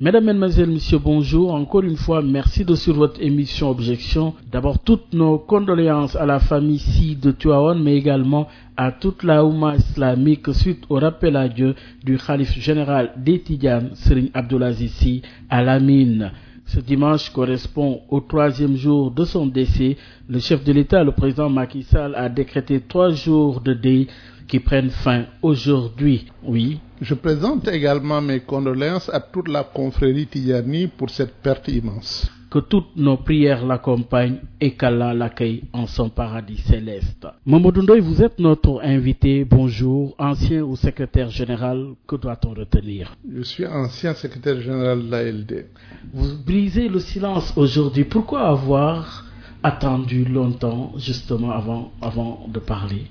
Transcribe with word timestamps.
Mesdames, 0.00 0.26
Mesdemoiselles, 0.26 0.70
Messieurs, 0.70 1.00
bonjour. 1.02 1.52
Encore 1.52 1.82
une 1.82 1.96
fois, 1.96 2.22
merci 2.22 2.64
de 2.64 2.76
suivre 2.76 2.98
votre 2.98 3.20
émission 3.20 3.68
Objection. 3.68 4.32
D'abord, 4.48 4.78
toutes 4.78 5.12
nos 5.12 5.38
condoléances 5.38 6.14
à 6.14 6.24
la 6.24 6.38
famille 6.38 6.78
Si 6.78 7.16
de 7.16 7.32
Tuaon, 7.32 7.74
mais 7.74 7.96
également 7.96 8.46
à 8.76 8.92
toute 8.92 9.24
la 9.24 9.44
Oumma 9.44 9.74
islamique 9.74 10.54
suite 10.54 10.84
au 10.88 11.00
rappel 11.00 11.34
à 11.34 11.48
Dieu 11.48 11.74
du 12.04 12.16
Khalif 12.16 12.56
général 12.60 13.10
des 13.16 13.40
Tidjanes, 13.40 13.90
Serigne 13.94 14.30
Abdulaziz 14.34 14.92
Sy 14.92 15.22
Al-Amin. 15.50 16.30
Ce 16.66 16.78
dimanche 16.78 17.30
correspond 17.30 18.02
au 18.08 18.20
troisième 18.20 18.76
jour 18.76 19.10
de 19.10 19.24
son 19.24 19.46
décès. 19.46 19.96
Le 20.28 20.38
chef 20.38 20.62
de 20.62 20.72
l'État, 20.72 21.02
le 21.02 21.10
président 21.10 21.50
Macky 21.50 21.82
Sall, 21.82 22.14
a 22.14 22.28
décrété 22.28 22.82
trois 22.86 23.10
jours 23.10 23.60
de 23.62 23.74
deuil 23.74 24.06
qui 24.48 24.58
prennent 24.58 24.90
fin 24.90 25.26
aujourd'hui. 25.42 26.26
Oui. 26.42 26.80
Je 27.00 27.14
présente 27.14 27.68
également 27.68 28.20
mes 28.20 28.40
condoléances 28.40 29.08
à 29.12 29.20
toute 29.20 29.48
la 29.48 29.62
confrérie 29.62 30.26
Tidjani 30.26 30.88
pour 30.88 31.10
cette 31.10 31.34
perte 31.42 31.68
immense. 31.68 32.28
Que 32.50 32.60
toutes 32.60 32.96
nos 32.96 33.18
prières 33.18 33.66
l'accompagnent 33.66 34.38
et 34.58 34.70
qu'Allah 34.70 35.12
l'accueille 35.12 35.64
en 35.74 35.86
son 35.86 36.08
paradis 36.08 36.56
céleste. 36.56 37.26
Mamadou 37.44 37.82
Ndoye, 37.82 38.00
vous 38.00 38.22
êtes 38.22 38.38
notre 38.38 38.80
invité. 38.82 39.44
Bonjour, 39.44 40.14
ancien 40.18 40.62
ou 40.62 40.74
secrétaire 40.74 41.28
général. 41.28 41.90
Que 42.06 42.16
doit-on 42.16 42.54
retenir? 42.54 43.14
Je 43.30 43.42
suis 43.42 43.66
ancien 43.66 44.14
secrétaire 44.14 44.62
général 44.62 45.04
de 45.04 45.10
l'ALD. 45.10 45.66
Vous 46.14 46.38
brisez 46.42 46.88
le 46.88 47.00
silence 47.00 47.52
aujourd'hui. 47.54 48.04
Pourquoi 48.04 48.48
avoir 48.48 49.26
attendu 49.62 50.24
longtemps 50.24 50.94
justement 50.96 51.50
avant, 51.50 51.92
avant 52.00 52.46
de 52.48 52.60
parler? 52.60 53.08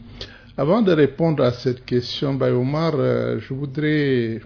Avant 0.60 0.82
de 0.82 0.92
répondre 0.92 1.44
à 1.44 1.52
cette 1.52 1.86
question, 1.86 2.34
Bayomar, 2.34 2.96
euh, 2.96 3.38
je 3.40 3.54
voudrais 3.54 4.42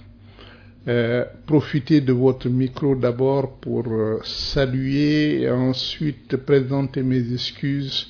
euh, 0.89 1.23
profiter 1.45 2.01
de 2.01 2.11
votre 2.11 2.49
micro 2.49 2.95
d'abord 2.97 3.59
pour 3.61 3.87
euh, 3.87 4.19
saluer 4.25 5.43
et 5.43 5.49
ensuite 5.49 6.35
présenter 6.35 7.01
mes 7.01 7.31
excuses 7.31 8.09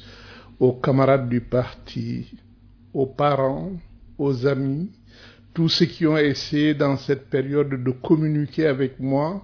aux 0.59 0.73
camarades 0.73 1.29
du 1.29 1.41
parti, 1.41 2.25
aux 2.91 3.05
parents, 3.05 3.73
aux 4.17 4.47
amis, 4.47 4.89
tous 5.53 5.69
ceux 5.69 5.85
qui 5.85 6.07
ont 6.07 6.17
essayé 6.17 6.73
dans 6.73 6.97
cette 6.97 7.29
période 7.29 7.83
de 7.83 7.91
communiquer 7.91 8.65
avec 8.65 8.99
moi 8.99 9.43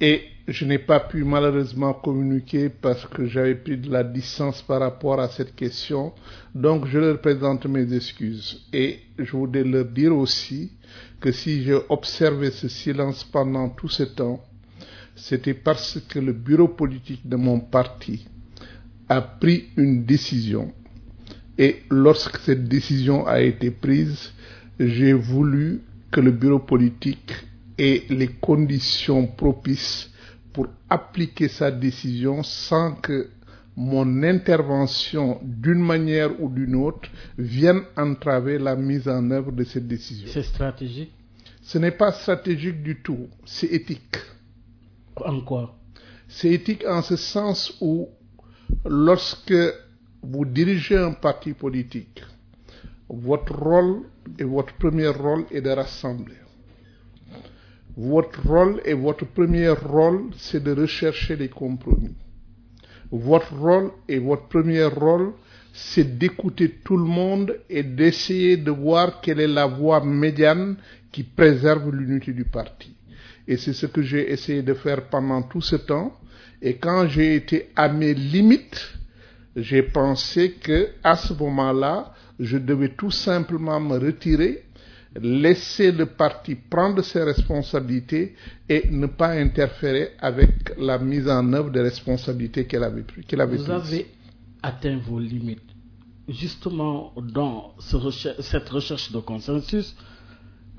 et 0.00 0.22
je 0.48 0.64
n'ai 0.64 0.78
pas 0.78 1.00
pu 1.00 1.24
malheureusement 1.24 1.92
communiquer 1.92 2.70
parce 2.70 3.06
que 3.06 3.26
j'avais 3.26 3.54
pris 3.54 3.76
de 3.76 3.90
la 3.90 4.02
distance 4.02 4.62
par 4.62 4.80
rapport 4.80 5.20
à 5.20 5.28
cette 5.28 5.54
question. 5.54 6.12
Donc 6.54 6.86
je 6.86 6.98
leur 6.98 7.20
présente 7.20 7.66
mes 7.66 7.92
excuses. 7.94 8.66
Et 8.72 9.00
je 9.18 9.30
voudrais 9.32 9.62
leur 9.62 9.84
dire 9.84 10.16
aussi 10.16 10.72
que 11.20 11.30
si 11.30 11.62
j'ai 11.62 11.78
observé 11.88 12.50
ce 12.50 12.68
silence 12.68 13.22
pendant 13.24 13.68
tout 13.68 13.88
ce 13.88 14.02
temps, 14.04 14.42
c'était 15.14 15.54
parce 15.54 16.00
que 16.08 16.18
le 16.18 16.32
bureau 16.32 16.68
politique 16.68 17.28
de 17.28 17.36
mon 17.36 17.60
parti 17.60 18.26
a 19.08 19.20
pris 19.20 19.66
une 19.76 20.04
décision. 20.04 20.72
Et 21.58 21.82
lorsque 21.90 22.38
cette 22.38 22.64
décision 22.68 23.26
a 23.26 23.40
été 23.42 23.70
prise, 23.70 24.32
j'ai 24.78 25.12
voulu 25.12 25.82
que 26.10 26.20
le 26.20 26.30
bureau 26.32 26.58
politique 26.58 27.32
ait 27.80 28.04
les 28.10 28.28
conditions 28.28 29.26
propices 29.26 30.10
pour 30.52 30.66
appliquer 30.88 31.48
sa 31.48 31.70
décision 31.70 32.42
sans 32.42 32.94
que 32.96 33.30
mon 33.76 34.22
intervention 34.22 35.40
d'une 35.42 35.80
manière 35.80 36.40
ou 36.42 36.48
d'une 36.50 36.74
autre 36.74 37.08
vienne 37.38 37.82
entraver 37.96 38.58
la 38.58 38.76
mise 38.76 39.08
en 39.08 39.30
œuvre 39.30 39.52
de 39.52 39.64
cette 39.64 39.88
décision. 39.88 40.28
C'est 40.30 40.42
stratégique? 40.42 41.12
Ce 41.62 41.78
n'est 41.78 41.92
pas 41.92 42.12
stratégique 42.12 42.82
du 42.82 43.00
tout, 43.00 43.28
c'est 43.44 43.68
éthique. 43.68 44.16
En 45.16 45.40
quoi? 45.40 45.76
C'est 46.28 46.50
éthique 46.50 46.84
en 46.86 47.02
ce 47.02 47.16
sens 47.16 47.72
où 47.80 48.08
lorsque 48.84 49.54
vous 50.22 50.44
dirigez 50.44 50.96
un 50.96 51.12
parti 51.12 51.54
politique, 51.54 52.22
votre 53.08 53.54
rôle 53.54 54.02
et 54.38 54.44
votre 54.44 54.74
premier 54.74 55.08
rôle 55.08 55.44
est 55.50 55.60
de 55.60 55.70
rassembler. 55.70 56.36
Votre 57.96 58.46
rôle 58.46 58.80
et 58.84 58.94
votre 58.94 59.26
premier 59.26 59.68
rôle, 59.70 60.30
c'est 60.36 60.62
de 60.62 60.72
rechercher 60.72 61.36
les 61.36 61.48
compromis. 61.48 62.14
Votre 63.10 63.54
rôle 63.54 63.90
et 64.08 64.18
votre 64.18 64.46
premier 64.48 64.84
rôle, 64.84 65.32
c'est 65.72 66.18
d'écouter 66.18 66.70
tout 66.84 66.96
le 66.96 67.04
monde 67.04 67.56
et 67.68 67.82
d'essayer 67.82 68.56
de 68.56 68.70
voir 68.70 69.20
quelle 69.20 69.40
est 69.40 69.48
la 69.48 69.66
voie 69.66 70.04
médiane 70.04 70.76
qui 71.10 71.24
préserve 71.24 71.90
l'unité 71.90 72.32
du 72.32 72.44
parti. 72.44 72.94
Et 73.48 73.56
c'est 73.56 73.72
ce 73.72 73.86
que 73.86 74.02
j'ai 74.02 74.30
essayé 74.30 74.62
de 74.62 74.74
faire 74.74 75.08
pendant 75.08 75.42
tout 75.42 75.60
ce 75.60 75.76
temps. 75.76 76.16
Et 76.62 76.76
quand 76.76 77.08
j'ai 77.08 77.34
été 77.34 77.70
à 77.74 77.88
mes 77.88 78.14
limites, 78.14 78.92
j'ai 79.56 79.82
pensé 79.82 80.52
que 80.52 80.90
à 81.02 81.16
ce 81.16 81.32
moment-là, 81.34 82.14
je 82.38 82.58
devais 82.58 82.90
tout 82.90 83.10
simplement 83.10 83.80
me 83.80 83.98
retirer 83.98 84.64
laisser 85.16 85.90
le 85.92 86.06
parti 86.06 86.54
prendre 86.54 87.02
ses 87.02 87.22
responsabilités 87.22 88.34
et 88.68 88.88
ne 88.90 89.06
pas 89.06 89.30
interférer 89.30 90.10
avec 90.20 90.50
la 90.78 90.98
mise 90.98 91.28
en 91.28 91.52
œuvre 91.52 91.70
des 91.70 91.80
responsabilités 91.80 92.66
qu'elle 92.66 92.84
avait, 92.84 93.04
avait 93.32 93.56
Vous 93.56 93.64
prises. 93.64 93.70
avez 93.70 94.06
atteint 94.62 94.98
vos 94.98 95.18
limites. 95.18 95.62
Justement, 96.28 97.12
dans 97.34 97.74
ce 97.80 97.96
cette 98.40 98.68
recherche 98.68 99.10
de 99.10 99.18
consensus, 99.18 99.96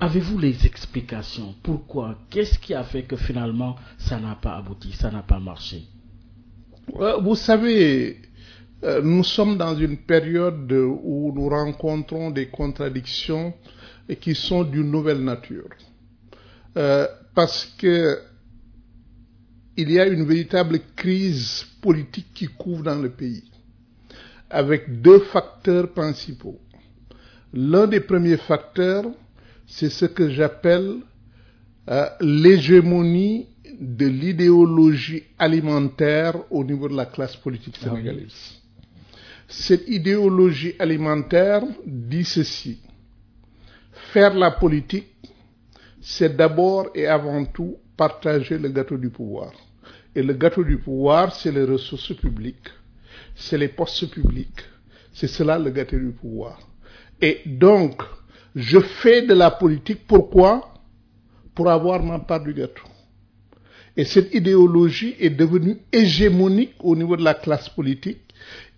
avez-vous 0.00 0.38
les 0.38 0.64
explications? 0.66 1.54
Pourquoi? 1.62 2.16
Qu'est-ce 2.30 2.58
qui 2.58 2.72
a 2.72 2.84
fait 2.84 3.02
que 3.02 3.16
finalement 3.16 3.76
ça 3.98 4.18
n'a 4.18 4.34
pas 4.36 4.56
abouti, 4.56 4.92
ça 4.92 5.10
n'a 5.10 5.22
pas 5.22 5.38
marché? 5.40 5.82
Euh, 6.98 7.18
Vous 7.20 7.34
savez, 7.34 8.16
euh, 8.82 9.02
nous 9.02 9.24
sommes 9.24 9.58
dans 9.58 9.76
une 9.76 9.98
période 9.98 10.72
où 10.72 11.32
nous 11.34 11.48
rencontrons 11.50 12.30
des 12.30 12.46
contradictions 12.46 13.52
et 14.08 14.16
qui 14.16 14.34
sont 14.34 14.64
d'une 14.64 14.90
nouvelle 14.90 15.22
nature. 15.22 15.68
Euh, 16.76 17.06
parce 17.34 17.66
que 17.78 18.18
il 19.76 19.90
y 19.90 19.98
a 19.98 20.06
une 20.06 20.24
véritable 20.24 20.80
crise 20.94 21.64
politique 21.80 22.28
qui 22.34 22.46
couvre 22.46 22.82
dans 22.82 23.00
le 23.00 23.10
pays, 23.10 23.44
avec 24.50 25.00
deux 25.00 25.20
facteurs 25.20 25.90
principaux. 25.92 26.60
L'un 27.54 27.86
des 27.86 28.00
premiers 28.00 28.36
facteurs, 28.36 29.04
c'est 29.66 29.88
ce 29.90 30.04
que 30.06 30.30
j'appelle 30.30 30.96
euh, 31.88 32.06
l'hégémonie 32.20 33.46
de 33.80 34.06
l'idéologie 34.06 35.24
alimentaire 35.38 36.36
au 36.50 36.62
niveau 36.64 36.88
de 36.88 36.96
la 36.96 37.06
classe 37.06 37.36
politique 37.36 37.76
sénégalaise. 37.76 38.60
Cette 39.48 39.88
idéologie 39.88 40.74
alimentaire 40.78 41.62
dit 41.86 42.24
ceci. 42.24 42.78
Faire 43.92 44.34
la 44.34 44.50
politique, 44.50 45.08
c'est 46.00 46.36
d'abord 46.36 46.88
et 46.94 47.06
avant 47.06 47.44
tout 47.44 47.76
partager 47.96 48.58
le 48.58 48.68
gâteau 48.68 48.96
du 48.96 49.10
pouvoir. 49.10 49.52
Et 50.14 50.22
le 50.22 50.34
gâteau 50.34 50.64
du 50.64 50.78
pouvoir, 50.78 51.34
c'est 51.34 51.52
les 51.52 51.64
ressources 51.64 52.14
publiques, 52.14 52.68
c'est 53.34 53.58
les 53.58 53.68
postes 53.68 54.10
publics, 54.10 54.60
c'est 55.12 55.28
cela 55.28 55.58
le 55.58 55.70
gâteau 55.70 55.98
du 55.98 56.10
pouvoir. 56.10 56.58
Et 57.20 57.40
donc, 57.46 58.02
je 58.54 58.80
fais 58.80 59.22
de 59.22 59.34
la 59.34 59.50
politique, 59.50 60.06
pourquoi? 60.06 60.74
Pour 61.54 61.70
avoir 61.70 62.02
ma 62.02 62.18
part 62.18 62.42
du 62.42 62.54
gâteau. 62.54 62.88
Et 63.96 64.04
cette 64.04 64.34
idéologie 64.34 65.14
est 65.20 65.30
devenue 65.30 65.78
hégémonique 65.92 66.74
au 66.80 66.96
niveau 66.96 67.16
de 67.16 67.24
la 67.24 67.34
classe 67.34 67.68
politique. 67.68 68.22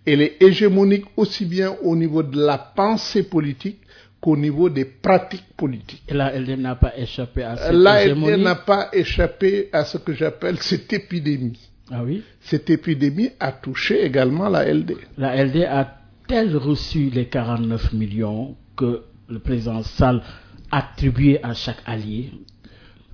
Elle 0.05 0.21
est 0.21 0.41
hégémonique 0.41 1.05
aussi 1.15 1.45
bien 1.45 1.75
au 1.83 1.95
niveau 1.95 2.21
de 2.21 2.37
la 2.37 2.57
pensée 2.57 3.23
politique 3.23 3.79
qu'au 4.25 4.35
niveau 4.35 4.71
des 4.71 4.85
pratiques 4.85 5.53
politiques. 5.55 6.01
Et 6.07 6.15
là, 6.15 6.33
elle 6.33 6.59
n'a 6.59 6.73
pas 6.73 6.97
échappé 6.97 7.43
à 7.43 7.57
cette 7.57 7.73
Là, 7.73 8.01
elle 8.01 8.41
n'a 8.41 8.55
pas 8.55 8.89
échappé 8.91 9.69
à 9.71 9.85
ce 9.85 9.99
que 9.99 10.13
j'appelle 10.13 10.57
cette 10.57 10.91
épidémie. 10.91 11.59
Ah 11.91 12.03
oui? 12.03 12.23
Cette 12.41 12.71
épidémie 12.71 13.29
a 13.39 13.51
touché 13.51 14.03
également 14.03 14.49
la 14.49 14.65
LD. 14.73 14.95
La 15.19 15.45
LD 15.45 15.57
a-t-elle 15.65 16.57
reçu 16.57 17.11
les 17.11 17.27
49 17.27 17.93
millions 17.93 18.55
que 18.75 19.03
le 19.29 19.37
président 19.37 19.83
Sall 19.83 20.23
attribuait 20.71 21.39
à 21.43 21.53
chaque 21.53 21.83
allié 21.85 22.31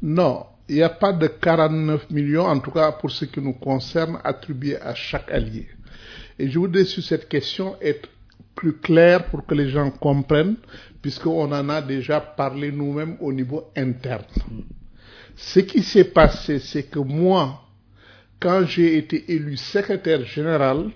Non, 0.01 0.45
il 0.69 0.75
n'y 0.75 0.81
a 0.81 0.87
pas 0.87 1.11
de 1.11 1.27
49 1.27 2.09
millions, 2.09 2.45
en 2.45 2.61
tout 2.61 2.71
cas 2.71 2.93
pour 2.93 3.11
ce 3.11 3.25
qui 3.25 3.41
nous 3.41 3.55
concerne, 3.55 4.17
attribués 4.23 4.79
à 4.79 4.95
chaque 4.95 5.29
allié. 5.29 5.67
Et 6.39 6.49
je 6.49 6.57
voudrais 6.57 6.85
sur 6.85 7.03
cette 7.03 7.27
question 7.27 7.75
être 7.81 8.07
plus 8.55 8.73
clair 8.77 9.25
pour 9.29 9.45
que 9.45 9.55
les 9.55 9.69
gens 9.69 9.89
comprennent, 9.91 10.55
puisqu'on 11.01 11.51
en 11.51 11.69
a 11.69 11.81
déjà 11.81 12.19
parlé 12.19 12.71
nous-mêmes 12.71 13.17
au 13.19 13.31
niveau 13.33 13.65
interne. 13.75 14.25
Ce 15.35 15.59
qui 15.59 15.81
s'est 15.83 16.05
passé, 16.11 16.59
c'est 16.59 16.83
que 16.83 16.99
moi, 16.99 17.61
quand 18.39 18.65
j'ai 18.65 18.97
été 18.97 19.31
élu 19.31 19.57
secrétaire 19.57 20.23
général, 20.25 20.89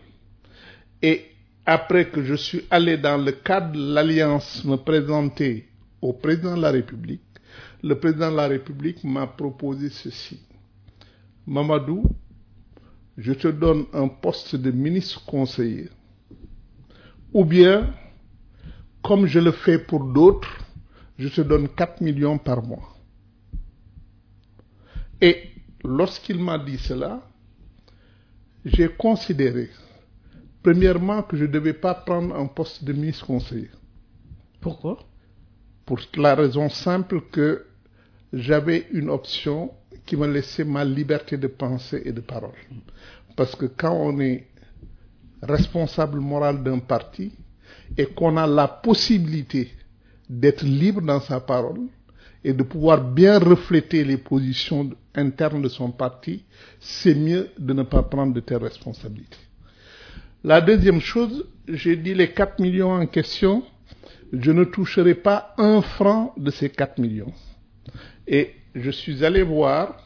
et 1.01 1.25
après 1.65 2.09
que 2.09 2.23
je 2.23 2.35
suis 2.35 2.63
allé 2.69 2.97
dans 2.97 3.17
le 3.17 3.31
cadre 3.31 3.71
de 3.73 3.93
l'alliance 3.93 4.63
me 4.65 4.75
présenter 4.75 5.67
au 6.01 6.13
président 6.13 6.55
de 6.55 6.61
la 6.61 6.71
République, 6.71 7.21
le 7.83 7.99
président 7.99 8.31
de 8.31 8.37
la 8.37 8.47
République 8.47 9.03
m'a 9.03 9.27
proposé 9.27 9.89
ceci. 9.89 10.39
Mamadou, 11.47 12.03
je 13.17 13.33
te 13.33 13.47
donne 13.47 13.85
un 13.93 14.07
poste 14.07 14.55
de 14.55 14.71
ministre 14.71 15.23
conseiller. 15.25 15.89
Ou 17.35 17.43
bien, 17.43 17.93
comme 19.03 19.25
je 19.25 19.39
le 19.39 19.51
fais 19.51 19.77
pour 19.77 20.05
d'autres, 20.05 20.57
je 21.19 21.27
te 21.27 21.41
donne 21.41 21.67
4 21.67 21.99
millions 21.99 22.37
par 22.37 22.63
mois. 22.63 22.95
Et 25.19 25.49
lorsqu'il 25.83 26.39
m'a 26.39 26.57
dit 26.57 26.77
cela, 26.77 27.21
j'ai 28.63 28.87
considéré, 28.87 29.69
premièrement, 30.63 31.23
que 31.23 31.35
je 31.35 31.43
ne 31.43 31.51
devais 31.51 31.73
pas 31.73 31.93
prendre 31.93 32.33
un 32.33 32.47
poste 32.47 32.85
de 32.85 32.93
ministre 32.93 33.25
conseiller. 33.25 33.69
Pourquoi? 34.61 34.99
Pour 35.85 35.99
la 36.15 36.35
raison 36.35 36.69
simple 36.69 37.19
que 37.33 37.65
j'avais 38.31 38.87
une 38.93 39.09
option 39.09 39.73
qui 40.05 40.15
me 40.15 40.25
laissait 40.25 40.63
ma 40.63 40.85
liberté 40.85 41.35
de 41.35 41.47
pensée 41.47 42.01
et 42.05 42.13
de 42.13 42.21
parole. 42.21 42.55
Parce 43.35 43.57
que 43.57 43.65
quand 43.65 43.93
on 43.93 44.21
est 44.21 44.47
responsable 45.45 46.19
moral 46.19 46.63
d'un 46.63 46.79
parti 46.79 47.31
et 47.97 48.05
qu'on 48.05 48.37
a 48.37 48.47
la 48.47 48.67
possibilité 48.67 49.71
d'être 50.29 50.63
libre 50.63 51.01
dans 51.01 51.19
sa 51.19 51.39
parole 51.39 51.81
et 52.43 52.53
de 52.53 52.63
pouvoir 52.63 53.01
bien 53.01 53.39
refléter 53.39 54.03
les 54.03 54.17
positions 54.17 54.89
internes 55.15 55.61
de 55.61 55.69
son 55.69 55.91
parti, 55.91 56.43
c'est 56.79 57.15
mieux 57.15 57.49
de 57.57 57.73
ne 57.73 57.83
pas 57.83 58.03
prendre 58.03 58.33
de 58.33 58.39
telles 58.39 58.63
responsabilités. 58.63 59.37
La 60.43 60.61
deuxième 60.61 60.99
chose, 60.99 61.47
j'ai 61.67 61.95
dit 61.95 62.13
les 62.13 62.31
4 62.31 62.59
millions 62.59 62.91
en 62.91 63.07
question, 63.07 63.63
je 64.31 64.51
ne 64.51 64.63
toucherai 64.63 65.15
pas 65.15 65.55
un 65.57 65.81
franc 65.81 66.33
de 66.37 66.51
ces 66.51 66.69
4 66.69 66.99
millions. 66.99 67.33
Et 68.27 68.53
je 68.75 68.91
suis 68.91 69.25
allé 69.25 69.41
voir 69.41 69.97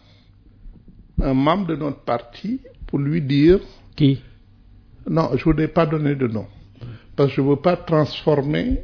un 1.21 1.33
membre 1.33 1.67
de 1.67 1.75
notre 1.75 2.01
parti 2.01 2.61
pour 2.87 2.99
lui 2.99 3.21
dire 3.21 3.59
Qui? 3.95 4.21
Non, 5.09 5.31
je 5.31 5.39
ne 5.39 5.43
voudrais 5.43 5.67
pas 5.67 5.87
donner 5.87 6.15
de 6.15 6.27
nom. 6.27 6.45
Parce 7.15 7.31
que 7.31 7.37
je 7.37 7.41
ne 7.41 7.49
veux 7.49 7.55
pas 7.55 7.75
transformer 7.75 8.83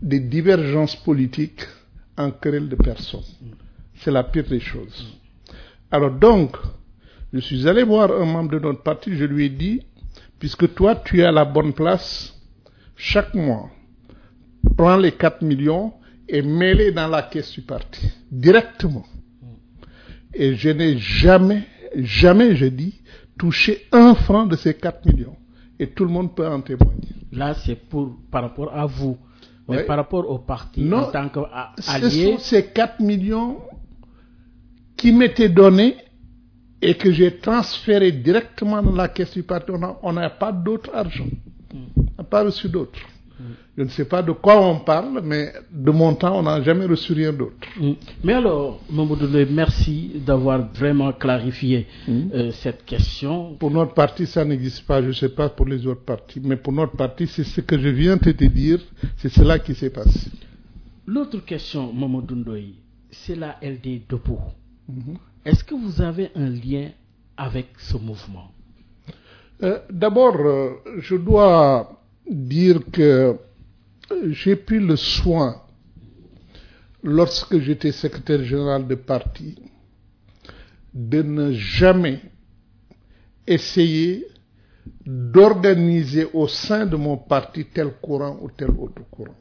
des 0.00 0.20
divergences 0.20 0.96
politiques 0.96 1.66
en 2.16 2.30
querelles 2.30 2.70
de 2.70 2.76
personnes. 2.76 3.20
C'est 3.96 4.10
la 4.10 4.24
pire 4.24 4.48
des 4.48 4.58
choses. 4.58 5.18
Alors 5.90 6.12
donc, 6.12 6.56
je 7.32 7.40
suis 7.40 7.68
allé 7.68 7.82
voir 7.82 8.10
un 8.10 8.24
membre 8.24 8.52
de 8.52 8.58
notre 8.58 8.82
parti, 8.82 9.14
je 9.14 9.24
lui 9.24 9.46
ai 9.46 9.48
dit, 9.50 9.82
puisque 10.38 10.74
toi 10.74 10.96
tu 10.96 11.20
es 11.20 11.24
à 11.24 11.32
la 11.32 11.44
bonne 11.44 11.74
place, 11.74 12.34
chaque 12.96 13.34
mois, 13.34 13.68
prends 14.78 14.96
les 14.96 15.12
4 15.12 15.42
millions 15.42 15.92
et 16.26 16.40
mets-les 16.40 16.90
dans 16.92 17.08
la 17.08 17.22
caisse 17.22 17.52
du 17.52 17.60
parti, 17.60 18.10
directement. 18.30 19.04
Et 20.32 20.54
je 20.54 20.70
n'ai 20.70 20.96
jamais, 20.96 21.64
jamais, 21.96 22.56
je 22.56 22.66
dis, 22.66 23.00
touché 23.38 23.86
un 23.92 24.14
franc 24.14 24.46
de 24.46 24.56
ces 24.56 24.74
4 24.74 25.06
millions. 25.06 25.36
Et 25.78 25.86
tout 25.88 26.04
le 26.04 26.10
monde 26.10 26.34
peut 26.34 26.46
en 26.46 26.60
témoigner. 26.60 27.08
Là, 27.32 27.54
c'est 27.54 27.76
pour 27.76 28.16
par 28.30 28.42
rapport 28.42 28.74
à 28.74 28.84
vous. 28.86 29.16
Mais 29.68 29.84
par 29.84 29.96
rapport 29.98 30.28
au 30.28 30.38
parti, 30.38 30.82
Non, 30.82 31.02
en 31.04 31.10
tant 31.10 31.28
Ce 31.78 31.86
qu'allié, 31.86 32.32
sont 32.32 32.38
ces 32.38 32.64
4 32.66 33.00
millions 33.00 33.58
qui 34.96 35.12
m'étaient 35.12 35.50
donnés 35.50 35.94
et 36.80 36.94
que 36.94 37.12
j'ai 37.12 37.36
transférés 37.36 38.12
directement 38.12 38.82
dans 38.82 38.94
la 38.94 39.08
caisse 39.08 39.34
du 39.34 39.42
parti. 39.42 39.70
On 40.02 40.12
n'a 40.12 40.30
pas 40.30 40.52
d'autre 40.52 40.90
argent. 40.94 41.26
On 41.74 42.02
n'a 42.16 42.24
pas 42.24 42.44
reçu 42.44 42.68
d'autre. 42.68 42.98
Je 43.76 43.82
ne 43.84 43.88
sais 43.88 44.04
pas 44.04 44.22
de 44.22 44.32
quoi 44.32 44.60
on 44.60 44.80
parle, 44.80 45.20
mais 45.22 45.52
de 45.70 45.90
mon 45.90 46.14
temps, 46.14 46.38
on 46.38 46.42
n'a 46.42 46.60
jamais 46.62 46.86
reçu 46.86 47.12
rien 47.12 47.32
d'autre. 47.32 47.54
Mm. 47.80 47.92
Mais 48.24 48.32
alors, 48.34 48.80
Mamoudou 48.90 49.28
merci 49.50 50.12
d'avoir 50.26 50.68
vraiment 50.74 51.12
clarifié 51.12 51.86
Mm. 52.06 52.20
euh, 52.34 52.50
cette 52.52 52.84
question. 52.84 53.54
Pour 53.54 53.70
notre 53.70 53.94
parti, 53.94 54.26
ça 54.26 54.44
n'existe 54.44 54.84
pas. 54.86 55.00
Je 55.02 55.08
ne 55.08 55.12
sais 55.12 55.28
pas 55.28 55.48
pour 55.48 55.66
les 55.66 55.86
autres 55.86 56.04
partis. 56.04 56.40
Mais 56.42 56.56
pour 56.56 56.72
notre 56.72 56.96
parti, 56.96 57.26
c'est 57.26 57.44
ce 57.44 57.60
que 57.60 57.78
je 57.78 57.88
viens 57.88 58.16
de 58.16 58.32
te 58.32 58.44
dire. 58.44 58.80
C'est 59.16 59.28
cela 59.30 59.58
qui 59.58 59.74
s'est 59.74 59.90
passé. 59.90 60.30
L'autre 61.06 61.38
question, 61.44 61.92
Mamoudou 61.92 62.44
c'est 63.10 63.36
la 63.36 63.56
LD 63.62 64.02
Debout. 64.08 64.40
Mhm. 64.88 65.16
Est-ce 65.44 65.64
que 65.64 65.74
vous 65.74 66.02
avez 66.02 66.30
un 66.34 66.50
lien 66.50 66.90
avec 67.36 67.68
ce 67.78 67.96
mouvement? 67.96 68.50
Euh, 69.62 69.78
D'abord, 69.90 70.36
euh, 70.36 70.70
je 70.98 71.16
dois 71.16 71.97
dire 72.28 72.80
que 72.92 73.36
j'ai 74.30 74.56
pris 74.56 74.80
le 74.80 74.96
soin, 74.96 75.62
lorsque 77.02 77.58
j'étais 77.58 77.92
secrétaire 77.92 78.42
général 78.42 78.86
de 78.86 78.94
parti, 78.94 79.56
de 80.92 81.22
ne 81.22 81.52
jamais 81.52 82.20
essayer 83.46 84.26
d'organiser 85.04 86.26
au 86.32 86.48
sein 86.48 86.86
de 86.86 86.96
mon 86.96 87.16
parti 87.16 87.66
tel 87.66 87.92
courant 88.00 88.38
ou 88.42 88.50
tel 88.50 88.70
autre 88.70 89.02
courant. 89.10 89.36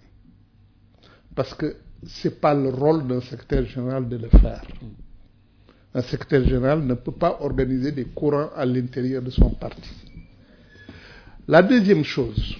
Parce 1.36 1.54
que 1.54 1.75
ce 2.06 2.28
n'est 2.28 2.36
pas 2.36 2.54
le 2.54 2.69
rôle 2.69 3.07
d'un 3.07 3.22
secrétaire 3.22 3.66
général 3.66 4.07
de 4.07 4.18
le 4.18 4.30
faire. 4.30 4.63
Un 5.94 6.01
secrétaire 6.01 6.48
général 6.48 6.86
ne 6.86 6.94
peut 6.94 7.12
pas 7.12 7.38
organiser 7.42 7.92
des 7.92 8.06
courants 8.06 8.50
à 8.56 8.66
l'intérieur 8.66 9.22
de 9.22 9.30
son 9.30 9.50
parti. 9.51 9.89
La 11.48 11.63
deuxième 11.63 12.04
chose, 12.04 12.56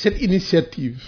cette 0.00 0.22
initiative, 0.22 1.02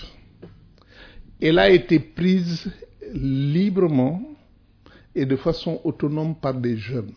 elle 1.40 1.58
a 1.58 1.70
été 1.70 1.98
prise 1.98 2.70
librement 3.14 4.20
et 5.14 5.24
de 5.24 5.34
façon 5.36 5.80
autonome 5.82 6.34
par 6.34 6.52
des 6.52 6.76
jeunes. 6.76 7.12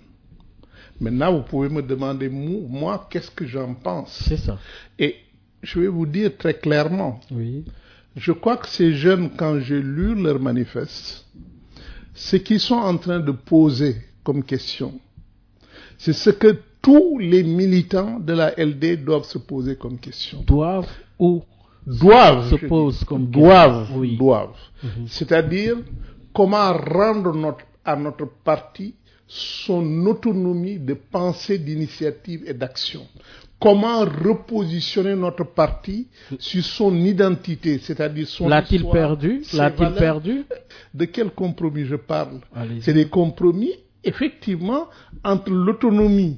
Maintenant, 1.01 1.33
vous 1.35 1.43
pouvez 1.43 1.67
me 1.67 1.81
demander, 1.81 2.29
moi, 2.29 3.05
qu'est-ce 3.09 3.29
que 3.29 3.45
j'en 3.45 3.73
pense? 3.73 4.23
C'est 4.25 4.37
ça. 4.37 4.57
Et 4.97 5.17
je 5.63 5.81
vais 5.81 5.87
vous 5.89 6.05
dire 6.05 6.37
très 6.37 6.53
clairement, 6.53 7.19
Oui. 7.29 7.65
je 8.15 8.31
crois 8.31 8.55
que 8.55 8.69
ces 8.69 8.93
jeunes, 8.93 9.31
quand 9.35 9.59
j'ai 9.59 9.81
lu 9.81 10.15
leur 10.15 10.39
manifeste, 10.39 11.25
ce 12.13 12.37
qu'ils 12.37 12.61
sont 12.61 12.75
en 12.75 12.95
train 12.97 13.19
de 13.19 13.31
poser 13.33 13.97
comme 14.23 14.43
question, 14.45 14.93
c'est 15.97 16.13
ce 16.13 16.29
que 16.29 16.57
tous 16.81 17.17
les 17.19 17.43
militants 17.43 18.17
de 18.17 18.31
la 18.31 18.53
LD 18.57 19.03
doivent 19.03 19.25
se 19.25 19.39
poser 19.39 19.75
comme 19.75 19.99
question. 19.99 20.41
Doivent 20.43 20.89
ou 21.19 21.43
Doivent, 21.85 22.49
se 22.49 23.05
comme 23.05 23.27
doivent. 23.27 23.89
Oui. 23.95 24.17
doivent. 24.17 24.57
Mhm. 24.83 25.07
C'est-à-dire 25.07 25.77
comment 26.33 26.73
rendre 26.73 27.33
notre, 27.33 27.65
à 27.83 27.95
notre 27.95 28.27
parti 28.43 28.95
son 29.27 30.05
autonomie 30.05 30.79
de 30.79 30.93
pensée, 30.93 31.57
d'initiative 31.57 32.43
et 32.45 32.53
d'action? 32.53 33.07
Comment 33.59 34.01
repositionner 34.01 35.15
notre 35.15 35.45
parti 35.45 36.07
sur 36.37 36.63
son 36.63 36.93
identité, 36.95 37.79
c'est-à-dire 37.79 38.27
son 38.27 38.47
L'a-t-il 38.47 38.85
perdu? 38.89 39.41
L'a-t-il 39.53 39.93
perdu? 39.93 40.45
De 40.93 41.05
quel 41.05 41.31
compromis 41.31 41.85
je 41.85 41.95
parle? 41.95 42.41
C'est 42.81 42.93
des 42.93 43.07
compromis, 43.07 43.71
effectivement, 44.03 44.87
entre 45.23 45.49
l'autonomie, 45.51 46.37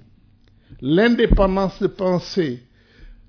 l'indépendance 0.79 1.81
de 1.81 1.87
pensée, 1.87 2.61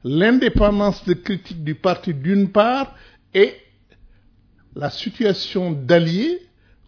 l'indépendance 0.05 1.05
de 1.05 1.15
critique 1.15 1.63
du 1.65 1.75
parti 1.75 2.15
d'une 2.15 2.51
part, 2.51 2.95
et 3.35 3.53
la 4.75 4.91
situation 4.91 5.73
d'alliés 5.73 6.39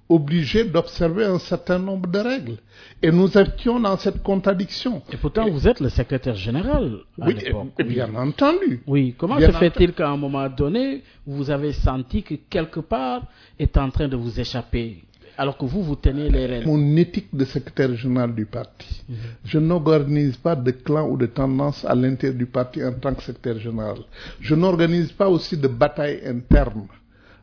obligés 0.08 0.64
d'observer 0.64 1.24
un 1.24 1.38
certain 1.38 1.78
nombre 1.78 2.08
de 2.10 2.18
règles. 2.18 2.56
Et 3.00 3.12
nous 3.12 3.28
étions 3.38 3.78
dans 3.78 3.96
cette 3.96 4.22
contradiction. 4.24 5.02
Et 5.12 5.16
pourtant, 5.16 5.48
vous 5.48 5.68
êtes 5.68 5.78
le 5.78 5.88
secrétaire 5.88 6.34
général 6.34 6.98
à 7.20 7.26
Oui, 7.28 7.36
et- 7.46 7.52
et 7.78 7.84
bien 7.84 8.12
entendu. 8.16 8.82
Oui, 8.88 9.14
comment 9.16 9.36
Bien 9.36 9.52
se 9.52 9.56
fait-il 9.58 9.92
qu'à 9.92 10.08
un 10.10 10.16
moment 10.16 10.48
donné, 10.48 11.02
vous 11.26 11.48
avez 11.48 11.72
senti 11.72 12.24
que 12.24 12.34
quelque 12.34 12.80
part 12.80 13.22
est 13.56 13.76
en 13.76 13.88
train 13.90 14.08
de 14.08 14.16
vous 14.16 14.40
échapper, 14.40 15.04
alors 15.36 15.56
que 15.56 15.64
vous, 15.64 15.82
vous 15.82 15.96
tenez 15.96 16.28
les 16.28 16.46
rênes 16.46 16.64
Mon 16.66 16.96
éthique 16.96 17.28
de 17.32 17.44
secrétaire 17.44 17.94
général 17.94 18.34
du 18.34 18.46
parti. 18.46 19.02
Mhm. 19.08 19.16
Je 19.44 19.58
n'organise 19.58 20.36
pas 20.36 20.56
de 20.56 20.70
clan 20.70 21.08
ou 21.08 21.16
de 21.16 21.26
tendance 21.26 21.84
à 21.84 21.94
l'intérieur 21.94 22.38
du 22.38 22.46
parti 22.46 22.84
en 22.84 22.92
tant 22.92 23.14
que 23.14 23.22
secrétaire 23.22 23.58
général. 23.58 23.98
Je 24.40 24.54
n'organise 24.54 25.12
pas 25.12 25.28
aussi 25.28 25.56
de 25.56 25.68
bataille 25.68 26.20
interne. 26.26 26.86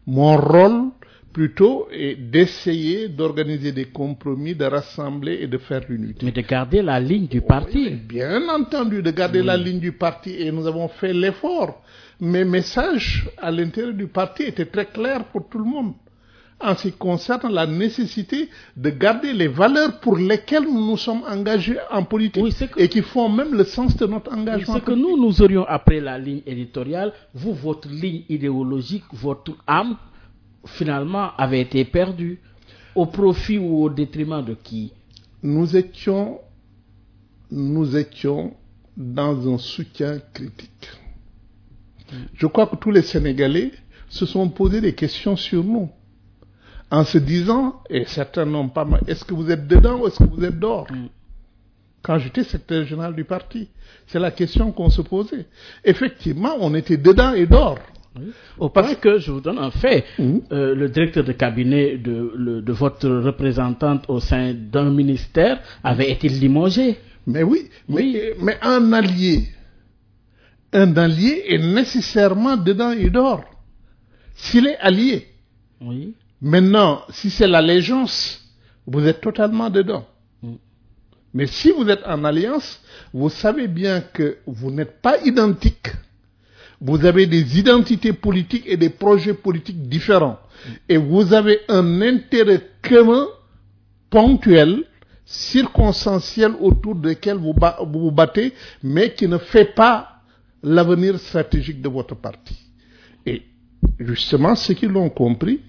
Mon 0.06 0.38
rôle, 0.38 0.91
plutôt, 1.34 1.88
est 1.91 2.15
d'essayer 2.15 3.10
d'organiser 3.10 3.72
des 3.72 3.86
compromis, 3.86 4.56
de 4.56 4.65
rassembler 4.65 5.39
et 5.41 5.48
de 5.48 5.58
faire 5.58 5.82
l'unité. 5.89 6.25
Mais 6.25 6.32
de 6.32 6.41
garder 6.41 6.82
la 6.82 7.00
ligne 7.00 7.27
du 7.27 7.41
parti. 7.41 7.89
Bien 7.89 8.48
entendu, 8.50 9.01
de 9.01 9.12
garder 9.12 9.44
la 9.44 9.58
ligne 9.58 9.79
du 9.79 9.91
parti 9.91 10.32
et 10.39 10.51
nous 10.51 10.65
avons 10.65 10.88
fait 10.88 11.13
l'effort. 11.13 11.82
Mes 12.20 12.46
messages 12.46 13.29
à 13.38 13.51
l'intérieur 13.51 13.94
du 13.94 14.08
parti 14.08 14.44
étaient 14.44 14.65
très 14.65 14.86
clairs 14.86 15.25
pour 15.25 15.48
tout 15.50 15.60
le 15.60 15.65
monde 15.65 15.94
en 16.60 16.76
ce 16.76 16.88
qui 16.88 16.92
concerne 16.94 17.54
la 17.54 17.68
nécessité 17.68 18.50
de 18.76 18.90
garder 18.90 19.32
les 19.34 19.48
valeurs 19.48 20.00
pour 20.00 20.18
lesquelles 20.18 20.64
nous 20.64 20.88
nous 20.90 20.98
sommes 20.98 21.22
engagés 21.28 21.78
en 21.92 22.04
politique 22.04 22.44
Oui, 22.44 22.52
c'est 22.52 22.70
que- 22.72 22.80
et 22.80 22.90
qui 22.90 23.02
font 23.02 23.30
même 23.30 23.54
le 23.54 23.64
sens 23.64 23.96
de 23.96 24.06
notre 24.08 24.34
engagement. 24.34 24.76
Ce 24.76 24.80
que 24.80 24.92
nous, 24.92 25.18
nous 25.18 25.42
aurions 25.42 25.66
après 25.66 26.00
la 26.00 26.18
ligne 26.18 26.42
éditoriale, 26.48 27.14
vous, 27.34 27.54
votre 27.54 27.88
ligne 27.90 28.24
idéologique, 28.30 29.04
votre 29.14 29.54
âme, 29.68 29.98
finalement 30.66 31.30
avait 31.38 31.62
été 31.62 31.86
perdu 31.86 32.40
au 32.96 33.06
profit 33.06 33.60
ou 33.60 33.84
au 33.84 33.90
détriment 33.90 34.44
de 34.44 34.56
qui? 34.56 34.92
Nous 35.44 35.78
étions, 35.78 36.40
nous 37.52 37.96
étions 37.96 38.54
dans 38.98 39.48
un 39.54 39.60
soutien 39.60 40.18
critique. 40.34 40.90
Je 42.34 42.48
crois 42.48 42.66
que 42.66 42.76
tous 42.78 42.90
les 42.90 43.04
Sénégalais 43.04 43.72
se 44.10 44.26
sont 44.26 44.50
posé 44.50 44.82
des 44.82 44.96
questions 44.96 45.36
sur 45.36 45.64
nous 45.64 45.90
en 46.89 47.03
se 47.03 47.17
disant, 47.17 47.82
et 47.89 48.06
certains 48.06 48.46
n'ont 48.46 48.70
pas, 48.70 48.88
est-ce 49.08 49.25
que 49.25 49.34
vous 49.34 49.50
êtes 49.51 49.67
dedans 49.67 50.00
ou 50.00 50.08
est-ce 50.08 50.20
que 50.20 50.29
vous 50.29 50.44
êtes 50.44 50.60
dehors 50.60 50.88
Mm. 50.91 51.08
Quand 52.03 52.20
j'étais 52.20 52.44
secrétaire 52.44 52.86
général 52.86 53.15
du 53.15 53.25
parti, 53.25 53.67
c'est 54.06 54.20
la 54.20 54.32
question 54.32 54.72
qu'on 54.72 54.89
se 54.89 55.01
posait. 55.01 55.46
Effectivement, 55.84 56.56
on 56.62 56.74
était 56.75 56.96
dedans 56.96 57.34
et 57.34 57.46
dehors. 57.46 57.79
Oui. 58.17 58.27
Au 58.58 58.70
point 58.70 58.96
que, 58.96 59.20
je 59.20 59.32
vous 59.32 59.41
donne 59.41 59.58
un 59.58 59.72
fait, 59.72 60.06
Mhm. 60.17 60.41
euh, 60.53 60.74
le 60.75 60.88
directeur 60.89 61.24
de 61.25 61.34
cabinet 61.34 61.98
de, 61.98 62.32
le- 62.36 62.62
de 62.62 62.72
votre 62.72 63.10
représentante 63.10 64.06
au 64.08 64.20
sein 64.22 64.53
d'un 64.53 64.89
ministère 64.91 65.60
avait 65.84 66.10
été 66.12 66.29
limogé. 66.29 66.98
Mais 67.25 67.44
oui, 67.44 67.70
Oui. 67.89 68.13
Mais, 68.15 68.34
mais 68.41 68.58
un 68.62 68.94
allié, 68.94 69.50
un 70.72 70.96
allié 70.96 71.44
est 71.50 71.58
nécessairement 71.58 72.56
dedans 72.56 72.91
et 72.91 73.10
dehors. 73.10 73.44
S'il 74.36 74.67
est 74.67 74.77
allié, 74.77 75.27
Oui. 75.82 76.13
Maintenant, 76.41 77.01
si 77.10 77.29
c'est 77.29 77.48
l'allégeance, 77.48 78.41
vous 78.86 79.06
êtes 79.06 79.22
totalement 79.22 79.70
dedans. 79.70 80.06
Mm. 80.41 80.53
Mais 81.34 81.48
si 81.48 81.72
vous 81.72 81.88
êtes 81.89 82.03
en 82.06 82.24
alliance, 82.24 82.79
vous 83.13 83.29
savez 83.29 83.67
bien 83.67 84.01
que 84.01 84.38
vous 84.46 84.72
n'êtes 84.72 85.01
pas 85.01 85.17
identiques. 85.24 85.89
Vous 86.79 87.03
avez 87.06 87.25
des 87.25 87.58
identités 87.60 88.13
politiques 88.13 88.65
et 88.67 88.77
des 88.77 88.89
projets 88.89 89.34
politiques 89.34 89.88
différents. 89.89 90.39
Et 90.88 90.98
vous 90.98 91.34
avez 91.34 91.62
un 91.70 92.01
intérêt 92.01 92.62
commun, 92.82 93.25
ponctuel, 94.10 94.84
circonstanciel 95.25 96.53
autour 96.60 96.96
duquel 96.96 97.38
vous 97.38 97.53
ba- 97.53 97.79
vous 97.86 98.00
vous 98.00 98.12
battez, 98.12 98.53
mais 98.84 99.13
qui 99.13 99.27
ne 99.27 99.38
fait 99.38 99.74
pas 99.74 100.22
l'avenir 100.63 101.20
stratégique 101.20 101.82
de 101.82 101.89
votre 101.89 102.15
parti. 102.15 102.56
Et 103.25 103.41
justement, 104.00 104.56
ceux 104.56 104.74
qui 104.75 104.86
l'ont 104.88 105.10
compris, 105.10 105.60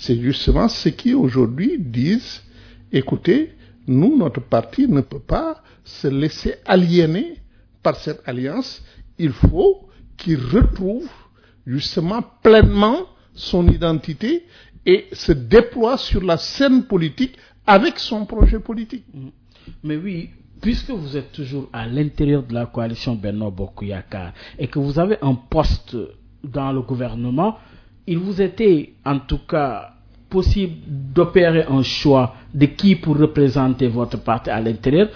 c'est 0.00 0.18
justement 0.18 0.66
ceux 0.68 0.90
qui 0.90 1.12
aujourd'hui 1.12 1.76
disent, 1.78 2.42
écoutez, 2.90 3.52
nous, 3.86 4.16
notre 4.16 4.40
parti 4.40 4.88
ne 4.88 5.02
peut 5.02 5.20
pas 5.20 5.62
se 5.84 6.08
laisser 6.08 6.54
aliéner 6.64 7.34
par 7.82 7.96
cette 7.96 8.22
alliance. 8.26 8.82
Il 9.18 9.30
faut 9.32 9.90
qu'il 10.16 10.38
retrouve 10.38 11.08
justement 11.66 12.22
pleinement 12.42 13.06
son 13.34 13.68
identité 13.68 14.46
et 14.86 15.06
se 15.12 15.32
déploie 15.32 15.98
sur 15.98 16.22
la 16.22 16.38
scène 16.38 16.84
politique 16.84 17.36
avec 17.66 17.98
son 17.98 18.24
projet 18.24 18.58
politique. 18.58 19.04
Mais 19.84 19.96
oui, 19.96 20.30
puisque 20.62 20.90
vous 20.90 21.14
êtes 21.14 21.32
toujours 21.32 21.68
à 21.74 21.86
l'intérieur 21.86 22.42
de 22.42 22.54
la 22.54 22.64
coalition 22.64 23.16
Bernard 23.16 23.52
Bokuyaka 23.52 24.32
et 24.58 24.66
que 24.66 24.78
vous 24.78 24.98
avez 24.98 25.18
un 25.20 25.34
poste 25.34 25.94
dans 26.42 26.72
le 26.72 26.80
gouvernement, 26.80 27.58
il 28.06 28.18
vous 28.18 28.40
était 28.40 28.94
en 29.04 29.18
tout 29.20 29.40
cas 29.46 29.94
possible 30.28 30.76
d'opérer 30.86 31.64
un 31.64 31.82
choix 31.82 32.34
de 32.54 32.66
qui 32.66 32.96
pour 32.96 33.18
représenter 33.18 33.88
votre 33.88 34.18
parti 34.18 34.50
à 34.50 34.60
l'intérieur. 34.60 35.08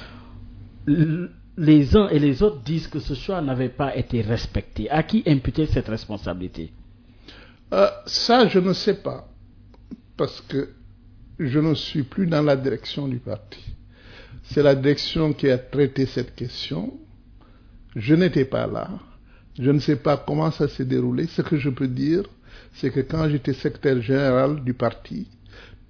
Les 1.56 1.96
uns 1.96 2.08
et 2.08 2.18
les 2.18 2.42
autres 2.42 2.62
disent 2.62 2.88
que 2.88 2.98
ce 2.98 3.14
choix 3.14 3.40
n'avait 3.40 3.68
pas 3.68 3.96
été 3.96 4.20
respecté. 4.20 4.90
À 4.90 5.04
qui 5.04 5.22
imputer 5.26 5.66
cette 5.66 5.88
responsabilité? 5.88 6.72
Euh, 7.72 7.88
ça, 8.06 8.46
je 8.48 8.58
ne 8.58 8.72
sais 8.72 8.94
pas, 8.94 9.28
parce 10.16 10.40
que 10.42 10.70
je 11.38 11.58
ne 11.58 11.74
suis 11.74 12.02
plus 12.02 12.26
dans 12.26 12.42
la 12.42 12.56
direction 12.56 13.08
du 13.08 13.18
parti. 13.18 13.60
C'est 14.44 14.62
la 14.62 14.74
direction 14.74 15.32
qui 15.32 15.48
a 15.48 15.58
traité 15.58 16.06
cette 16.06 16.34
question. 16.34 16.92
Je 17.96 18.14
n'étais 18.14 18.44
pas 18.44 18.66
là. 18.66 18.90
Je 19.58 19.70
ne 19.70 19.78
sais 19.78 19.96
pas 19.96 20.16
comment 20.16 20.50
ça 20.50 20.68
s'est 20.68 20.84
déroulé. 20.84 21.26
Ce 21.26 21.42
que 21.42 21.56
je 21.56 21.70
peux 21.70 21.88
dire, 21.88 22.24
c'est 22.74 22.90
que 22.90 23.00
quand 23.00 23.28
j'étais 23.28 23.52
secrétaire 23.52 24.00
général 24.02 24.62
du 24.62 24.74
parti, 24.74 25.28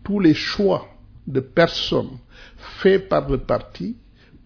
tous 0.03 0.21
les 0.21 0.35
choix 0.35 0.87
de 1.27 1.41
personnes 1.41 2.19
faits 2.81 3.09
par 3.09 3.29
le 3.29 3.39
parti 3.39 3.97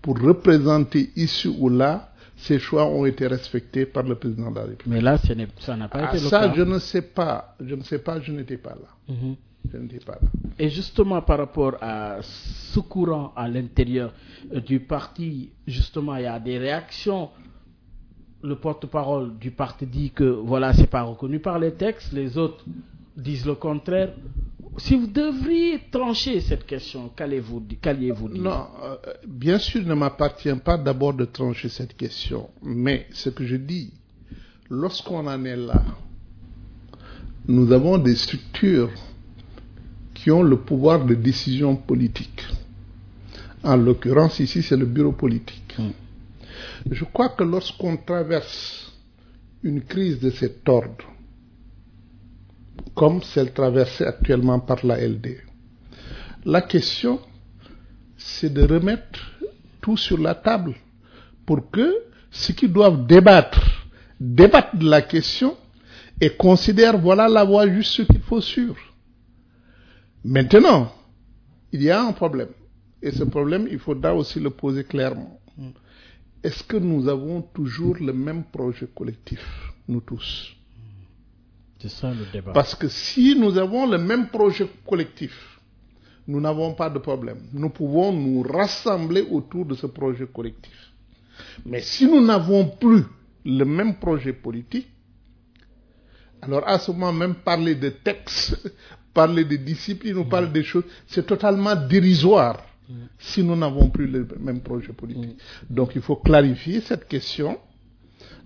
pour 0.00 0.18
représenter 0.18 1.10
ici 1.16 1.48
ou 1.48 1.68
là, 1.68 2.12
ces 2.36 2.58
choix 2.60 2.86
ont 2.86 3.04
été 3.04 3.26
respectés 3.26 3.84
par 3.84 4.04
le 4.04 4.14
président 4.14 4.50
de 4.50 4.56
la 4.56 4.62
République. 4.62 4.86
Mais 4.86 5.00
là, 5.00 5.18
ça 5.58 5.76
n'a 5.76 5.88
pas 5.88 5.98
Ah, 6.04 6.14
été 6.14 6.22
le 6.22 6.28
ça, 6.30 6.40
cas. 6.48 6.52
je 6.54 6.62
ne 6.62 6.78
sais 6.78 7.02
pas. 7.02 7.56
Je 7.60 7.74
ne 7.74 7.82
sais 7.82 7.98
pas, 7.98 8.20
je 8.20 8.30
n'étais 8.30 8.58
pas 8.58 8.76
là. 8.76 9.14
Mhm. 9.14 9.34
Je 9.72 9.76
n'étais 9.76 9.98
pas 9.98 10.12
là. 10.22 10.28
Et 10.56 10.68
justement 10.70 11.20
par 11.20 11.38
rapport 11.38 11.76
à 11.80 12.18
ce 12.22 12.78
courant 12.78 13.32
à 13.34 13.48
l'intérieur 13.48 14.12
euh, 14.54 14.60
du 14.60 14.78
parti, 14.80 15.50
justement, 15.66 16.14
il 16.16 16.22
y 16.22 16.26
a 16.26 16.38
des 16.38 16.58
réactions. 16.58 17.28
Le 18.42 18.54
porte-parole 18.54 19.36
du 19.38 19.50
parti 19.50 19.86
dit 19.86 20.10
que 20.10 20.24
voilà, 20.24 20.72
c'est 20.72 20.86
pas 20.86 21.02
reconnu 21.02 21.40
par 21.40 21.58
les 21.58 21.72
textes, 21.72 22.12
les 22.12 22.38
autres 22.38 22.64
disent 23.16 23.46
le 23.46 23.54
contraire. 23.54 24.12
Si 24.76 24.94
vous 24.94 25.08
devriez 25.08 25.80
trancher 25.90 26.40
cette 26.40 26.64
question, 26.64 27.10
qu'allez-vous 27.16 27.60
dire? 27.60 27.78
Non, 28.34 28.66
euh, 28.84 28.96
bien 29.26 29.58
sûr, 29.58 29.80
il 29.80 29.88
ne 29.88 29.94
m'appartient 29.94 30.54
pas 30.64 30.78
d'abord 30.78 31.14
de 31.14 31.24
trancher 31.24 31.68
cette 31.68 31.96
question. 31.96 32.48
Mais 32.62 33.06
ce 33.12 33.30
que 33.30 33.44
je 33.44 33.56
dis, 33.56 33.92
lorsqu'on 34.70 35.26
en 35.26 35.44
est 35.44 35.56
là, 35.56 35.82
nous 37.48 37.72
avons 37.72 37.98
des 37.98 38.14
structures 38.14 38.92
qui 40.14 40.30
ont 40.30 40.42
le 40.42 40.58
pouvoir 40.58 41.04
de 41.04 41.14
décision 41.14 41.74
politique. 41.74 42.44
En 43.64 43.76
l'occurrence, 43.76 44.38
ici, 44.38 44.62
c'est 44.62 44.76
le 44.76 44.86
bureau 44.86 45.12
politique. 45.12 45.74
Mm. 45.78 45.90
Je 46.90 47.04
crois 47.04 47.30
que 47.30 47.44
lorsqu'on 47.44 47.96
traverse 47.96 48.92
une 49.62 49.82
crise 49.82 50.20
de 50.20 50.30
cet 50.30 50.68
ordre, 50.68 51.04
comme 52.94 53.22
celle 53.22 53.52
traversée 53.52 54.04
actuellement 54.04 54.60
par 54.60 54.84
la 54.84 55.00
LD, 55.06 55.38
la 56.44 56.62
question, 56.62 57.20
c'est 58.16 58.52
de 58.52 58.62
remettre 58.62 59.20
tout 59.80 59.96
sur 59.96 60.18
la 60.18 60.34
table 60.34 60.74
pour 61.46 61.70
que 61.70 61.94
ceux 62.30 62.54
qui 62.54 62.68
doivent 62.68 63.06
débattre 63.06 63.78
débattent 64.20 64.76
de 64.76 64.88
la 64.88 65.02
question 65.02 65.56
et 66.20 66.30
considèrent 66.30 66.98
voilà 66.98 67.28
la 67.28 67.44
voie 67.44 67.68
juste 67.68 68.06
qu'il 68.06 68.20
faut 68.20 68.40
suivre. 68.40 68.76
Maintenant, 70.24 70.92
il 71.72 71.82
y 71.82 71.90
a 71.90 72.02
un 72.02 72.12
problème. 72.12 72.48
Et 73.00 73.12
ce 73.12 73.22
problème, 73.24 73.68
il 73.70 73.78
faudra 73.78 74.14
aussi 74.14 74.40
le 74.40 74.50
poser 74.50 74.84
clairement. 74.84 75.38
Est-ce 76.42 76.62
que 76.62 76.76
nous 76.76 77.08
avons 77.08 77.42
toujours 77.42 77.96
le 78.00 78.12
même 78.12 78.44
projet 78.44 78.86
collectif, 78.94 79.40
nous 79.88 80.00
tous? 80.00 80.54
C'est 81.80 81.88
ça 81.90 82.10
le 82.12 82.24
débat. 82.32 82.52
Parce 82.52 82.74
que 82.74 82.88
si 82.88 83.36
nous 83.38 83.56
avons 83.58 83.86
le 83.90 83.98
même 83.98 84.28
projet 84.28 84.68
collectif, 84.86 85.58
nous 86.26 86.40
n'avons 86.40 86.74
pas 86.74 86.90
de 86.90 86.98
problème. 86.98 87.38
Nous 87.52 87.70
pouvons 87.70 88.12
nous 88.12 88.42
rassembler 88.42 89.22
autour 89.22 89.64
de 89.64 89.74
ce 89.74 89.86
projet 89.86 90.26
collectif. 90.26 90.92
Mais 91.64 91.80
si 91.80 92.06
nous 92.06 92.24
n'avons 92.24 92.68
plus 92.68 93.04
le 93.44 93.64
même 93.64 93.96
projet 93.96 94.32
politique, 94.32 94.88
alors 96.42 96.68
à 96.68 96.78
ce 96.78 96.90
moment 96.92 97.12
même 97.12 97.34
parler 97.34 97.74
de 97.74 97.88
textes, 97.88 98.72
parler 99.14 99.44
de 99.44 99.56
discipline 99.56 100.18
ou 100.18 100.24
parler 100.24 100.48
des 100.48 100.62
choses, 100.62 100.84
c'est 101.06 101.26
totalement 101.26 101.74
dérisoire 101.74 102.62
si 103.18 103.42
nous 103.42 103.56
n'avons 103.56 103.90
plus 103.90 104.06
le 104.06 104.26
même 104.40 104.60
projet 104.60 104.92
politique. 104.92 105.38
Donc 105.68 105.92
il 105.94 106.02
faut 106.02 106.16
clarifier 106.16 106.80
cette 106.80 107.06
question 107.06 107.58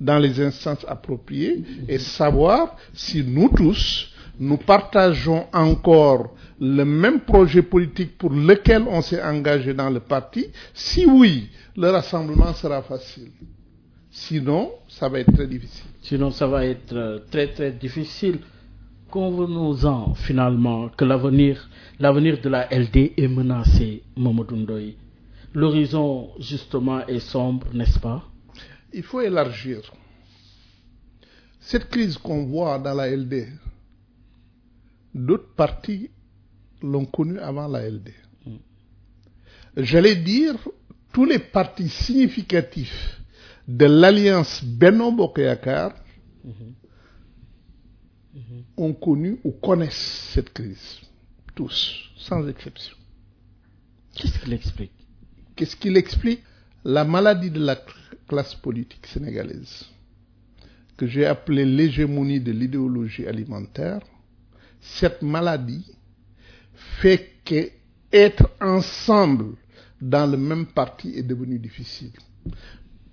dans 0.00 0.18
les 0.18 0.40
instances 0.40 0.84
appropriées 0.88 1.62
et 1.88 1.98
savoir 1.98 2.76
si 2.92 3.22
nous 3.24 3.48
tous, 3.48 4.08
nous 4.38 4.56
partageons 4.56 5.46
encore 5.52 6.34
le 6.60 6.84
même 6.84 7.20
projet 7.20 7.62
politique 7.62 8.16
pour 8.18 8.30
lequel 8.30 8.82
on 8.88 9.02
s'est 9.02 9.22
engagé 9.22 9.74
dans 9.74 9.90
le 9.90 10.00
parti. 10.00 10.46
Si 10.74 11.06
oui, 11.06 11.50
le 11.76 11.90
rassemblement 11.90 12.52
sera 12.54 12.82
facile. 12.82 13.30
Sinon, 14.10 14.70
ça 14.88 15.08
va 15.08 15.20
être 15.20 15.32
très 15.32 15.46
difficile. 15.46 15.84
Sinon, 16.02 16.30
ça 16.30 16.46
va 16.46 16.66
être 16.66 16.92
euh, 16.94 17.18
très 17.30 17.48
très 17.48 17.72
difficile. 17.72 18.40
Convenons-en 19.12 20.14
finalement 20.14 20.88
que 20.88 21.04
l'avenir, 21.04 21.68
l'avenir 21.98 22.40
de 22.40 22.48
la 22.48 22.66
LD 22.70 23.12
est 23.18 23.28
menacé, 23.28 24.02
Mamadou 24.16 24.56
Ndoye. 24.56 24.94
L'horizon 25.52 26.30
justement 26.40 27.06
est 27.06 27.18
sombre, 27.20 27.66
n'est-ce 27.74 27.98
pas? 27.98 28.24
Il 28.90 29.02
faut 29.02 29.20
élargir. 29.20 29.80
Cette 31.60 31.90
crise 31.90 32.16
qu'on 32.16 32.46
voit 32.46 32.78
dans 32.78 32.94
la 32.94 33.14
LD, 33.14 33.48
d'autres 35.14 35.54
partis 35.56 36.08
l'ont 36.80 37.04
connue 37.04 37.38
avant 37.38 37.68
la 37.68 37.86
LD. 37.90 38.14
J'allais 39.76 40.16
dire, 40.16 40.54
tous 41.12 41.26
les 41.26 41.38
partis 41.38 41.90
significatifs 41.90 43.20
de 43.68 43.84
l'alliance 43.84 44.64
Benno 44.64 45.12
Bokeyakar 45.12 45.92
ont 48.76 48.92
connu 48.92 49.38
ou 49.44 49.52
connaissent 49.52 50.30
cette 50.34 50.52
crise. 50.52 51.00
Tous, 51.54 52.10
sans 52.16 52.46
exception. 52.48 52.96
Qu'est-ce 54.14 54.38
qu'il 54.38 54.52
explique? 54.52 54.92
Qu'est-ce 55.56 55.76
qu'il 55.76 55.96
explique? 55.96 56.42
La 56.84 57.04
maladie 57.04 57.50
de 57.50 57.60
la 57.64 57.76
classe 58.26 58.54
politique 58.56 59.06
sénégalaise, 59.06 59.84
que 60.96 61.06
j'ai 61.06 61.26
appelée 61.26 61.64
l'hégémonie 61.64 62.40
de 62.40 62.52
l'idéologie 62.52 63.26
alimentaire, 63.26 64.00
cette 64.80 65.22
maladie 65.22 65.86
fait 67.00 67.30
que 67.44 67.70
être 68.12 68.50
ensemble 68.60 69.56
dans 70.00 70.30
le 70.30 70.36
même 70.36 70.66
parti 70.66 71.14
est 71.16 71.22
devenu 71.22 71.58
difficile. 71.58 72.12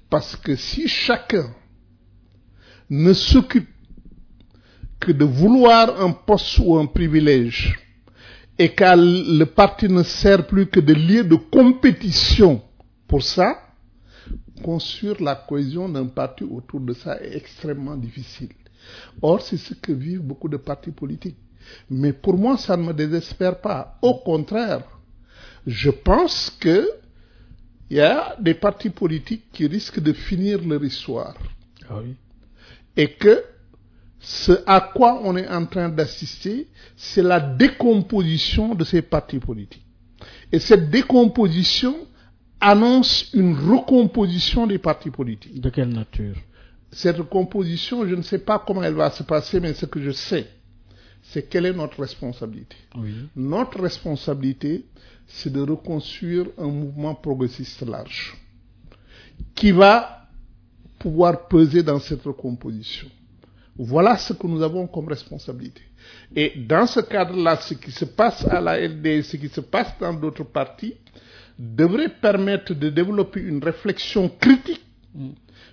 Parce 0.09 0.35
que 0.35 0.55
si 0.55 0.87
chacun 0.87 1.53
ne 2.89 3.13
s'occupe 3.13 3.69
que 4.99 5.11
de 5.11 5.25
vouloir 5.25 6.01
un 6.01 6.11
poste 6.11 6.59
ou 6.59 6.77
un 6.77 6.85
privilège 6.85 7.77
et 8.57 8.69
que 8.73 8.83
le 9.37 9.45
parti 9.45 9.87
ne 9.87 10.03
sert 10.03 10.45
plus 10.45 10.67
que 10.67 10.79
de 10.79 10.93
lieu 10.93 11.23
de 11.23 11.35
compétition 11.35 12.61
pour 13.07 13.23
ça, 13.23 13.57
construire 14.61 15.21
la 15.21 15.35
cohésion 15.35 15.87
d'un 15.87 16.07
parti 16.07 16.43
autour 16.43 16.81
de 16.81 16.93
ça 16.93 17.21
est 17.21 17.37
extrêmement 17.37 17.95
difficile. 17.95 18.49
Or, 19.21 19.41
c'est 19.41 19.57
ce 19.57 19.73
que 19.73 19.93
vivent 19.93 20.21
beaucoup 20.21 20.49
de 20.49 20.57
partis 20.57 20.91
politiques. 20.91 21.37
Mais 21.89 22.13
pour 22.13 22.37
moi, 22.37 22.57
ça 22.57 22.75
ne 22.75 22.83
me 22.83 22.93
désespère 22.93 23.59
pas. 23.61 23.97
Au 24.01 24.15
contraire, 24.15 24.83
je 25.65 25.89
pense 25.89 26.49
que 26.59 26.89
il 27.89 27.97
y 27.97 28.01
a 28.01 28.35
des 28.39 28.53
partis 28.53 28.91
politiques 28.91 29.45
qui 29.51 29.65
risquent 29.65 29.99
de 29.99 30.13
finir 30.13 30.63
leur 30.63 30.83
histoire. 30.83 31.35
Ah 31.89 31.95
oui. 32.03 32.15
Et 32.95 33.13
que 33.13 33.43
ce 34.19 34.51
à 34.65 34.81
quoi 34.81 35.21
on 35.23 35.35
est 35.37 35.47
en 35.47 35.65
train 35.65 35.89
d'assister, 35.89 36.67
c'est 36.95 37.21
la 37.21 37.39
décomposition 37.39 38.75
de 38.75 38.83
ces 38.83 39.01
partis 39.01 39.39
politiques. 39.39 39.85
Et 40.51 40.59
cette 40.59 40.89
décomposition 40.89 41.95
annonce 42.59 43.29
une 43.33 43.55
recomposition 43.55 44.67
des 44.67 44.77
partis 44.77 45.11
politiques. 45.11 45.61
De 45.61 45.69
quelle 45.69 45.89
nature? 45.89 46.35
Cette 46.91 47.17
recomposition, 47.17 48.05
je 48.07 48.15
ne 48.15 48.21
sais 48.21 48.39
pas 48.39 48.59
comment 48.65 48.83
elle 48.83 48.95
va 48.95 49.11
se 49.11 49.23
passer, 49.23 49.59
mais 49.59 49.73
ce 49.73 49.85
que 49.85 50.01
je 50.01 50.11
sais, 50.11 50.47
c'est 51.21 51.47
quelle 51.47 51.67
est 51.67 51.73
notre 51.73 51.99
responsabilité. 52.01 52.75
Oui. 52.97 53.13
Notre 53.35 53.79
responsabilité, 53.81 54.85
c'est 55.27 55.53
de 55.53 55.61
reconstruire 55.61 56.47
un 56.57 56.67
mouvement 56.67 57.15
progressiste 57.15 57.83
large 57.83 58.35
qui 59.55 59.71
va 59.71 60.27
pouvoir 60.97 61.47
peser 61.47 61.83
dans 61.83 61.99
cette 61.99 62.23
recomposition. 62.23 63.07
Voilà 63.81 64.17
ce 64.17 64.33
que 64.33 64.45
nous 64.45 64.61
avons 64.61 64.87
comme 64.87 65.07
responsabilité. 65.07 65.81
Et 66.35 66.51
dans 66.67 66.85
ce 66.85 66.99
cadre-là, 66.99 67.55
ce 67.55 67.73
qui 67.75 67.91
se 67.91 68.03
passe 68.03 68.45
à 68.45 68.59
la 68.59 68.77
LD, 68.77 69.23
ce 69.23 69.37
qui 69.37 69.47
se 69.47 69.61
passe 69.61 69.97
dans 70.01 70.13
d'autres 70.13 70.43
partis, 70.43 70.95
devrait 71.57 72.09
permettre 72.09 72.73
de 72.73 72.89
développer 72.89 73.39
une 73.39 73.63
réflexion 73.63 74.27
critique 74.37 74.81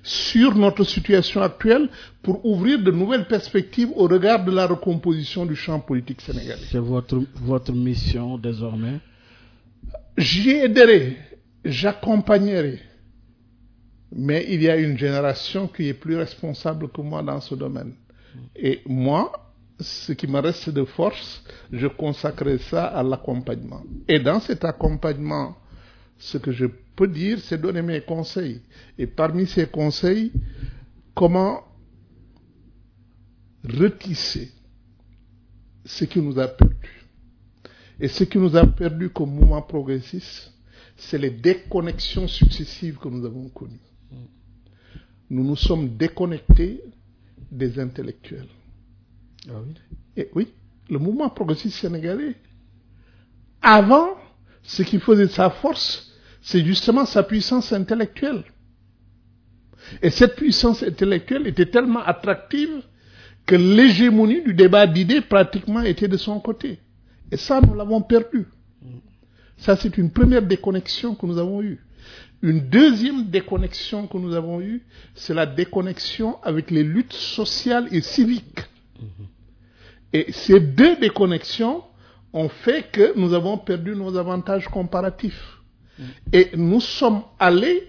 sur 0.05 0.55
notre 0.55 0.85
situation 0.85 1.43
actuelle 1.43 1.89
pour 2.23 2.47
ouvrir 2.47 2.79
de 2.81 2.93
nouvelles 2.93 3.27
perspectives 3.27 3.91
au 3.97 4.07
regard 4.07 4.45
de 4.45 4.53
la 4.53 4.69
recomposition 4.69 5.45
du 5.45 5.57
champ 5.57 5.81
politique 5.81 6.21
sénégalais. 6.21 6.63
C'est 6.71 6.79
votre, 6.79 7.21
votre 7.35 7.73
mission 7.73 8.39
désormais? 8.39 9.01
J'y 10.17 10.51
aiderai, 10.51 11.17
j'accompagnerai. 11.65 12.79
Mais 14.13 14.47
il 14.49 14.63
y 14.63 14.69
a 14.69 14.77
une 14.77 14.97
génération 14.97 15.69
qui 15.69 15.89
est 15.89 15.95
plus 15.95 16.17
responsable 16.17 16.89
que 16.89 17.01
moi 17.01 17.23
dans 17.23 17.41
ce 17.41 17.55
domaine. 17.55 17.95
Et 18.55 18.81
moi, 18.87 19.33
ce 19.81 20.13
qui 20.13 20.27
me 20.27 20.41
reste 20.41 20.71
de 20.71 20.85
force, 20.85 21.43
je 21.73 21.87
consacrerai 21.87 22.59
ça 22.59 22.87
à 22.87 23.03
l'accompagnement. 23.03 23.83
Et 24.09 24.19
dans 24.19 24.41
cet 24.41 24.65
accompagnement, 24.65 25.57
ce 26.19 26.39
que 26.39 26.53
je 26.53 26.67
peux 26.95 27.09
dire, 27.09 27.39
c'est 27.41 27.61
donner 27.61 27.83
mes 27.83 28.01
conseils. 28.01 28.63
Et 28.97 29.07
parmi 29.07 29.47
ces 29.47 29.67
conseils, 29.67 30.33
comment 31.15 31.63
retisser 33.65 34.51
ce 35.85 36.05
qui 36.05 36.21
nous 36.21 36.39
a 36.39 36.49
perdu. 36.49 37.05
Et 37.99 38.09
ce 38.09 38.25
qui 38.25 38.39
nous 38.39 38.57
a 38.57 38.67
perdu 38.67 39.11
comme 39.11 39.31
mouvement 39.31 39.63
progressiste, 39.63 40.53
c'est 40.97 41.19
les 41.19 41.31
déconnexions 41.31 42.29
successives 42.29 42.97
que 42.97 43.09
nous 43.09 43.25
avons 43.25 43.49
connues. 43.49 43.81
Nous 45.31 45.45
nous 45.45 45.57
sommes 45.57 45.97
déconnectés 45.97 46.83
des 47.51 47.79
intellectuels. 47.79 48.49
Ah 49.49 49.55
oui? 49.65 49.75
Et 50.17 50.29
oui, 50.35 50.49
le 50.89 50.99
mouvement 50.99 51.29
progressiste 51.29 51.79
sénégalais, 51.79 52.35
avant, 53.61 54.11
ce 54.63 54.83
qui 54.83 54.99
faisait 54.99 55.29
sa 55.29 55.51
force, 55.51 56.13
c'est 56.41 56.65
justement 56.65 57.05
sa 57.05 57.23
puissance 57.23 57.73
intellectuelle. 57.73 58.45
Et 60.03 60.11
cette 60.11 60.37
puissance 60.37 60.83
intellectuelle 60.83 61.47
était 61.47 61.67
tellement 61.67 62.03
attractive 62.03 62.83
que 63.45 63.55
l'hégémonie 63.55 64.43
du 64.43 64.55
débat 64.55 64.87
d'idées 64.87 65.21
pratiquement 65.21 65.83
était 65.83 66.09
de 66.09 66.17
son 66.17 66.41
côté. 66.41 66.79
Et 67.31 67.37
ça, 67.37 67.61
nous 67.61 67.75
l'avons 67.75 68.03
perdu. 68.03 68.47
Ça, 69.59 69.77
c'est 69.77 69.97
une 69.99 70.11
première 70.11 70.43
déconnexion 70.43 71.15
que 71.15 71.27
nous 71.27 71.39
avons 71.39 71.63
eue. 71.63 71.81
Une 72.43 72.69
deuxième 72.69 73.25
déconnexion 73.25 74.07
que 74.07 74.19
nous 74.19 74.35
avons 74.35 74.61
eue, 74.61 74.83
c'est 75.15 75.35
la 75.35 75.47
déconnexion 75.47 76.37
avec 76.43 76.71
les 76.71 76.83
luttes 76.83 77.13
sociales 77.13 77.89
et 77.93 78.03
civiques. 78.03 78.61
Et 80.13 80.33
ces 80.33 80.61
deux 80.61 80.97
déconnexions 80.97 81.83
ont 82.33 82.49
fait 82.49 82.91
que 82.93 83.19
nous 83.19 83.33
avons 83.33 83.59
perdu 83.59 83.97
nos 83.97 84.17
avantages 84.17 84.69
comparatifs. 84.69 85.59
Et 86.33 86.51
nous 86.57 86.81
sommes 86.81 87.23
allés 87.39 87.89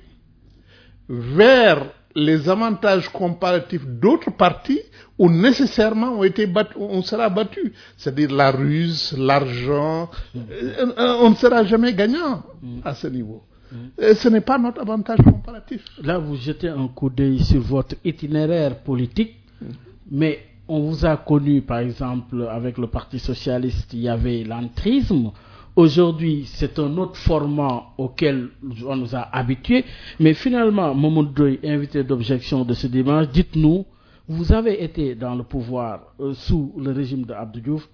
vers 1.10 1.86
les 2.16 2.50
avantages 2.50 3.10
comparatifs 3.10 3.86
d'autres 3.86 4.32
partis 4.32 4.80
où 5.20 5.30
nécessairement 5.30 6.14
on, 6.18 6.24
été 6.24 6.48
battu, 6.48 6.74
on 6.78 7.02
sera 7.04 7.30
battu. 7.30 7.74
C'est-à-dire 7.98 8.32
la 8.32 8.52
ruse, 8.52 9.14
l'argent. 9.18 10.10
On 10.98 11.30
ne 11.30 11.36
sera 11.36 11.64
jamais 11.66 11.94
gagnant 11.94 12.44
à 12.84 12.96
ce 12.96 13.08
niveau. 13.08 13.44
Et 14.00 14.14
ce 14.14 14.30
n'est 14.30 14.42
pas 14.42 14.58
notre 14.58 14.82
avantage 14.82 15.20
comparatif. 15.20 15.84
Là, 16.04 16.18
vous 16.18 16.36
jetez 16.36 16.70
un 16.70 16.88
coup 16.88 17.10
d'œil 17.10 17.40
sur 17.40 17.62
votre 17.62 17.96
itinéraire 18.04 18.80
politique, 18.80 19.36
mais 20.10 20.40
on 20.68 20.82
vous 20.82 21.06
a 21.06 21.18
connu, 21.18 21.62
par 21.62 21.80
exemple, 21.80 22.48
avec 22.50 22.78
le 22.78 22.88
Parti 22.88 23.20
socialiste, 23.20 23.94
il 23.94 24.02
y 24.02 24.10
avait 24.10 24.44
l'entrisme. 24.44 25.32
Aujourd'hui, 25.76 26.44
c'est 26.46 26.80
un 26.80 26.98
autre 26.98 27.18
format 27.18 27.84
auquel 27.98 28.50
on 28.86 28.96
nous 28.96 29.16
a 29.16 29.22
habitués. 29.36 29.86
Mais 30.20 30.34
finalement, 30.34 30.94
Mamoud 30.96 31.34
Doy, 31.34 31.60
invité 31.64 32.04
d'objection 32.04 32.66
de 32.66 32.74
ce 32.74 32.88
dimanche, 32.88 33.28
dites-nous, 33.30 33.86
vous 34.28 34.52
avez 34.52 34.84
été 34.84 35.16
dans 35.16 35.36
le 35.36 35.44
pouvoir 35.44 36.14
euh, 36.20 36.34
sous 36.34 36.74
le 36.78 36.92
régime 36.92 37.24
de 37.26 37.34
Abdou 37.34 37.62
Diouf. 37.62 37.90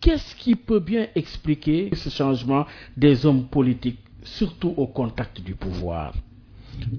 Qu'est-ce 0.00 0.34
qui 0.34 0.56
peut 0.56 0.80
bien 0.80 1.06
expliquer 1.14 1.90
ce 1.94 2.10
changement 2.10 2.66
des 2.96 3.24
hommes 3.24 3.44
politiques, 3.44 4.00
surtout 4.24 4.74
au 4.76 4.86
contact 4.88 5.40
du 5.40 5.54
pouvoir 5.54 6.14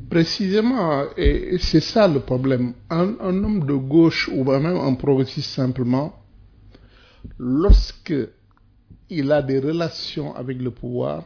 Précisément, 0.10 1.04
et 1.18 1.58
c'est 1.60 1.82
ça 1.82 2.08
le 2.08 2.22
problème. 2.22 2.74
Un, 2.90 3.16
un, 3.20 3.44
homme 3.44 3.66
de 3.66 3.74
gauche 3.74 4.30
ou 4.32 4.44
même 4.46 4.66
un 4.66 4.94
progressiste 4.94 5.50
simplement, 5.50 6.16
lorsque 7.38 8.14
il 9.10 9.32
a 9.32 9.42
des 9.42 9.60
relations 9.60 10.34
avec 10.36 10.62
le 10.62 10.72
pouvoir, 10.72 11.26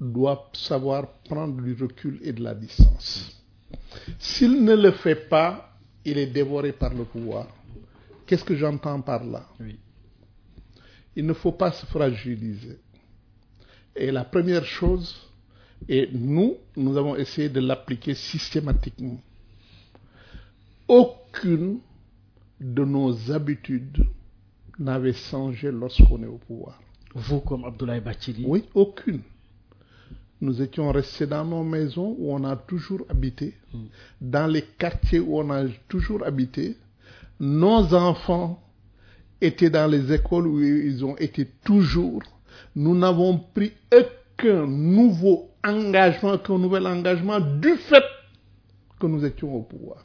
doit 0.00 0.50
savoir 0.54 1.06
prendre 1.24 1.62
du 1.62 1.74
recul 1.74 2.18
et 2.22 2.32
de 2.32 2.42
la 2.42 2.54
distance. 2.54 3.30
S'il 4.18 4.64
ne 4.64 4.74
le 4.74 4.90
fait 4.90 5.28
pas, 5.28 5.76
il 6.04 6.18
est 6.18 6.26
dévoré 6.26 6.72
par 6.72 6.92
le 6.92 7.04
pouvoir. 7.04 7.46
Qu'est-ce 8.26 8.44
que 8.44 8.56
j'entends 8.56 9.00
par 9.00 9.24
là? 9.24 9.46
Oui. 9.60 9.78
Il 11.14 11.26
ne 11.26 11.32
faut 11.32 11.52
pas 11.52 11.70
se 11.70 11.86
fragiliser. 11.86 12.78
Et 13.94 14.10
la 14.10 14.24
première 14.24 14.64
chose, 14.64 15.14
et 15.88 16.08
nous, 16.12 16.56
nous 16.76 16.96
avons 16.96 17.16
essayé 17.16 17.48
de 17.48 17.60
l'appliquer 17.60 18.14
systématiquement. 18.14 19.20
Aucune 20.88 21.78
de 22.60 22.84
nos 22.84 23.30
habitudes 23.30 24.06
n'avait 24.78 25.12
changé 25.12 25.70
lorsqu'on 25.70 26.22
est 26.22 26.26
au 26.26 26.38
pouvoir. 26.38 26.80
Vous, 27.14 27.40
comme 27.40 27.64
Abdoulaye 27.64 28.00
Bachiri 28.00 28.44
Oui, 28.46 28.64
aucune. 28.74 29.20
Nous 30.40 30.60
étions 30.60 30.90
restés 30.90 31.26
dans 31.26 31.44
nos 31.44 31.62
maisons 31.62 32.16
où 32.18 32.34
on 32.34 32.42
a 32.44 32.56
toujours 32.56 33.04
habité, 33.08 33.54
mm. 33.72 33.78
dans 34.20 34.46
les 34.46 34.62
quartiers 34.62 35.20
où 35.20 35.38
on 35.38 35.50
a 35.50 35.64
toujours 35.88 36.24
habité. 36.24 36.76
Nos 37.38 37.94
enfants 37.94 38.60
étaient 39.40 39.70
dans 39.70 39.86
les 39.86 40.12
écoles 40.12 40.46
où 40.46 40.60
ils 40.60 41.04
ont 41.04 41.16
été 41.16 41.46
toujours. 41.64 42.22
Nous 42.74 42.96
n'avons 42.96 43.38
pris 43.38 43.72
aucun 43.92 44.66
nouveau 44.66 45.50
engagement, 45.64 46.38
qu'un 46.38 46.58
nouvel 46.58 46.86
engagement 46.86 47.40
du 47.40 47.76
fait 47.76 48.04
que 48.98 49.06
nous 49.06 49.24
étions 49.24 49.54
au 49.54 49.62
pouvoir. 49.62 50.02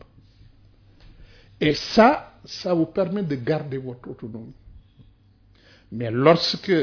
Et 1.60 1.74
ça, 1.74 2.34
ça 2.46 2.74
vous 2.74 2.86
permet 2.86 3.24
de 3.24 3.36
garder 3.36 3.78
votre 3.78 4.10
autonomie. 4.10 4.54
Mais 5.92 6.12
lorsque 6.12 6.74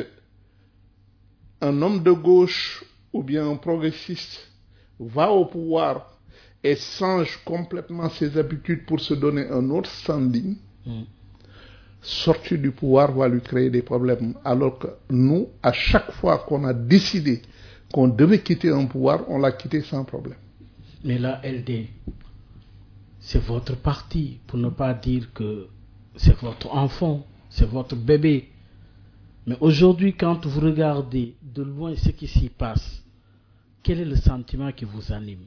un 1.60 1.82
homme 1.82 2.02
de 2.02 2.10
gauche 2.12 2.84
ou 3.12 3.22
bien 3.22 3.48
un 3.48 3.56
progressiste 3.56 4.40
va 4.98 5.30
au 5.30 5.46
pouvoir 5.46 6.18
et 6.62 6.76
change 6.76 7.38
complètement 7.44 8.08
ses 8.08 8.36
habitudes 8.38 8.86
pour 8.86 8.98
se 9.00 9.14
donner 9.14 9.46
un 9.48 9.70
autre 9.70 9.90
standing, 9.90 10.56
Mm. 10.86 11.04
Sortir 12.04 12.58
du 12.58 12.70
pouvoir 12.70 13.12
va 13.12 13.28
lui 13.28 13.40
créer 13.40 13.70
des 13.70 13.82
problèmes. 13.82 14.34
Alors 14.44 14.78
que 14.78 14.88
nous, 15.10 15.48
à 15.62 15.72
chaque 15.72 16.12
fois 16.12 16.38
qu'on 16.38 16.64
a 16.64 16.74
décidé 16.74 17.42
qu'on 17.92 18.08
devait 18.08 18.42
quitter 18.42 18.70
un 18.70 18.86
pouvoir, 18.86 19.24
on 19.28 19.38
l'a 19.38 19.52
quitté 19.52 19.80
sans 19.82 20.04
problème. 20.04 20.38
Mais 21.04 21.18
la 21.18 21.40
LD, 21.44 21.86
c'est 23.20 23.42
votre 23.42 23.76
parti, 23.76 24.38
pour 24.46 24.58
ne 24.58 24.68
pas 24.68 24.94
dire 24.94 25.32
que 25.32 25.68
c'est 26.16 26.36
votre 26.40 26.74
enfant, 26.74 27.24
c'est 27.50 27.68
votre 27.68 27.94
bébé. 27.94 28.48
Mais 29.46 29.56
aujourd'hui, 29.60 30.14
quand 30.14 30.44
vous 30.46 30.60
regardez 30.60 31.34
de 31.42 31.62
loin 31.62 31.94
ce 31.94 32.10
qui 32.10 32.26
s'y 32.26 32.48
passe, 32.48 33.02
quel 33.82 34.00
est 34.00 34.04
le 34.04 34.16
sentiment 34.16 34.72
qui 34.72 34.86
vous 34.86 35.12
anime? 35.12 35.46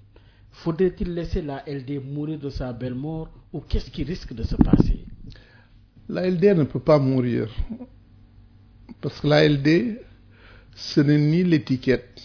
Faudrait-il 0.51 1.13
laisser 1.13 1.41
la 1.41 1.63
LD 1.67 2.01
mourir 2.03 2.39
de 2.39 2.49
sa 2.49 2.71
belle 2.71 2.95
mort 2.95 3.29
ou 3.51 3.59
qu'est-ce 3.59 3.91
qui 3.91 4.03
risque 4.03 4.33
de 4.33 4.43
se 4.43 4.55
passer? 4.55 4.86
La 6.09 6.29
LD 6.29 6.55
ne 6.55 6.63
peut 6.63 6.79
pas 6.79 6.99
mourir. 6.99 7.53
Parce 9.01 9.19
que 9.19 9.27
la 9.27 9.47
LD, 9.47 9.99
ce 10.75 11.01
n'est 11.01 11.17
ni 11.17 11.43
l'étiquette, 11.43 12.21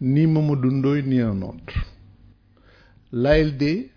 ni 0.00 0.26
Mamadou 0.26 0.70
Ndoye, 0.70 1.02
ni 1.02 1.20
un 1.20 1.40
autre. 1.42 1.74
La 3.12 3.42
LD, 3.42 3.88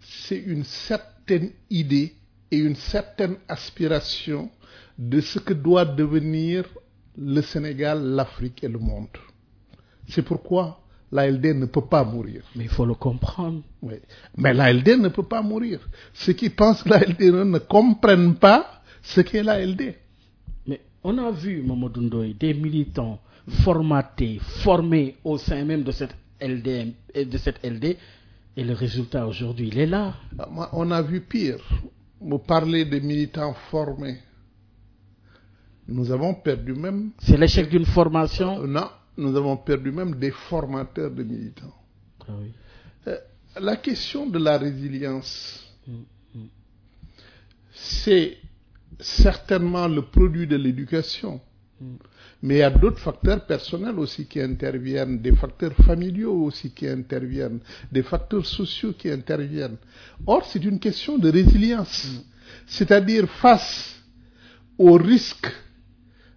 c'est 0.00 0.38
une 0.38 0.64
certaine 0.64 1.50
idée 1.68 2.14
et 2.50 2.58
une 2.58 2.76
certaine 2.76 3.36
aspiration 3.48 4.50
de 4.96 5.20
ce 5.20 5.38
que 5.38 5.52
doit 5.52 5.84
devenir 5.84 6.64
le 7.18 7.42
Sénégal, 7.42 8.02
l'Afrique 8.02 8.62
et 8.62 8.68
le 8.68 8.78
monde. 8.78 9.08
C'est 10.08 10.22
pourquoi 10.22 10.83
la 11.14 11.30
LD 11.30 11.54
ne 11.54 11.66
peut 11.66 11.86
pas 11.88 12.02
mourir. 12.04 12.42
Mais 12.56 12.64
il 12.64 12.70
faut 12.70 12.84
le 12.84 12.94
comprendre. 12.94 13.62
Oui. 13.82 13.94
Mais 14.36 14.52
la 14.52 14.72
LD 14.72 14.98
ne 14.98 15.08
peut 15.08 15.22
pas 15.22 15.42
mourir. 15.42 15.78
Ceux 16.12 16.32
qui 16.32 16.50
pensent 16.50 16.82
que 16.82 16.88
la 16.88 16.98
LD 17.04 17.20
ne, 17.32 17.44
ne 17.44 17.58
comprennent 17.58 18.34
pas 18.34 18.82
ce 19.00 19.20
qu'est 19.20 19.44
la 19.44 19.64
LD. 19.64 19.94
Mais 20.66 20.80
on 21.04 21.16
a 21.18 21.30
vu, 21.30 21.62
Mamadou 21.62 22.00
Ndoye, 22.02 22.34
des 22.34 22.52
militants 22.52 23.20
formatés, 23.62 24.40
formés 24.64 25.16
au 25.22 25.38
sein 25.38 25.64
même 25.64 25.84
de 25.84 25.92
cette 25.92 26.16
LD, 26.40 26.94
et 27.14 27.24
de 27.24 27.38
cette 27.38 27.62
LD 27.64 27.96
et 28.56 28.64
le 28.64 28.72
résultat 28.74 29.24
aujourd'hui, 29.26 29.68
il 29.68 29.78
est 29.78 29.86
là. 29.86 30.14
Ah, 30.38 30.48
On 30.72 30.90
a 30.90 31.00
vu 31.02 31.20
pire. 31.20 31.58
Vous 32.20 32.38
parlez 32.38 32.84
des 32.84 33.00
militants 33.00 33.54
formés. 33.70 34.16
Nous 35.86 36.10
avons 36.10 36.34
perdu 36.34 36.72
même. 36.72 37.10
C'est 37.18 37.36
l'échec 37.36 37.68
d'une 37.68 37.84
formation? 37.86 38.62
euh, 38.62 38.66
Non, 38.66 38.88
nous 39.16 39.36
avons 39.36 39.56
perdu 39.56 39.90
même 39.92 40.16
des 40.16 40.30
formateurs 40.30 41.10
de 41.10 41.22
militants. 41.22 41.74
Ah 42.28 42.32
oui. 42.40 42.52
Euh, 43.08 43.18
La 43.60 43.76
question 43.76 44.26
de 44.26 44.38
la 44.38 44.58
résilience, 44.58 45.64
Mm, 45.86 46.04
mm. 46.34 46.48
c'est 47.72 48.38
certainement 48.98 49.88
le 49.88 50.02
produit 50.02 50.46
de 50.46 50.56
l'éducation. 50.56 51.40
Mm. 51.80 51.94
Mais 52.42 52.56
il 52.56 52.58
y 52.58 52.62
a 52.62 52.70
d'autres 52.70 52.98
facteurs 52.98 53.46
personnels 53.46 53.98
aussi 53.98 54.26
qui 54.26 54.40
interviennent, 54.40 55.18
des 55.20 55.34
facteurs 55.34 55.72
familiaux 55.72 56.44
aussi 56.44 56.70
qui 56.72 56.86
interviennent, 56.86 57.60
des 57.90 58.02
facteurs 58.02 58.44
sociaux 58.44 58.92
qui 58.92 59.10
interviennent. 59.10 59.78
Or, 60.26 60.44
c'est 60.44 60.62
une 60.62 60.78
question 60.78 61.16
de 61.16 61.30
résilience. 61.30 62.06
C'est-à-dire 62.66 63.28
face 63.30 63.98
au 64.76 64.92
risque 64.94 65.50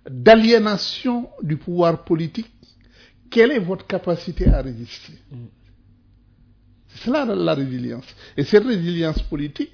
d'aliénation 0.10 1.30
du 1.44 1.58
pouvoir 1.58 2.06
politique, 2.06 2.50
quelle 3.30 3.52
est 3.52 3.60
votre 3.60 3.86
capacité 3.88 4.48
à 4.48 4.62
résister 4.62 5.14
C'est 6.88 7.06
cela 7.06 7.26
la 7.26 7.54
résilience. 7.54 8.06
Et 8.36 8.44
cette 8.44 8.66
résilience 8.66 9.22
politique, 9.24 9.72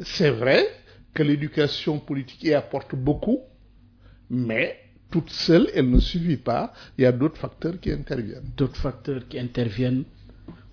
c'est 0.00 0.30
vrai 0.30 0.66
que 1.14 1.22
l'éducation 1.22 1.98
politique 1.98 2.42
y 2.44 2.52
apporte 2.54 2.94
beaucoup, 2.94 3.40
mais 4.30 4.78
toute 5.10 5.30
seule, 5.30 5.68
elle 5.74 5.90
ne 5.90 5.98
suffit 6.00 6.36
pas. 6.36 6.72
Il 6.98 7.02
y 7.02 7.06
a 7.06 7.12
d'autres 7.12 7.38
facteurs 7.38 7.78
qui 7.80 7.90
interviennent. 7.92 8.50
D'autres 8.56 8.76
facteurs 8.76 9.26
qui 9.28 9.38
interviennent. 9.38 10.04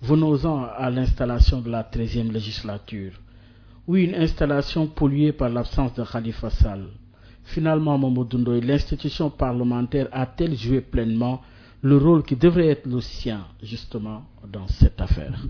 Venons-en 0.02 0.64
à 0.64 0.90
l'installation 0.90 1.60
de 1.60 1.70
la 1.70 1.82
13e 1.82 2.30
législature. 2.32 3.12
Oui, 3.86 4.04
une 4.04 4.14
installation 4.14 4.86
polluée 4.86 5.32
par 5.32 5.48
l'absence 5.50 5.94
de 5.94 6.04
Khalifa 6.04 6.50
Sall. 6.50 6.88
Finalement, 7.44 7.98
Mamadou 7.98 8.38
Ndoye, 8.38 8.60
l'institution 8.60 9.30
parlementaire 9.30 10.08
a-t-elle 10.12 10.56
joué 10.56 10.80
pleinement 10.80 11.42
le 11.84 11.98
rôle 11.98 12.22
qui 12.22 12.34
devrait 12.34 12.68
être 12.68 12.86
le 12.86 13.00
sien, 13.02 13.44
justement, 13.62 14.24
dans 14.50 14.66
cette 14.68 15.00
affaire 15.02 15.46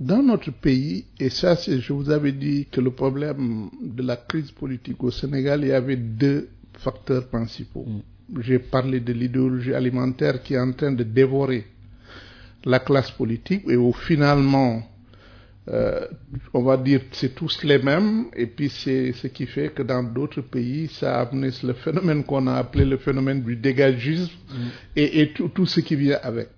Dans 0.00 0.20
notre 0.22 0.50
pays, 0.50 1.04
et 1.20 1.30
ça, 1.30 1.54
je 1.54 1.92
vous 1.92 2.10
avais 2.10 2.32
dit 2.32 2.66
que 2.72 2.80
le 2.80 2.90
problème 2.90 3.70
de 3.80 4.02
la 4.02 4.16
crise 4.16 4.50
politique 4.50 5.00
au 5.04 5.12
Sénégal, 5.12 5.60
il 5.62 5.68
y 5.68 5.72
avait 5.72 5.96
deux 5.96 6.48
facteurs 6.72 7.28
principaux. 7.28 7.86
J'ai 8.40 8.58
parlé 8.58 8.98
de 8.98 9.12
l'idéologie 9.12 9.74
alimentaire 9.74 10.42
qui 10.42 10.54
est 10.54 10.58
en 10.58 10.72
train 10.72 10.90
de 10.92 11.04
dévorer 11.04 11.66
la 12.64 12.80
classe 12.80 13.12
politique 13.12 13.62
et 13.68 13.76
où 13.76 13.92
finalement, 13.92 14.82
euh, 15.68 16.06
on 16.54 16.62
va 16.62 16.76
dire 16.78 17.02
c'est 17.12 17.34
tous 17.34 17.62
les 17.64 17.78
mêmes 17.78 18.26
et 18.34 18.46
puis 18.46 18.70
c'est 18.70 19.12
ce 19.12 19.26
qui 19.26 19.46
fait 19.46 19.68
que 19.68 19.82
dans 19.82 20.02
d'autres 20.02 20.40
pays, 20.40 20.88
ça 20.88 21.18
a 21.18 21.22
amené 21.26 21.50
le 21.62 21.74
phénomène 21.74 22.24
qu'on 22.24 22.46
a 22.46 22.54
appelé 22.54 22.84
le 22.84 22.96
phénomène 22.96 23.42
du 23.42 23.56
dégagisme 23.56 24.32
et, 24.96 25.20
et 25.20 25.32
tout, 25.32 25.48
tout 25.48 25.66
ce 25.66 25.80
qui 25.80 25.96
vient 25.96 26.18
avec. 26.22 26.48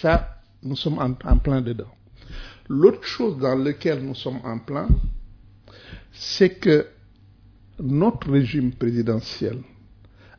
Ça, 0.00 0.40
nous 0.62 0.74
sommes 0.76 0.98
en, 0.98 1.14
en 1.30 1.38
plein 1.38 1.60
dedans. 1.60 1.94
L'autre 2.68 3.04
chose 3.04 3.38
dans 3.38 3.54
laquelle 3.56 4.02
nous 4.02 4.14
sommes 4.14 4.40
en 4.42 4.58
plein, 4.58 4.88
c'est 6.12 6.54
que 6.58 6.86
notre 7.78 8.30
régime 8.30 8.72
présidentiel 8.72 9.58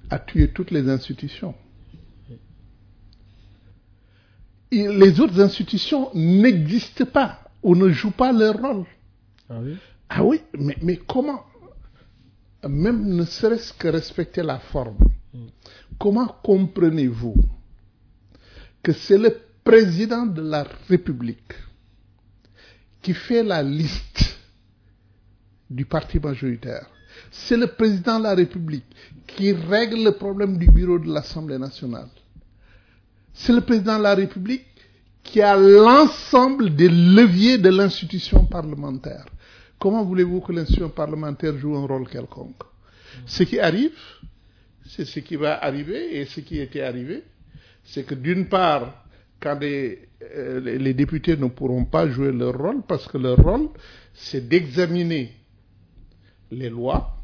a 0.09 0.17
tué 0.17 0.49
toutes 0.49 0.71
les 0.71 0.89
institutions. 0.89 1.53
Et 4.71 4.87
les 4.87 5.19
autres 5.19 5.39
institutions 5.39 6.09
n'existent 6.15 7.05
pas 7.05 7.44
ou 7.65 7.75
ne 7.75 7.89
jouent 7.89 8.11
pas 8.11 8.31
leur 8.31 8.61
rôle. 8.61 8.85
Ah 9.49 9.59
oui? 9.59 9.75
Ah 10.07 10.23
oui, 10.23 10.39
mais, 10.53 10.77
mais 10.83 10.97
comment 10.97 11.43
Même 12.69 13.07
ne 13.15 13.25
serait-ce 13.25 13.73
que 13.73 13.87
respecter 13.87 14.43
la 14.43 14.59
forme. 14.59 14.97
Comment 15.99 16.27
comprenez-vous 16.43 17.35
que 18.83 18.91
c'est 18.93 19.17
le 19.17 19.35
président 19.63 20.27
de 20.27 20.43
la 20.43 20.67
République 20.87 21.53
qui 23.01 23.15
fait 23.15 23.41
la 23.43 23.63
liste 23.63 24.37
du 25.67 25.85
parti 25.85 26.19
majoritaire? 26.19 26.85
C'est 27.31 27.57
le 27.57 27.65
président 27.65 28.19
de 28.19 28.25
la 28.25 28.35
République 28.35 28.85
qui 29.25 29.53
règle 29.53 30.03
le 30.03 30.11
problème 30.11 30.59
du 30.59 30.67
bureau 30.67 30.99
de 30.99 31.11
l'Assemblée 31.11 31.57
nationale. 31.57 32.09
C'est 33.33 33.53
le 33.53 33.61
président 33.61 33.97
de 33.97 34.03
la 34.03 34.13
République 34.13 34.65
qui 35.25 35.41
a 35.41 35.55
l'ensemble 35.57 36.73
des 36.75 36.87
leviers 36.89 37.57
de 37.57 37.69
l'institution 37.69 38.45
parlementaire. 38.45 39.25
Comment 39.79 40.03
voulez-vous 40.05 40.39
que 40.41 40.53
l'institution 40.53 40.89
parlementaire 40.89 41.57
joue 41.57 41.75
un 41.75 41.85
rôle 41.85 42.07
quelconque? 42.07 42.63
Ce 43.25 43.43
qui 43.43 43.59
arrive, 43.59 43.97
c'est 44.85 45.05
ce 45.05 45.19
qui 45.19 45.35
va 45.35 45.61
arriver 45.63 46.17
et 46.19 46.25
ce 46.25 46.39
qui 46.41 46.59
était 46.59 46.81
arrivé, 46.81 47.23
c'est 47.83 48.03
que 48.05 48.15
d'une 48.15 48.47
part, 48.47 49.03
quand 49.39 49.59
les, 49.59 50.07
euh, 50.35 50.59
les- 50.59 50.93
députés 50.93 51.35
ne 51.37 51.47
pourront 51.47 51.85
pas 51.85 52.07
jouer 52.07 52.31
leur 52.31 52.57
rôle, 52.57 52.81
parce 52.87 53.07
que 53.07 53.17
leur 53.17 53.37
rôle, 53.37 53.69
c'est 54.13 54.47
d'examiner 54.47 55.33
les 56.51 56.69
lois, 56.69 57.17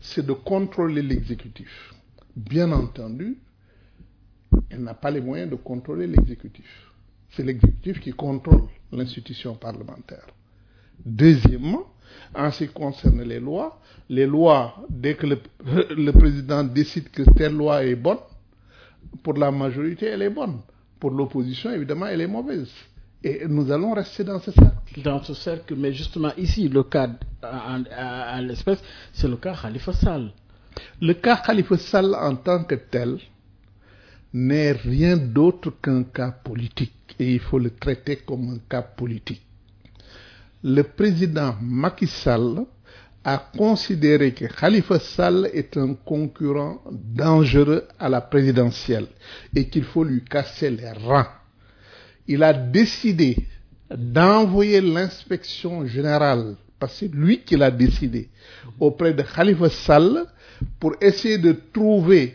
c'est 0.00 0.24
de 0.24 0.32
contrôler 0.32 1.02
l'exécutif. 1.02 1.92
Bien 2.34 2.70
entendu, 2.72 3.36
elle 4.70 4.82
n'a 4.82 4.94
pas 4.94 5.10
les 5.10 5.20
moyens 5.20 5.50
de 5.50 5.56
contrôler 5.56 6.06
l'exécutif. 6.06 6.87
C'est 7.30 7.42
l'exécutif 7.42 8.00
qui 8.00 8.12
contrôle 8.12 8.64
l'institution 8.92 9.54
parlementaire. 9.54 10.26
Deuxièmement, 11.04 11.84
en 12.34 12.50
ce 12.50 12.64
qui 12.64 12.72
concerne 12.72 13.22
les 13.22 13.40
lois, 13.40 13.80
les 14.08 14.26
lois, 14.26 14.74
dès 14.88 15.14
que 15.14 15.26
le, 15.26 15.38
le 15.96 16.10
président 16.12 16.64
décide 16.64 17.10
que 17.10 17.22
telle 17.22 17.54
loi 17.54 17.84
est 17.84 17.96
bonne, 17.96 18.18
pour 19.22 19.34
la 19.34 19.50
majorité, 19.50 20.06
elle 20.06 20.22
est 20.22 20.30
bonne. 20.30 20.60
Pour 20.98 21.10
l'opposition, 21.10 21.70
évidemment, 21.72 22.06
elle 22.06 22.20
est 22.20 22.26
mauvaise. 22.26 22.70
Et 23.22 23.46
nous 23.48 23.70
allons 23.70 23.94
rester 23.94 24.24
dans 24.24 24.40
ce 24.40 24.50
cercle. 24.52 25.02
Dans 25.02 25.22
ce 25.22 25.34
cercle, 25.34 25.74
mais 25.76 25.92
justement 25.92 26.32
ici, 26.36 26.68
le 26.68 26.84
cas 26.84 27.10
à 27.42 28.40
l'espèce, 28.40 28.82
c'est 29.12 29.28
le 29.28 29.36
cas 29.36 29.54
Khalifa 29.60 29.92
Sall. 29.92 30.32
Le 31.00 31.14
cas 31.14 31.36
Khalifa 31.44 31.76
Sall 31.76 32.14
en 32.14 32.36
tant 32.36 32.62
que 32.64 32.76
tel 32.76 33.18
n'est 34.32 34.72
rien 34.72 35.16
d'autre 35.16 35.72
qu'un 35.82 36.02
cas 36.04 36.30
politique 36.32 36.92
et 37.18 37.34
il 37.34 37.40
faut 37.40 37.58
le 37.58 37.70
traiter 37.70 38.16
comme 38.16 38.50
un 38.50 38.58
cas 38.68 38.82
politique. 38.82 39.42
le 40.62 40.82
président 40.82 41.56
Macky 41.60 42.06
Sall 42.06 42.64
a 43.24 43.38
considéré 43.56 44.32
que 44.32 44.46
Khalifa 44.46 44.98
Sall 44.98 45.50
est 45.52 45.76
un 45.76 45.94
concurrent 45.94 46.80
dangereux 46.90 47.86
à 47.98 48.08
la 48.08 48.20
présidentielle 48.20 49.06
et 49.54 49.68
qu'il 49.68 49.84
faut 49.84 50.04
lui 50.04 50.24
casser 50.24 50.70
les 50.70 50.90
reins. 50.90 51.28
Il 52.26 52.42
a 52.42 52.52
décidé 52.52 53.36
d'envoyer 53.90 54.80
l'inspection 54.80 55.86
générale, 55.86 56.56
parce 56.78 57.00
que 57.00 57.06
lui 57.06 57.40
qui 57.40 57.56
l'a 57.56 57.70
décidé, 57.70 58.28
auprès 58.78 59.12
de 59.14 59.22
Khalifa 59.22 59.68
Sall 59.70 60.24
pour 60.80 60.94
essayer 61.00 61.38
de 61.38 61.52
trouver 61.72 62.34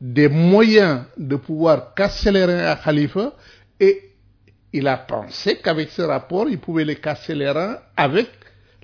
des 0.00 0.28
moyens 0.28 1.04
de 1.16 1.36
pouvoir 1.36 1.94
casser 1.94 2.30
les 2.30 2.44
reins 2.44 2.66
à 2.66 2.76
Khalifa 2.76 3.32
et 3.80 4.02
il 4.72 4.86
a 4.86 4.96
pensé 4.98 5.58
qu'avec 5.58 5.90
ce 5.90 6.02
rapport, 6.02 6.48
il 6.48 6.58
pouvait 6.58 6.84
les 6.84 6.96
casser 6.96 7.34
les 7.34 7.50
reins 7.50 7.78
avec 7.96 8.28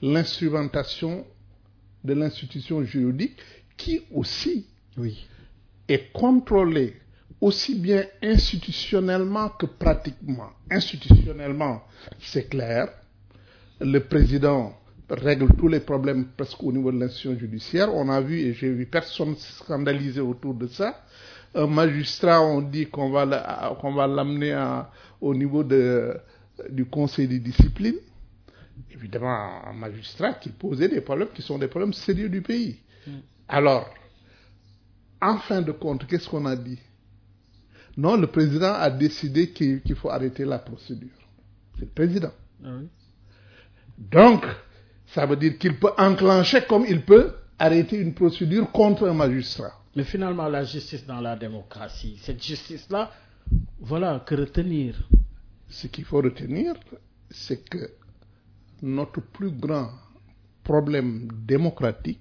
l'instrumentation 0.01 1.25
de 2.03 2.15
l'institution 2.15 2.83
juridique 2.85 3.37
qui 3.77 4.03
aussi 4.13 4.67
Oui. 4.97 5.27
est 5.89 6.13
contrôlée 6.13 6.97
aussi 7.41 7.75
bien 7.79 8.05
institutionnellement 8.23 9.51
que 9.51 9.67
pratiquement. 9.67 10.51
Institutionnellement, 10.71 11.83
c'est 12.21 12.49
clair. 12.49 12.89
Le 13.81 13.99
président 14.01 14.75
règle 15.11 15.49
tous 15.57 15.69
les 15.69 15.81
problèmes 15.81 16.27
presque 16.37 16.63
au 16.63 16.73
niveau 16.73 16.91
de 16.93 16.99
l'institution 16.99 17.39
judiciaire. 17.39 17.95
On 17.95 18.09
a 18.09 18.21
vu, 18.21 18.39
et 18.41 18.55
j'ai 18.55 18.71
vu 18.73 18.87
personne 18.87 19.35
scandalisé 19.37 20.21
autour 20.21 20.55
de 20.55 20.67
ça. 20.67 21.05
Un 21.55 21.67
magistrat, 21.67 22.41
on 22.43 22.63
dit 22.63 22.87
qu'on 22.87 23.11
va 23.11 23.25
la- 23.25 23.77
qu'on 23.81 23.93
va 23.93 24.07
l'amener 24.07 24.55
au 25.21 25.35
niveau 25.35 25.63
de, 25.63 26.17
du 26.71 26.85
conseil 26.87 27.29
de 27.29 27.39
discipline. 27.39 27.95
Évidemment, 28.93 29.67
un 29.67 29.73
magistrat 29.73 30.35
qui 30.35 30.49
posait 30.49 30.89
des 30.89 31.01
problèmes 31.01 31.29
qui 31.35 31.43
sont 31.43 31.59
des 31.59 31.69
problèmes 31.69 31.93
sérieux 31.93 32.29
du 32.29 32.43
pays. 32.43 32.79
Alors, 33.47 33.89
en 35.21 35.37
fin 35.39 35.63
de 35.63 35.73
compte, 35.73 36.07
qu'est-ce 36.07 36.29
qu'on 36.29 36.47
a 36.47 36.57
dit? 36.57 36.79
Non, 37.97 38.17
le 38.17 38.27
président 38.27 38.73
a 38.75 38.91
décidé 38.91 39.51
qu'il 39.51 39.81
qu'il 39.83 39.95
faut 39.95 40.11
arrêter 40.11 40.45
la 40.45 40.59
procédure. 40.59 41.09
C'est 41.79 41.85
le 41.85 41.91
président. 41.91 42.33
Ah 42.65 42.71
oui. 42.81 42.89
Donc, 43.97 44.45
ça 45.15 45.27
veut 45.27 45.37
dire 45.37 45.57
qu'il 45.59 45.79
peut 45.79 45.93
enclencher 45.97 46.63
comme 46.69 46.85
il 46.89 47.03
peut 47.03 47.35
arrêter 47.57 47.99
une 47.99 48.15
procédure 48.15 48.71
contre 48.73 49.07
un 49.09 49.15
magistrat. 49.15 49.73
Mais 49.95 50.03
finalement, 50.03 50.49
la 50.49 50.65
justice 50.65 51.07
dans 51.07 51.21
la 51.21 51.37
démocratie, 51.37 52.19
cette 52.21 52.43
justice-là, 52.43 53.13
voilà, 53.79 54.25
que 54.27 54.35
retenir 54.35 54.97
Ce 55.69 55.87
qu'il 55.87 56.05
faut 56.05 56.21
retenir, 56.21 56.75
c'est 57.31 57.69
que 57.69 57.91
notre 58.83 59.21
plus 59.21 59.53
grand 59.53 59.91
problème 60.65 61.29
démocratique, 61.47 62.21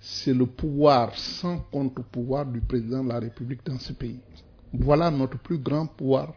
c'est 0.00 0.34
le 0.34 0.46
pouvoir 0.46 1.16
sans 1.16 1.58
contre-pouvoir 1.70 2.46
du 2.46 2.60
président 2.60 3.04
de 3.04 3.10
la 3.10 3.20
République 3.20 3.64
dans 3.64 3.78
ce 3.78 3.92
pays. 3.92 4.18
Voilà 4.72 5.08
notre 5.10 5.38
plus 5.38 5.58
grand 5.58 5.86
pouvoir, 5.86 6.34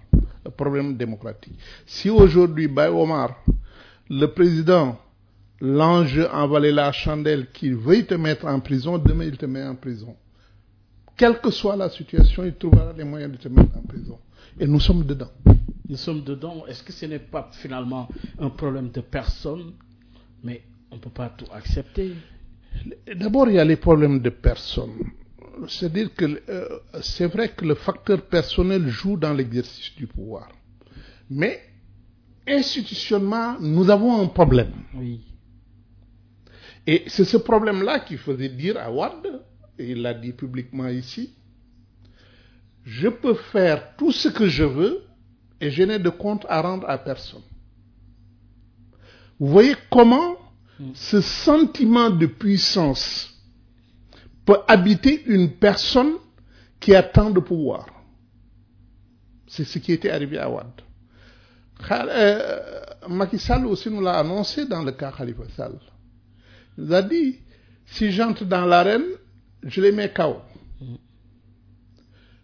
problème 0.55 0.95
démocratique. 0.95 1.57
Si 1.87 2.11
aujourd'hui, 2.11 2.67
Baye 2.67 2.89
Omar, 2.89 3.43
le 4.09 4.27
président, 4.27 4.99
l'ange 5.61 6.19
envalé 6.31 6.71
la 6.71 6.91
chandelle, 6.91 7.51
qui 7.51 7.71
veuille 7.71 8.05
te 8.05 8.15
mettre 8.15 8.45
en 8.45 8.59
prison, 8.59 8.97
demain 8.97 9.25
il 9.25 9.37
te 9.37 9.45
met 9.45 9.63
en 9.63 9.75
prison. 9.75 10.15
Quelle 11.17 11.39
que 11.39 11.49
soit 11.49 11.75
la 11.75 11.89
situation, 11.89 12.43
il 12.43 12.55
trouvera 12.55 12.91
les 12.93 13.05
moyens 13.05 13.31
de 13.31 13.37
te 13.37 13.47
mettre 13.47 13.77
en 13.77 13.81
prison. 13.81 14.19
Et 14.59 14.67
nous 14.67 14.79
sommes 14.79 15.03
dedans. 15.03 15.31
Nous 15.87 15.97
sommes 15.97 16.23
dedans. 16.23 16.65
Est-ce 16.67 16.83
que 16.83 16.91
ce 16.91 17.05
n'est 17.05 17.19
pas 17.19 17.49
finalement 17.53 18.09
un 18.39 18.49
problème 18.49 18.89
de 18.89 19.01
personne? 19.01 19.73
Mais 20.43 20.63
on 20.91 20.95
ne 20.95 20.99
peut 20.99 21.09
pas 21.09 21.29
tout 21.29 21.45
accepter. 21.53 22.13
D'abord, 23.15 23.47
il 23.49 23.55
y 23.55 23.59
a 23.59 23.65
les 23.65 23.77
problèmes 23.77 24.19
de 24.19 24.29
personnes. 24.29 25.11
C'est-à-dire 25.69 26.13
que 26.13 26.41
euh, 26.49 26.79
c'est 27.01 27.27
vrai 27.27 27.49
que 27.49 27.63
le 27.63 27.75
facteur 27.75 28.21
personnel 28.23 28.87
joue 28.87 29.15
dans 29.15 29.33
l'exercice 29.33 29.95
du 29.95 30.07
pouvoir. 30.07 30.49
Mais 31.29 31.61
institutionnellement, 32.45 33.57
nous 33.61 33.89
avons 33.89 34.21
un 34.21 34.27
problème. 34.27 34.73
Oui. 34.95 35.21
Et 36.87 37.03
c'est 37.07 37.25
ce 37.25 37.37
problème-là 37.37 37.99
qui 37.99 38.17
faisait 38.17 38.49
dire 38.49 38.77
à 38.77 38.91
Wad, 38.91 39.41
et 39.77 39.91
il 39.91 40.01
l'a 40.01 40.13
dit 40.13 40.33
publiquement 40.33 40.87
ici, 40.87 41.33
je 42.83 43.07
peux 43.07 43.33
faire 43.33 43.95
tout 43.97 44.11
ce 44.11 44.29
que 44.29 44.47
je 44.47 44.63
veux 44.63 45.03
et 45.59 45.71
je 45.71 45.83
n'ai 45.83 45.97
de 45.99 46.09
compte 46.09 46.45
à 46.47 46.61
rendre 46.61 46.87
à 46.87 46.97
personne. 46.97 47.41
Vous 49.39 49.47
voyez 49.47 49.75
comment 49.89 50.35
ce 50.93 51.21
sentiment 51.21 52.09
de 52.09 52.27
puissance 52.27 53.33
peut 54.45 54.59
habiter 54.67 55.23
une 55.25 55.51
personne 55.53 56.13
qui 56.79 56.95
a 56.95 57.01
tant 57.01 57.31
de 57.31 57.39
pouvoir. 57.39 57.87
C'est 59.47 59.65
ce 59.65 59.79
qui 59.79 59.91
était 59.91 60.11
arrivé 60.11 60.37
à 60.37 60.49
Wad. 60.49 60.67
Euh, 61.91 62.59
Macky 63.09 63.39
Sall 63.39 63.65
aussi 63.65 63.89
nous 63.89 64.01
l'a 64.01 64.19
annoncé 64.19 64.65
dans 64.65 64.83
le 64.83 64.91
cas 64.91 65.11
Khalifa 65.11 65.43
Sall. 65.55 65.79
Il 66.77 66.83
nous 66.85 66.93
a 66.93 67.01
dit, 67.01 67.37
si 67.85 68.11
j'entre 68.11 68.45
dans 68.45 68.65
l'arène, 68.65 69.05
je 69.63 69.81
les 69.81 69.91
mets 69.91 70.11
KO. 70.11 70.37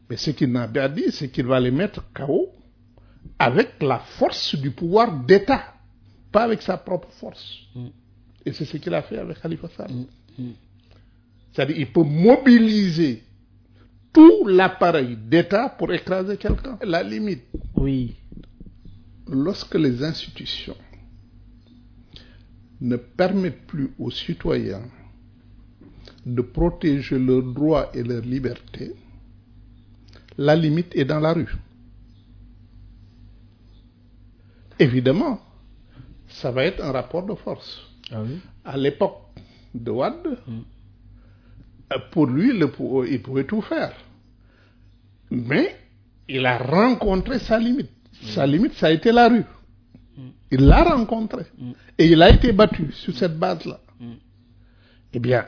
Mais 0.09 0.17
ce 0.17 0.31
qu'il 0.31 0.51
n'a 0.51 0.67
pas 0.67 0.89
dit, 0.89 1.11
c'est 1.11 1.29
qu'il 1.29 1.45
va 1.45 1.59
les 1.59 1.71
mettre 1.71 2.03
KO 2.13 2.49
avec 3.39 3.81
la 3.81 3.99
force 3.99 4.55
du 4.55 4.71
pouvoir 4.71 5.23
d'État, 5.23 5.73
pas 6.31 6.43
avec 6.43 6.61
sa 6.61 6.77
propre 6.77 7.09
force. 7.11 7.59
Et 8.45 8.51
c'est 8.53 8.65
ce 8.65 8.77
qu'il 8.77 8.93
a 8.93 9.01
fait 9.01 9.17
avec 9.17 9.39
Khalifa 9.41 9.67
Sall. 9.69 9.91
C'est-à-dire 11.53 11.75
qu'il 11.75 11.91
peut 11.91 12.03
mobiliser 12.03 13.23
tout 14.13 14.45
l'appareil 14.47 15.15
d'État 15.17 15.69
pour 15.69 15.91
écraser 15.93 16.37
quelqu'un. 16.37 16.77
La 16.83 17.03
limite, 17.03 17.43
Oui. 17.75 18.15
lorsque 19.27 19.75
les 19.75 20.03
institutions 20.03 20.75
ne 22.81 22.95
permettent 22.95 23.67
plus 23.67 23.91
aux 23.99 24.11
citoyens 24.11 24.83
de 26.25 26.41
protéger 26.41 27.17
leurs 27.17 27.43
droits 27.43 27.91
et 27.93 28.03
leurs 28.03 28.21
libertés, 28.21 28.93
la 30.37 30.55
limite 30.55 30.95
est 30.95 31.05
dans 31.05 31.19
la 31.19 31.33
rue. 31.33 31.53
Évidemment, 34.79 35.39
ça 36.27 36.51
va 36.51 36.65
être 36.65 36.83
un 36.83 36.91
rapport 36.91 37.25
de 37.25 37.35
force. 37.35 37.81
Ah 38.11 38.23
oui. 38.23 38.39
À 38.65 38.77
l'époque 38.77 39.17
de 39.75 39.91
Wad, 39.91 40.15
euh, 40.25 41.97
pour 42.11 42.25
lui, 42.25 42.57
le 42.57 42.71
il 43.09 43.21
pouvait 43.21 43.45
tout 43.45 43.61
faire. 43.61 43.93
Mais 45.29 45.75
il 46.27 46.45
a 46.45 46.57
rencontré 46.57 47.39
sa 47.39 47.59
limite. 47.59 47.91
Sa 48.23 48.45
limite, 48.45 48.73
ça 48.73 48.87
a 48.87 48.91
été 48.91 49.11
la 49.11 49.29
rue. 49.29 49.45
Il 50.51 50.65
l'a 50.65 50.83
rencontré. 50.83 51.43
Et 51.97 52.07
il 52.07 52.21
a 52.21 52.29
été 52.29 52.51
battu 52.51 52.91
sur 52.91 53.15
cette 53.15 53.37
base-là. 53.37 53.79
Eh 55.13 55.19
bien, 55.19 55.45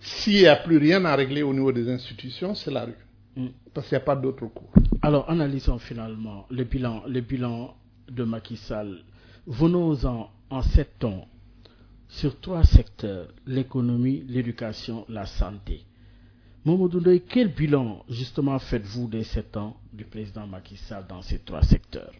s'il 0.00 0.34
n'y 0.40 0.46
a 0.46 0.56
plus 0.56 0.78
rien 0.78 1.04
à 1.04 1.14
régler 1.14 1.42
au 1.42 1.52
niveau 1.52 1.72
des 1.72 1.88
institutions, 1.90 2.54
c'est 2.54 2.70
la 2.70 2.84
rue. 2.86 3.48
Parce 3.72 3.88
qu'il 3.88 3.96
n'y 3.96 4.02
a 4.02 4.04
pas 4.04 4.16
d'autre 4.16 4.46
cours. 4.46 4.72
Alors, 5.00 5.30
analysons 5.30 5.78
finalement 5.78 6.46
le 6.50 6.64
bilan, 6.64 7.02
le 7.06 7.20
bilan 7.20 7.74
de 8.10 8.24
Macky 8.24 8.56
Sall. 8.56 8.98
Venons-en 9.46 10.30
en 10.50 10.62
sept 10.62 10.98
temps 10.98 11.26
sur 12.08 12.38
trois 12.40 12.62
secteurs 12.64 13.28
l'économie, 13.46 14.22
l'éducation, 14.28 15.04
la 15.08 15.24
santé. 15.26 15.84
Mamadou 16.64 17.00
Ndoye, 17.00 17.20
quel 17.28 17.48
bilan 17.48 18.04
justement 18.08 18.58
faites-vous 18.58 19.08
des 19.08 19.24
sept 19.24 19.56
ans 19.56 19.76
du 19.92 20.04
président 20.04 20.46
Macky 20.46 20.76
Sall 20.76 21.06
dans 21.08 21.22
ces 21.22 21.38
trois 21.40 21.62
secteurs? 21.62 22.12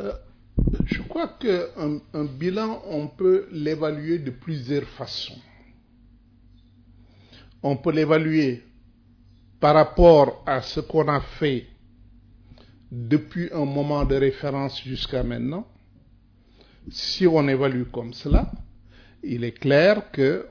Euh, 0.00 0.12
je 0.84 1.02
crois 1.02 1.28
qu'un 1.28 2.00
un 2.14 2.24
bilan, 2.24 2.82
on 2.86 3.08
peut 3.08 3.46
l'évaluer 3.52 4.18
de 4.18 4.30
plusieurs 4.30 4.84
façons. 4.84 5.38
On 7.62 7.76
peut 7.76 7.92
l'évaluer 7.92 8.62
par 9.60 9.74
rapport 9.74 10.42
à 10.46 10.62
ce 10.62 10.80
qu'on 10.80 11.08
a 11.08 11.20
fait 11.20 11.66
depuis 12.90 13.50
un 13.52 13.64
moment 13.64 14.04
de 14.04 14.14
référence 14.14 14.82
jusqu'à 14.82 15.22
maintenant. 15.22 15.66
Si 16.90 17.26
on 17.26 17.46
évalue 17.48 17.84
comme 17.92 18.12
cela, 18.14 18.50
il 19.22 19.44
est 19.44 19.58
clair 19.58 20.10
que 20.10 20.46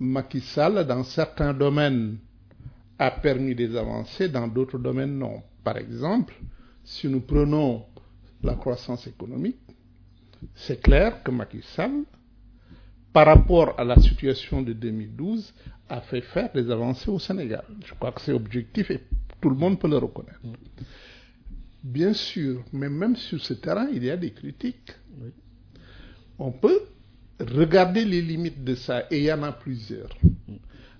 Macky 0.00 0.40
Sall, 0.40 0.86
dans 0.86 1.04
certains 1.04 1.54
domaines, 1.54 2.18
a 2.98 3.10
permis 3.10 3.54
des 3.54 3.76
avancées, 3.76 4.28
dans 4.28 4.48
d'autres 4.48 4.78
domaines, 4.78 5.18
non. 5.18 5.42
Par 5.62 5.76
exemple, 5.76 6.34
si 6.82 7.08
nous 7.08 7.20
prenons 7.20 7.86
la 8.44 8.54
croissance 8.54 9.06
économique, 9.06 9.58
c'est 10.54 10.80
clair 10.80 11.22
que 11.22 11.30
Macky 11.30 11.62
Sall, 11.74 12.02
par 13.12 13.26
rapport 13.26 13.78
à 13.78 13.84
la 13.84 13.96
situation 13.96 14.62
de 14.62 14.72
2012, 14.72 15.54
a 15.88 16.00
fait 16.02 16.20
faire 16.20 16.52
des 16.52 16.70
avancées 16.70 17.10
au 17.10 17.18
Sénégal. 17.18 17.64
Je 17.84 17.94
crois 17.94 18.12
que 18.12 18.20
c'est 18.20 18.32
objectif 18.32 18.90
et 18.90 19.00
tout 19.40 19.50
le 19.50 19.56
monde 19.56 19.78
peut 19.78 19.88
le 19.88 19.98
reconnaître. 19.98 20.40
Bien 21.82 22.12
sûr, 22.14 22.64
mais 22.72 22.88
même 22.88 23.16
sur 23.16 23.40
ce 23.40 23.54
terrain, 23.54 23.88
il 23.92 24.04
y 24.04 24.10
a 24.10 24.16
des 24.16 24.32
critiques. 24.32 24.92
On 26.38 26.50
peut 26.50 26.80
regarder 27.40 28.04
les 28.04 28.22
limites 28.22 28.64
de 28.64 28.74
ça, 28.74 29.04
et 29.10 29.18
il 29.18 29.24
y 29.24 29.32
en 29.32 29.42
a 29.42 29.52
plusieurs. 29.52 30.08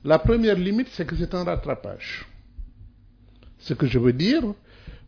La 0.05 0.19
première 0.19 0.59
limite, 0.59 0.89
c'est 0.93 1.07
que 1.07 1.17
c'est 1.17 1.35
un 1.35 1.45
rattrapage. 1.45 2.27
Ce 3.59 3.73
que 3.73 3.87
je 3.87 3.99
veux 3.99 4.13
dire, 4.13 4.43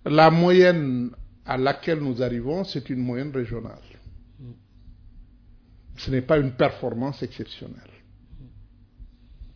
la 0.06 0.30
moyenne 0.30 1.10
à 1.46 1.56
laquelle 1.56 2.00
nous 2.00 2.22
arrivons, 2.22 2.64
c'est 2.64 2.90
une 2.90 2.98
moyenne 3.00 3.30
régionale. 3.30 3.78
Ce 5.96 6.10
n'est 6.10 6.22
pas 6.22 6.38
une 6.38 6.52
performance 6.52 7.22
exceptionnelle. 7.22 7.90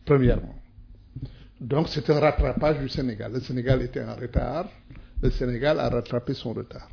Premièrement. 0.05 0.55
Donc 1.59 1.89
c'est 1.89 2.09
un 2.09 2.19
rattrapage 2.19 2.79
du 2.79 2.89
Sénégal. 2.89 3.33
Le 3.33 3.39
Sénégal 3.41 3.81
était 3.83 4.03
en 4.03 4.15
retard. 4.15 4.67
Le 5.21 5.29
Sénégal 5.29 5.79
a 5.79 5.89
rattrapé 5.89 6.33
son 6.33 6.53
retard. 6.53 6.89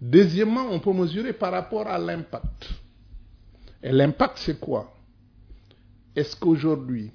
Deuxièmement, 0.00 0.66
on 0.70 0.80
peut 0.80 0.92
mesurer 0.92 1.32
par 1.32 1.52
rapport 1.52 1.86
à 1.86 1.98
l'impact. 1.98 2.68
Et 3.82 3.92
l'impact, 3.92 4.36
c'est 4.38 4.60
quoi? 4.60 4.94
Est-ce 6.14 6.36
qu'aujourd'hui, 6.36 7.10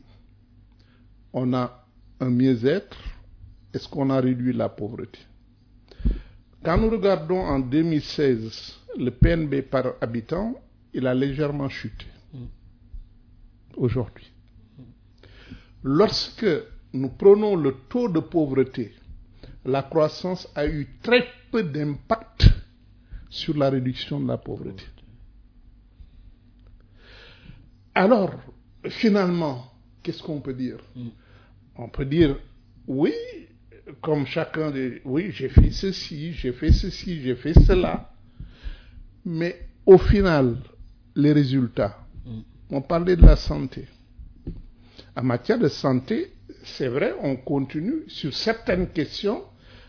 on 1.33 1.53
a 1.53 1.85
un 2.19 2.29
mieux-être? 2.29 2.97
Est-ce 3.73 3.87
qu'on 3.87 4.09
a 4.09 4.19
réduit 4.19 4.53
la 4.53 4.69
pauvreté? 4.69 5.19
Quand 6.65 6.79
nous 6.79 6.89
regardons 6.89 7.41
en 7.41 7.59
2016 7.59 8.79
le 8.97 9.11
PNB 9.11 9.61
par 9.69 9.93
habitant, 10.01 10.55
il 10.95 11.05
a 11.05 11.13
légèrement 11.13 11.69
chuté 11.69 12.07
aujourd'hui. 13.77 14.31
Lorsque 15.83 16.47
nous 16.91 17.09
prenons 17.09 17.55
le 17.55 17.75
taux 17.87 18.09
de 18.09 18.19
pauvreté, 18.19 18.95
la 19.63 19.83
croissance 19.83 20.47
a 20.55 20.65
eu 20.65 20.87
très 21.03 21.27
peu 21.51 21.61
d'impact 21.61 22.49
sur 23.29 23.55
la 23.55 23.69
réduction 23.69 24.19
de 24.19 24.27
la 24.27 24.37
pauvreté. 24.37 24.85
Alors, 27.93 28.33
finalement, 28.89 29.71
qu'est-ce 30.01 30.23
qu'on 30.23 30.41
peut 30.41 30.55
dire? 30.55 30.79
On 31.75 31.89
peut 31.89 32.05
dire, 32.05 32.39
oui, 32.87 33.13
comme 34.01 34.25
chacun 34.25 34.71
dit, 34.71 34.93
oui, 35.05 35.31
j'ai 35.31 35.49
fait 35.49 35.71
ceci, 35.71 36.33
j'ai 36.33 36.51
fait 36.53 36.71
ceci, 36.71 37.21
j'ai 37.21 37.35
fait 37.35 37.53
cela. 37.53 38.09
Mais 39.25 39.67
au 39.85 39.97
final, 39.97 40.57
les 41.15 41.33
résultats, 41.33 41.97
on 42.69 42.81
parlait 42.81 43.15
de 43.15 43.25
la 43.25 43.35
santé. 43.35 43.87
En 45.15 45.23
matière 45.23 45.59
de 45.59 45.67
santé, 45.67 46.31
c'est 46.63 46.87
vrai, 46.87 47.13
on 47.21 47.35
continue 47.35 48.03
sur 48.07 48.33
certaines 48.33 48.87
questions 48.89 49.43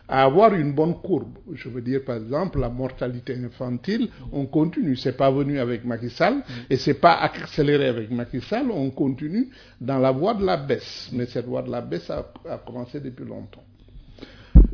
à 0.07 0.23
avoir 0.23 0.53
une 0.53 0.73
bonne 0.73 1.01
courbe. 1.01 1.37
Je 1.53 1.67
veux 1.67 1.81
dire, 1.81 2.03
par 2.05 2.15
exemple, 2.17 2.59
la 2.59 2.69
mortalité 2.69 3.35
infantile, 3.35 4.09
on 4.31 4.45
continue. 4.45 4.95
C'est 4.95 5.17
pas 5.17 5.29
venu 5.31 5.59
avec 5.59 5.83
Macky 5.83 6.09
Sall 6.09 6.43
et 6.69 6.77
c'est 6.77 6.93
pas 6.93 7.15
accéléré 7.15 7.87
avec 7.87 8.09
Macky 8.09 8.39
Sall. 8.39 8.71
On 8.71 8.89
continue 8.91 9.49
dans 9.81 9.97
la 9.99 10.11
voie 10.11 10.33
de 10.33 10.45
la 10.45 10.55
baisse. 10.55 11.09
Mais 11.11 11.25
cette 11.25 11.45
voie 11.45 11.61
de 11.61 11.71
la 11.71 11.81
baisse 11.81 12.09
a, 12.09 12.31
a 12.49 12.57
commencé 12.59 13.01
depuis 13.01 13.25
longtemps. 13.25 13.63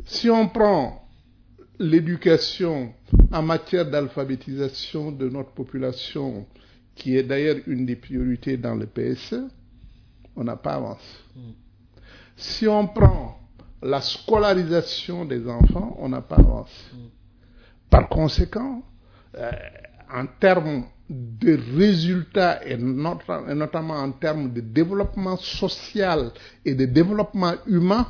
Si 0.04 0.28
on 0.30 0.48
prend 0.48 1.08
l'éducation 1.78 2.92
en 3.32 3.42
matière 3.42 3.88
d'alphabétisation 3.90 5.10
de 5.12 5.28
notre 5.28 5.50
population, 5.52 6.46
qui 6.94 7.16
est 7.16 7.22
d'ailleurs 7.24 7.56
une 7.66 7.84
des 7.86 7.96
priorités 7.96 8.56
dans 8.56 8.74
le 8.74 8.86
PSE, 8.86 9.48
on 10.36 10.44
n'a 10.44 10.56
pas 10.56 10.74
avancé. 10.74 11.18
Si 12.36 12.66
on 12.68 12.86
prend 12.86 13.38
la 13.82 14.00
scolarisation 14.00 15.24
des 15.24 15.48
enfants, 15.48 15.96
on 15.98 16.08
n'a 16.08 16.20
pas 16.22 16.36
avancé. 16.36 16.72
Par 17.90 18.08
conséquent, 18.08 18.82
euh, 19.36 19.50
en 20.12 20.26
termes 20.40 20.84
de 21.08 21.58
résultats 21.76 22.64
et, 22.66 22.76
not- 22.76 23.18
et 23.48 23.54
notamment 23.54 23.94
en 23.94 24.10
termes 24.12 24.52
de 24.52 24.60
développement 24.60 25.36
social 25.36 26.30
et 26.64 26.74
de 26.74 26.84
développement 26.86 27.54
humain, 27.66 28.06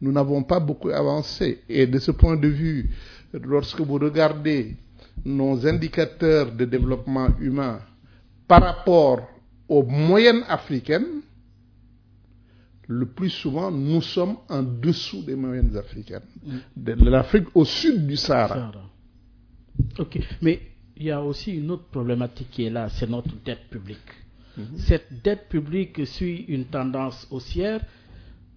nous 0.00 0.12
n'avons 0.12 0.42
pas 0.42 0.60
beaucoup 0.60 0.90
avancé. 0.90 1.60
Et 1.68 1.86
de 1.86 1.98
ce 1.98 2.10
point 2.10 2.36
de 2.36 2.48
vue, 2.48 2.90
lorsque 3.32 3.80
vous 3.80 3.98
regardez 3.98 4.76
nos 5.24 5.66
indicateurs 5.66 6.52
de 6.52 6.64
développement 6.64 7.28
humain 7.38 7.80
par 8.48 8.62
rapport 8.62 9.28
aux 9.68 9.82
moyennes 9.82 10.42
africaines, 10.48 11.20
le 12.88 13.06
plus 13.06 13.30
souvent, 13.30 13.70
nous 13.70 14.02
sommes 14.02 14.36
en 14.48 14.62
dessous 14.64 15.22
des 15.22 15.36
moyennes 15.36 15.76
africaines. 15.76 16.22
De 16.76 16.92
l'Afrique 17.08 17.46
au 17.54 17.64
sud 17.64 18.06
du 18.06 18.16
Sahara. 18.16 18.72
Ok, 19.98 20.18
mais 20.42 20.60
il 20.96 21.06
y 21.06 21.10
a 21.12 21.22
aussi 21.22 21.52
une 21.52 21.70
autre 21.70 21.84
problématique 21.84 22.50
qui 22.50 22.64
est 22.64 22.70
là, 22.70 22.88
c'est 22.88 23.08
notre 23.08 23.34
dette 23.44 23.68
publique. 23.70 23.98
Cette 24.76 25.22
dette 25.22 25.48
publique 25.48 26.04
suit 26.06 26.44
une 26.48 26.64
tendance 26.64 27.26
haussière, 27.30 27.80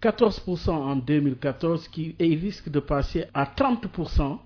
14% 0.04 0.70
en 0.70 0.96
2014, 0.98 1.88
qui, 1.88 2.14
et 2.20 2.28
il 2.28 2.40
risque 2.40 2.70
de 2.70 2.80
passer 2.82 3.26
à 3.34 3.46
30% 3.46 4.38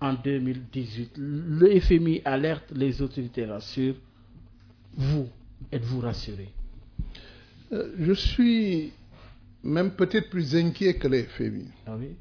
en 0.00 0.12
2018. 0.14 1.12
Le 1.18 1.78
FMI 1.80 2.22
alerte, 2.24 2.64
les 2.74 3.02
autorités 3.02 3.44
rassurent. 3.44 3.96
Vous, 4.96 5.28
êtes-vous 5.70 6.00
rassuré? 6.00 6.48
Euh, 7.72 7.92
Je 7.98 8.12
suis 8.14 8.92
même 9.62 9.90
peut-être 9.92 10.30
plus 10.30 10.56
inquiet 10.56 10.94
que 10.94 11.08
les 11.08 11.24
FMI. 11.24 11.66
Ah 11.86 11.94
oui? 11.98 12.16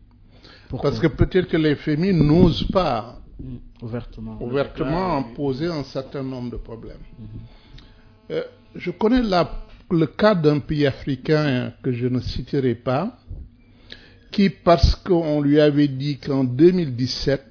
Parce 0.81 0.99
que 0.99 1.07
peut-être 1.07 1.47
que 1.47 1.57
les 1.57 1.75
FMI 1.75 2.13
n'osent 2.13 2.63
pas 2.71 3.17
Mm, 3.43 3.55
ouvertement, 3.81 4.37
ouvertement 4.43 5.17
Ah, 5.17 5.25
oui. 5.39 5.65
un 5.65 5.83
certain 5.83 6.21
nombre 6.21 6.51
de 6.51 6.57
problèmes. 6.57 6.99
Euh, 8.29 8.43
je 8.75 8.91
connais 8.91 9.23
la- 9.23 9.49
le 9.91 10.07
cas 10.07 10.35
d'un 10.35 10.59
pays 10.59 10.85
africain 10.85 11.73
que 11.83 11.91
je 11.91 12.07
ne 12.07 12.19
citerai 12.19 12.75
pas, 12.75 13.17
qui, 14.31 14.49
parce 14.49 14.95
qu'on 14.95 15.41
lui 15.41 15.59
avait 15.59 15.87
dit 15.87 16.17
qu'en 16.17 16.43
2017, 16.43 17.43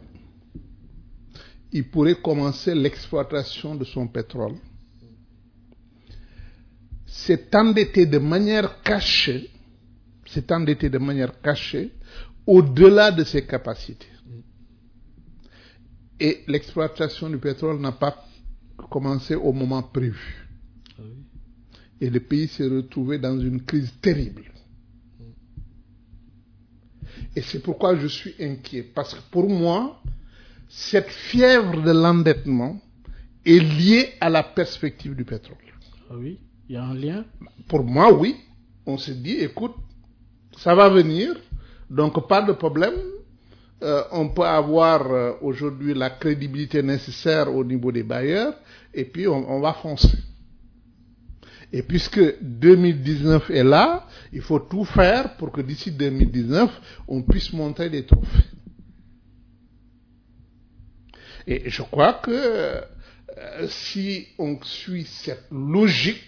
il 1.73 1.89
pourrait 1.89 2.17
commencer 2.17 2.75
l'exploitation 2.75 3.75
de 3.75 3.85
son 3.85 4.09
pétrole, 4.09 4.57
s'est 7.07 7.55
endetté 7.55 8.07
de 8.07 8.19
manière 8.19 8.83
cachée, 8.83 9.51
s'est 10.27 10.53
endetté 10.53 10.89
de 10.89 10.99
manière 10.99 11.41
cachée, 11.41 11.93
au-delà 12.47 13.13
de 13.13 13.25
ses 13.25 13.47
capacités. 13.47 14.07
Et 16.19 16.43
l'exploitation 16.49 17.31
du 17.31 17.39
pétrole 17.39 17.81
n'a 17.81 17.93
pas 17.93 18.25
commencé 18.91 19.35
au 19.35 19.53
moment 19.53 19.83
prévu. 19.83 20.50
Et 22.01 22.09
le 22.09 22.21
pays 22.21 22.49
s'est 22.49 22.67
retrouvé 22.67 23.19
dans 23.19 23.39
une 23.39 23.63
crise 23.63 23.93
terrible. 24.01 24.45
Et 27.37 27.43
c'est 27.43 27.61
pourquoi 27.61 27.97
je 27.97 28.07
suis 28.07 28.35
inquiet. 28.41 28.83
Parce 28.83 29.15
que 29.15 29.21
pour 29.31 29.49
moi, 29.49 30.01
cette 30.69 31.11
fièvre 31.11 31.83
de 31.83 31.91
l'endettement 31.91 32.81
est 33.45 33.59
liée 33.59 34.11
à 34.21 34.31
la 34.31 34.43
perspective 34.43 35.15
du 35.15 35.25
pétrole. 35.25 35.57
Ah 36.11 36.15
oui, 36.17 36.39
il 36.69 36.75
y 36.75 36.77
a 36.77 36.85
un 36.85 36.95
lien 36.95 37.25
Pour 37.69 37.85
moi, 37.85 38.13
oui. 38.13 38.37
On 38.87 38.97
se 38.97 39.13
dit, 39.13 39.37
écoute, 39.37 39.75
ça 40.57 40.75
va 40.75 40.89
venir, 40.89 41.35
donc 41.89 42.27
pas 42.27 42.43
de 42.43 42.53
problème. 42.53 42.95
Euh, 43.83 44.03
on 44.13 44.29
peut 44.29 44.45
avoir 44.45 45.11
euh, 45.11 45.33
aujourd'hui 45.41 45.95
la 45.95 46.11
crédibilité 46.11 46.83
nécessaire 46.83 47.55
au 47.55 47.65
niveau 47.65 47.93
des 47.93 48.03
bailleurs, 48.03 48.55
et 48.93 49.05
puis 49.05 49.27
on, 49.27 49.51
on 49.51 49.61
va 49.61 49.73
foncer. 49.75 50.19
Et 51.73 51.83
puisque 51.83 52.21
2019 52.43 53.51
est 53.51 53.63
là, 53.63 54.07
il 54.33 54.41
faut 54.41 54.59
tout 54.59 54.85
faire 54.85 55.37
pour 55.37 55.53
que 55.53 55.61
d'ici 55.61 55.93
2019, 55.93 56.81
on 57.07 57.23
puisse 57.23 57.53
montrer 57.53 57.89
des 57.91 58.05
trophées. 58.05 58.45
Et 61.47 61.71
je 61.71 61.83
crois 61.83 62.15
que 62.15 62.31
euh, 62.31 62.81
si 63.69 64.27
on 64.39 64.59
suit 64.63 65.05
cette 65.05 65.47
logique, 65.51 66.23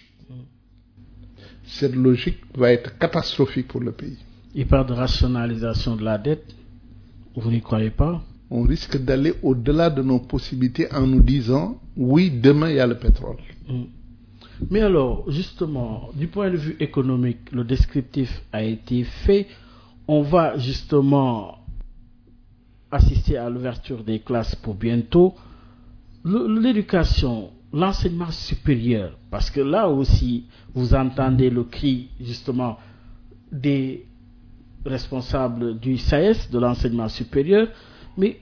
cette 1.65 1.95
logique 1.95 2.39
va 2.55 2.71
être 2.71 2.97
catastrophique 2.97 3.67
pour 3.67 3.81
le 3.81 3.91
pays. 3.91 4.17
Il 4.55 4.67
parle 4.67 4.87
de 4.87 4.93
rationalisation 4.93 5.95
de 5.95 6.03
la 6.03 6.17
dette. 6.17 6.55
Vous 7.35 7.49
n'y 7.49 7.61
croyez 7.61 7.89
pas? 7.89 8.23
On 8.49 8.61
risque 8.63 8.97
d'aller 8.97 9.33
au-delà 9.41 9.89
de 9.89 10.03
nos 10.03 10.19
possibilités 10.19 10.91
en 10.91 11.07
nous 11.07 11.23
disant, 11.23 11.81
oui, 11.97 12.29
demain 12.29 12.69
il 12.69 12.75
y 12.75 12.79
a 12.79 12.87
le 12.87 12.97
pétrole. 12.97 13.37
Mm. 13.67 13.83
Mais 14.69 14.81
alors, 14.81 15.29
justement, 15.29 16.09
du 16.15 16.27
point 16.27 16.49
de 16.49 16.57
vue 16.57 16.75
économique, 16.79 17.51
le 17.51 17.63
descriptif 17.63 18.43
a 18.51 18.63
été 18.63 19.03
fait. 19.03 19.47
On 20.07 20.21
va 20.21 20.57
justement 20.57 21.57
assister 22.91 23.37
à 23.37 23.49
l'ouverture 23.49 24.03
des 24.03 24.19
classes 24.19 24.55
pour 24.55 24.75
bientôt. 24.75 25.33
L'éducation, 26.25 27.49
l'enseignement 27.71 28.31
supérieur, 28.31 29.17
parce 29.29 29.49
que 29.49 29.61
là 29.61 29.89
aussi, 29.89 30.45
vous 30.73 30.93
entendez 30.93 31.49
le 31.49 31.63
cri 31.63 32.09
justement 32.21 32.77
des 33.51 34.05
responsable 34.85 35.79
du 35.79 35.97
SAES, 35.97 36.49
de 36.51 36.59
l'enseignement 36.59 37.07
supérieur, 37.07 37.67
mais 38.17 38.39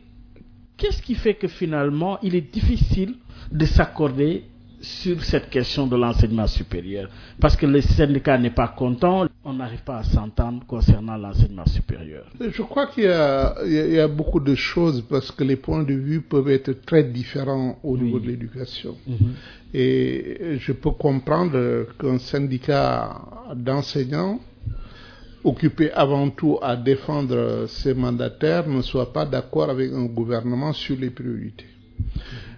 qu'est-ce 0.78 1.02
qui 1.02 1.16
fait 1.16 1.36
que 1.36 1.48
finalement 1.48 2.20
il 2.24 2.36
est 2.36 2.52
difficile 2.54 3.16
de 3.52 3.66
s'accorder 3.66 4.46
sur 4.82 5.24
cette 5.24 5.50
question 5.50 5.88
de 5.88 5.96
l'enseignement 5.96 6.48
supérieur 6.48 7.10
Parce 7.40 7.56
que 7.56 7.66
le 7.66 7.82
syndicat 7.82 8.38
n'est 8.38 8.50
pas 8.54 8.70
content, 8.70 9.28
on 9.44 9.54
n'arrive 9.54 9.84
pas 9.84 9.98
à 10.00 10.04
s'entendre 10.04 10.66
concernant 10.68 11.18
l'enseignement 11.18 11.66
supérieur. 11.66 12.26
Je 12.40 12.62
crois 12.64 12.88
qu'il 12.88 13.04
y, 13.04 13.08
y, 13.94 14.00
a 14.00 14.08
beaucoup 14.08 14.40
de 14.40 14.56
choses 14.56 15.02
parce 15.10 15.32
que 15.32 15.44
les 15.44 15.56
points 15.56 15.84
de 15.84 15.94
vue 15.94 16.22
peuvent 16.22 16.50
être 16.50 16.72
très 16.86 17.04
différents 17.04 17.80
au 17.84 17.98
niveau 17.98 18.20
de 18.20 18.28
l'éducation. 18.28 18.96
Mm 19.08 19.14
-hmm. 19.14 19.34
Et 19.74 20.58
je 20.60 20.74
peux 20.74 20.92
comprendre 20.92 21.86
qu'un 22.00 22.20
syndicat 22.20 23.22
d'enseignants 23.56 24.40
occupé 25.44 25.92
avant 25.92 26.30
tout 26.30 26.60
à 26.62 26.76
défendre 26.76 27.66
ses 27.68 27.94
mandataires 27.94 28.68
ne 28.68 28.82
soit 28.82 29.12
pas 29.14 29.26
d'accord 29.26 29.70
avec 29.70 29.92
un 29.92 30.06
gouvernement 30.06 30.74
sur 30.74 30.98
les 30.98 31.10
priorités. 31.10 31.66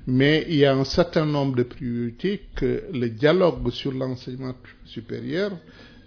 Mais 0.05 0.45
il 0.49 0.55
y 0.55 0.65
a 0.65 0.75
un 0.75 0.83
certain 0.83 1.25
nombre 1.25 1.55
de 1.55 1.63
priorités 1.63 2.41
que 2.55 2.83
le 2.91 3.09
dialogue 3.09 3.69
sur 3.71 3.93
l'enseignement 3.93 4.53
supérieur 4.85 5.51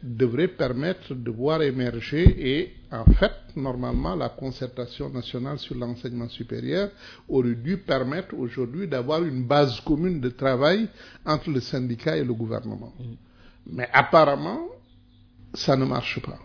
devrait 0.03 0.49
permettre 0.49 1.14
de 1.14 1.30
voir 1.30 1.62
émerger 1.62 2.24
et 2.38 2.72
en 2.92 3.05
fait, 3.12 3.32
normalement, 3.57 4.14
la 4.14 4.28
concertation 4.28 5.09
nationale 5.11 5.59
sur 5.59 5.74
l'enseignement 5.74 6.28
supérieur 6.28 6.90
aurait 7.28 7.55
dû 7.55 7.78
permettre 7.78 8.34
aujourd'hui 8.36 8.86
d'avoir 8.86 9.24
une 9.24 9.44
base 9.44 9.80
commune 9.80 10.20
de 10.20 10.28
travail 10.28 10.88
entre 11.24 11.51
le 11.51 11.61
syndicat 11.61 12.16
et 12.16 12.24
le 12.24 12.34
gouvernement. 12.34 12.92
Mais 13.66 13.88
apparemment, 13.92 14.61
ça 15.55 15.76
ne 15.76 15.84
marche 15.84 16.20
pas. 16.20 16.38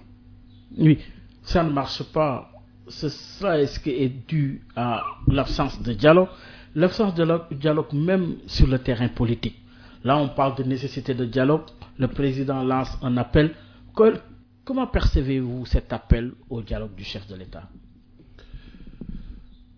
Oui, 0.77 0.99
ça 1.43 1.63
ne 1.63 1.69
marche 1.71 2.03
pas. 2.11 2.49
Cela 2.87 3.61
est-ce 3.61 3.79
qui 3.79 3.91
est 3.91 4.27
dû 4.27 4.61
à 4.75 5.03
l'absence 5.27 5.81
de 5.81 5.93
dialogue 5.93 6.29
L'absence 6.75 7.13
de 7.15 7.55
dialogue 7.55 7.93
même 7.93 8.37
sur 8.47 8.67
le 8.67 8.79
terrain 8.79 9.09
politique. 9.09 9.61
Là, 10.03 10.17
on 10.17 10.29
parle 10.29 10.55
de 10.55 10.63
nécessité 10.63 11.13
de 11.13 11.25
dialogue. 11.25 11.63
Le 11.97 12.07
président 12.07 12.63
lance 12.63 12.97
un 13.01 13.17
appel. 13.17 13.53
Comment 13.93 14.87
percevez-vous 14.87 15.65
cet 15.65 15.91
appel 15.93 16.33
au 16.49 16.61
dialogue 16.61 16.95
du 16.95 17.03
chef 17.03 17.27
de 17.27 17.35
l'État? 17.35 17.69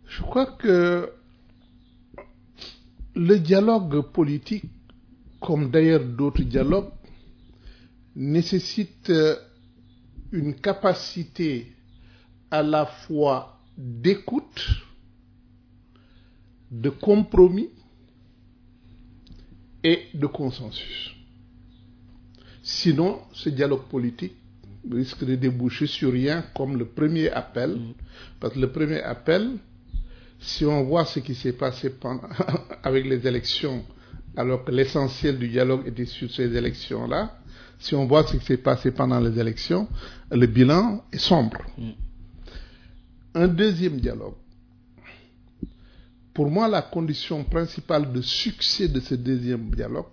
Je 0.07 0.21
crois 0.21 0.45
que 0.45 1.09
le 3.15 3.39
dialogue 3.39 4.01
politique, 4.11 4.65
comme 5.39 5.71
d'ailleurs 5.71 6.05
d'autres 6.05 6.43
dialogues, 6.43 6.91
nécessite 8.15 9.11
une 10.31 10.55
capacité 10.55 11.73
à 12.51 12.61
la 12.61 12.85
fois 12.85 13.59
d'écoute, 13.75 14.63
de 16.73 16.89
compromis 16.89 17.69
et 19.83 20.07
de 20.13 20.25
consensus. 20.25 21.13
Sinon, 22.63 23.19
ce 23.33 23.49
dialogue 23.49 23.83
politique 23.89 24.33
risque 24.91 25.23
de 25.23 25.35
déboucher 25.35 25.85
sur 25.85 26.11
rien 26.11 26.43
comme 26.55 26.77
le 26.77 26.85
premier 26.85 27.29
appel, 27.29 27.77
parce 28.39 28.53
que 28.53 28.59
le 28.59 28.71
premier 28.71 29.01
appel, 29.01 29.57
si 30.39 30.65
on 30.65 30.83
voit 30.83 31.05
ce 31.05 31.19
qui 31.19 31.35
s'est 31.35 31.53
passé 31.53 31.91
pendant, 31.91 32.27
avec 32.83 33.05
les 33.05 33.25
élections, 33.27 33.85
alors 34.35 34.65
que 34.65 34.71
l'essentiel 34.71 35.37
du 35.37 35.49
dialogue 35.49 35.87
était 35.87 36.05
sur 36.05 36.31
ces 36.31 36.55
élections-là, 36.55 37.37
si 37.77 37.93
on 37.93 38.07
voit 38.07 38.25
ce 38.25 38.37
qui 38.37 38.45
s'est 38.45 38.57
passé 38.57 38.91
pendant 38.91 39.19
les 39.19 39.37
élections, 39.39 39.87
le 40.31 40.47
bilan 40.47 41.03
est 41.11 41.19
sombre. 41.19 41.61
Mm. 41.77 41.91
Un 43.35 43.47
deuxième 43.47 43.99
dialogue. 43.99 44.35
Pour 46.33 46.49
moi, 46.49 46.67
la 46.67 46.81
condition 46.81 47.43
principale 47.43 48.11
de 48.11 48.21
succès 48.21 48.87
de 48.87 48.99
ce 48.99 49.15
deuxième 49.15 49.69
dialogue, 49.69 50.07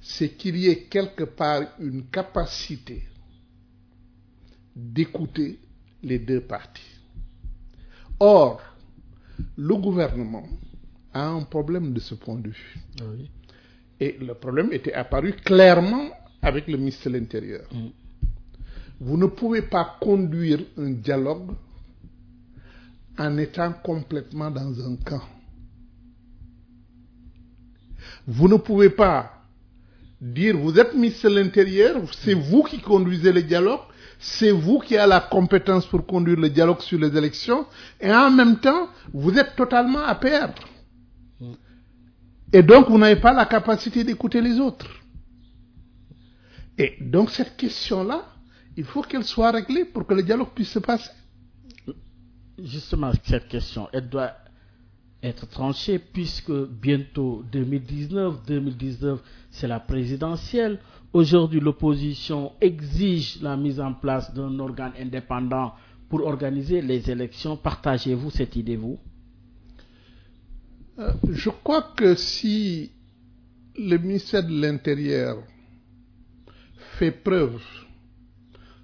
c'est 0.00 0.30
qu'il 0.30 0.56
y 0.56 0.68
ait 0.68 0.84
quelque 0.84 1.24
part 1.24 1.62
une 1.78 2.06
capacité 2.06 3.02
d'écouter 4.74 5.58
les 6.02 6.18
deux 6.18 6.40
parties. 6.40 6.82
Or, 8.18 8.62
le 9.56 9.74
gouvernement 9.76 10.46
a 11.12 11.28
un 11.28 11.42
problème 11.42 11.92
de 11.92 12.00
ce 12.00 12.14
point 12.14 12.36
de 12.36 12.48
vue. 12.48 12.76
Oui. 13.02 13.30
Et 13.98 14.16
le 14.18 14.34
problème 14.34 14.72
était 14.72 14.94
apparu 14.94 15.32
clairement 15.34 16.08
avec 16.40 16.66
le 16.68 16.78
ministre 16.78 17.10
de 17.10 17.18
l'Intérieur. 17.18 17.66
Mm. 17.72 17.88
Vous 19.00 19.16
ne 19.16 19.26
pouvez 19.26 19.62
pas 19.62 19.96
conduire 20.00 20.60
un 20.78 20.90
dialogue 20.90 21.52
en 23.20 23.36
étant 23.36 23.74
complètement 23.84 24.50
dans 24.50 24.80
un 24.80 24.96
camp. 24.96 25.20
Vous 28.26 28.48
ne 28.48 28.56
pouvez 28.56 28.88
pas 28.88 29.30
dire 30.18 30.56
vous 30.56 30.78
êtes 30.78 30.94
ministre 30.94 31.28
de 31.28 31.34
l'Intérieur, 31.34 32.00
c'est 32.14 32.32
vous 32.32 32.62
qui 32.62 32.80
conduisez 32.80 33.30
le 33.30 33.42
dialogue, 33.42 33.80
c'est 34.18 34.50
vous 34.50 34.78
qui 34.78 34.96
avez 34.96 35.10
la 35.10 35.20
compétence 35.20 35.84
pour 35.84 36.06
conduire 36.06 36.38
le 36.40 36.48
dialogue 36.48 36.80
sur 36.80 36.98
les 36.98 37.14
élections, 37.14 37.66
et 38.00 38.10
en 38.10 38.30
même 38.30 38.58
temps, 38.58 38.88
vous 39.12 39.36
êtes 39.38 39.54
totalement 39.54 40.02
à 40.02 40.14
perdre. 40.14 40.62
Mm. 41.40 41.52
Et 42.54 42.62
donc, 42.62 42.88
vous 42.88 42.98
n'avez 42.98 43.20
pas 43.20 43.34
la 43.34 43.44
capacité 43.44 44.02
d'écouter 44.02 44.40
les 44.40 44.58
autres. 44.58 44.88
Et 46.78 46.96
donc, 47.02 47.30
cette 47.30 47.56
question-là, 47.58 48.24
il 48.78 48.84
faut 48.84 49.02
qu'elle 49.02 49.24
soit 49.24 49.50
réglée 49.50 49.84
pour 49.84 50.06
que 50.06 50.14
le 50.14 50.22
dialogue 50.22 50.54
puisse 50.54 50.70
se 50.70 50.78
passer. 50.78 51.10
Justement, 52.64 53.12
cette 53.24 53.48
question, 53.48 53.88
elle 53.92 54.08
doit 54.08 54.32
être 55.22 55.46
tranchée 55.48 55.98
puisque 55.98 56.52
bientôt 56.52 57.44
2019, 57.52 58.44
2019, 58.46 59.20
c'est 59.50 59.68
la 59.68 59.80
présidentielle. 59.80 60.78
Aujourd'hui, 61.12 61.60
l'opposition 61.60 62.52
exige 62.60 63.40
la 63.42 63.56
mise 63.56 63.80
en 63.80 63.92
place 63.94 64.32
d'un 64.32 64.58
organe 64.58 64.92
indépendant 64.98 65.74
pour 66.08 66.24
organiser 66.26 66.80
les 66.82 67.10
élections. 67.10 67.56
Partagez-vous 67.56 68.30
cette 68.30 68.56
idée, 68.56 68.76
vous? 68.76 68.98
Euh, 70.98 71.12
Je 71.30 71.50
crois 71.50 71.82
que 71.96 72.14
si 72.14 72.90
le 73.76 73.96
ministère 73.98 74.44
de 74.44 74.60
l'Intérieur 74.60 75.42
fait 76.98 77.10
preuve 77.12 77.62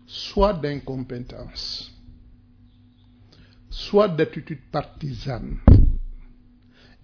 soit 0.06 0.52
d'incompétence, 0.54 1.95
soit 3.76 4.08
d'attitude 4.08 4.62
partisane, 4.72 5.58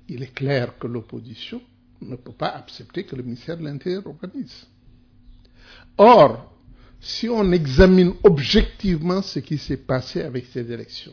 il 0.08 0.22
est 0.22 0.32
clair 0.34 0.78
que 0.78 0.86
l'opposition 0.86 1.60
ne 2.00 2.16
peut 2.16 2.32
pas 2.32 2.48
accepter 2.48 3.04
que 3.04 3.14
le 3.14 3.22
ministère 3.22 3.58
de 3.58 3.64
l'Intérieur 3.64 4.06
organise. 4.06 4.66
Or, 5.98 6.50
si 6.98 7.28
on 7.28 7.52
examine 7.52 8.14
objectivement 8.24 9.20
ce 9.20 9.40
qui 9.40 9.58
s'est 9.58 9.76
passé 9.76 10.22
avec 10.22 10.46
ces 10.46 10.72
élections, 10.72 11.12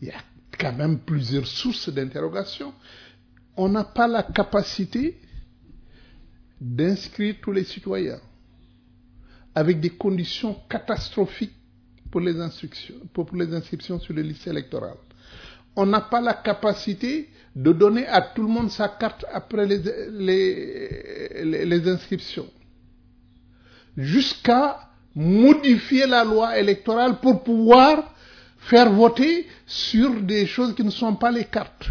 il 0.00 0.08
y 0.08 0.10
a 0.12 0.22
quand 0.56 0.72
même 0.74 1.00
plusieurs 1.00 1.46
sources 1.48 1.88
d'interrogation. 1.88 2.72
On 3.56 3.68
n'a 3.68 3.84
pas 3.84 4.06
la 4.06 4.22
capacité 4.22 5.20
d'inscrire 6.60 7.34
tous 7.42 7.52
les 7.52 7.64
citoyens 7.64 8.20
avec 9.56 9.80
des 9.80 9.90
conditions 9.90 10.54
catastrophiques 10.68 11.55
pour 12.16 12.24
les, 12.24 12.32
pour 13.12 13.28
les 13.34 13.52
inscriptions 13.52 14.00
sur 14.00 14.14
les 14.14 14.22
listes 14.22 14.46
électorales. 14.46 14.96
On 15.76 15.84
n'a 15.84 16.00
pas 16.00 16.22
la 16.22 16.32
capacité 16.32 17.28
de 17.54 17.72
donner 17.74 18.06
à 18.06 18.22
tout 18.22 18.40
le 18.40 18.48
monde 18.48 18.70
sa 18.70 18.88
carte 18.88 19.26
après 19.30 19.66
les 19.66 19.82
inscriptions. 21.88 22.48
Jusqu'à 23.98 24.88
modifier 25.14 26.06
la 26.06 26.24
loi 26.24 26.58
électorale 26.58 27.20
pour 27.20 27.44
pouvoir 27.44 28.14
faire 28.60 28.90
voter 28.90 29.46
sur 29.66 30.22
des 30.22 30.46
choses 30.46 30.74
qui 30.74 30.84
ne 30.84 30.90
sont 30.90 31.16
pas 31.16 31.30
les 31.30 31.44
cartes. 31.44 31.90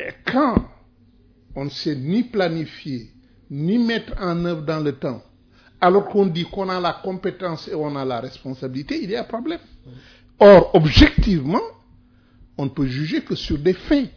Et 0.00 0.12
quand 0.24 0.66
on 1.54 1.66
ne 1.66 1.70
sait 1.70 1.94
ni 1.96 2.22
planifier, 2.22 3.12
ni 3.50 3.76
mettre 3.76 4.14
en 4.18 4.46
œuvre 4.46 4.62
dans 4.62 4.80
le 4.80 4.92
temps, 4.92 5.22
alors 5.82 6.06
qu'on 6.06 6.26
dit 6.26 6.44
qu'on 6.44 6.68
a 6.68 6.80
la 6.80 6.92
compétence 6.92 7.66
et 7.66 7.74
on 7.74 7.96
a 7.96 8.04
la 8.04 8.20
responsabilité, 8.20 9.02
il 9.02 9.10
y 9.10 9.16
a 9.16 9.22
un 9.22 9.24
problème. 9.24 9.58
Or, 10.38 10.70
objectivement, 10.74 11.60
on 12.56 12.66
ne 12.66 12.70
peut 12.70 12.86
juger 12.86 13.22
que 13.22 13.34
sur 13.34 13.58
des 13.58 13.72
faits. 13.72 14.08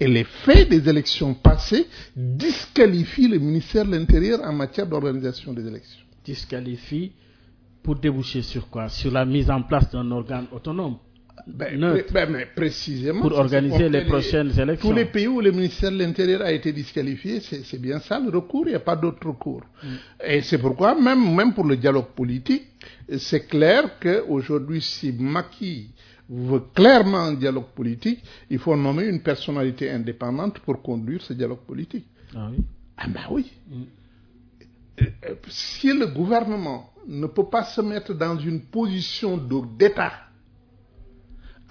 Et 0.00 0.08
les 0.08 0.24
faits 0.24 0.70
des 0.70 0.88
élections 0.88 1.34
passées 1.34 1.86
disqualifient 2.16 3.28
le 3.28 3.38
ministère 3.38 3.84
de 3.84 3.90
l'Intérieur 3.90 4.40
en 4.42 4.52
matière 4.54 4.86
d'organisation 4.86 5.52
des 5.52 5.66
élections. 5.66 6.00
Disqualifie 6.24 7.12
pour 7.82 7.96
déboucher 7.96 8.40
sur 8.40 8.70
quoi? 8.70 8.88
Sur 8.88 9.12
la 9.12 9.26
mise 9.26 9.50
en 9.50 9.62
place 9.62 9.90
d'un 9.90 10.10
organe 10.10 10.46
autonome 10.52 10.96
ben, 11.46 11.78
neutre 11.78 12.12
ben, 12.12 12.30
mais 12.30 12.46
précisément. 12.46 13.20
pour 13.20 13.32
organiser 13.38 13.88
les 13.88 14.04
prochaines 14.04 14.58
élections. 14.58 14.88
Tous 14.90 14.94
les 14.94 15.04
pays 15.06 15.26
où 15.28 15.40
le 15.40 15.50
ministère 15.50 15.90
de 15.90 15.98
l'Intérieur 15.98 16.42
a 16.42 16.52
été 16.52 16.72
disqualifié, 16.72 17.40
c'est 17.40 17.80
bien 17.80 17.98
ça 18.00 18.18
le 18.18 18.30
recours, 18.30 18.64
il 18.66 18.70
n'y 18.70 18.74
a 18.76 18.80
pas 18.80 18.96
d'autre 18.96 19.26
recours. 19.26 19.62
Et 20.24 20.40
c'est 20.42 20.58
pourquoi, 20.58 20.98
même, 20.98 21.34
même 21.34 21.52
pour 21.52 21.64
le 21.64 21.76
dialogue 21.76 22.08
politique, 22.14 22.64
c'est 23.18 23.46
clair 23.46 23.98
qu'aujourd'hui, 24.00 24.80
si 24.80 25.12
Maki 25.12 25.90
veut 26.28 26.62
clairement 26.74 27.18
un 27.24 27.34
dialogue 27.34 27.68
politique, 27.74 28.22
il 28.48 28.58
faut 28.58 28.76
nommer 28.76 29.04
une 29.06 29.20
personnalité 29.20 29.90
indépendante 29.90 30.60
pour 30.60 30.80
conduire 30.80 31.20
ce 31.20 31.34
dialogue 31.34 31.64
politique. 31.66 32.06
Ah 32.34 32.48
oui. 32.50 32.64
Ah 32.96 33.06
ben 33.08 33.20
oui. 33.30 33.52
Euh, 35.00 35.04
euh, 35.26 35.34
Si 35.48 35.92
le 35.92 36.06
gouvernement 36.06 36.90
ne 37.06 37.26
peut 37.26 37.48
pas 37.50 37.64
se 37.64 37.80
mettre 37.82 38.14
dans 38.14 38.38
une 38.38 38.62
position 38.62 39.36
d'État 39.36 40.12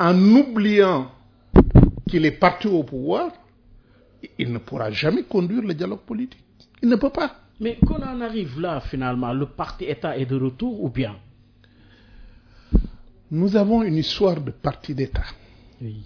en 0.03 0.35
oubliant 0.35 1.09
qu'il 2.09 2.25
est 2.25 2.31
parti 2.37 2.67
au 2.67 2.83
pouvoir, 2.83 3.31
il 4.37 4.51
ne 4.51 4.57
pourra 4.57 4.91
jamais 4.91 5.23
conduire 5.23 5.61
le 5.61 5.73
dialogue 5.73 6.01
politique. 6.01 6.43
Il 6.81 6.89
ne 6.89 6.97
peut 6.97 7.09
pas. 7.09 7.35
Mais 7.61 7.77
qu'on 7.77 8.03
en 8.03 8.19
arrive 8.19 8.59
là, 8.59 8.81
finalement, 8.81 9.31
le 9.31 9.45
parti 9.45 9.85
État 9.85 10.17
est 10.17 10.25
de 10.25 10.35
retour 10.35 10.83
ou 10.83 10.89
bien? 10.89 11.15
Nous 13.31 13.55
avons 13.55 13.81
une 13.81 13.95
histoire 13.95 14.41
de 14.41 14.51
parti 14.51 14.93
d'État. 14.93 15.23
Oui. 15.81 16.03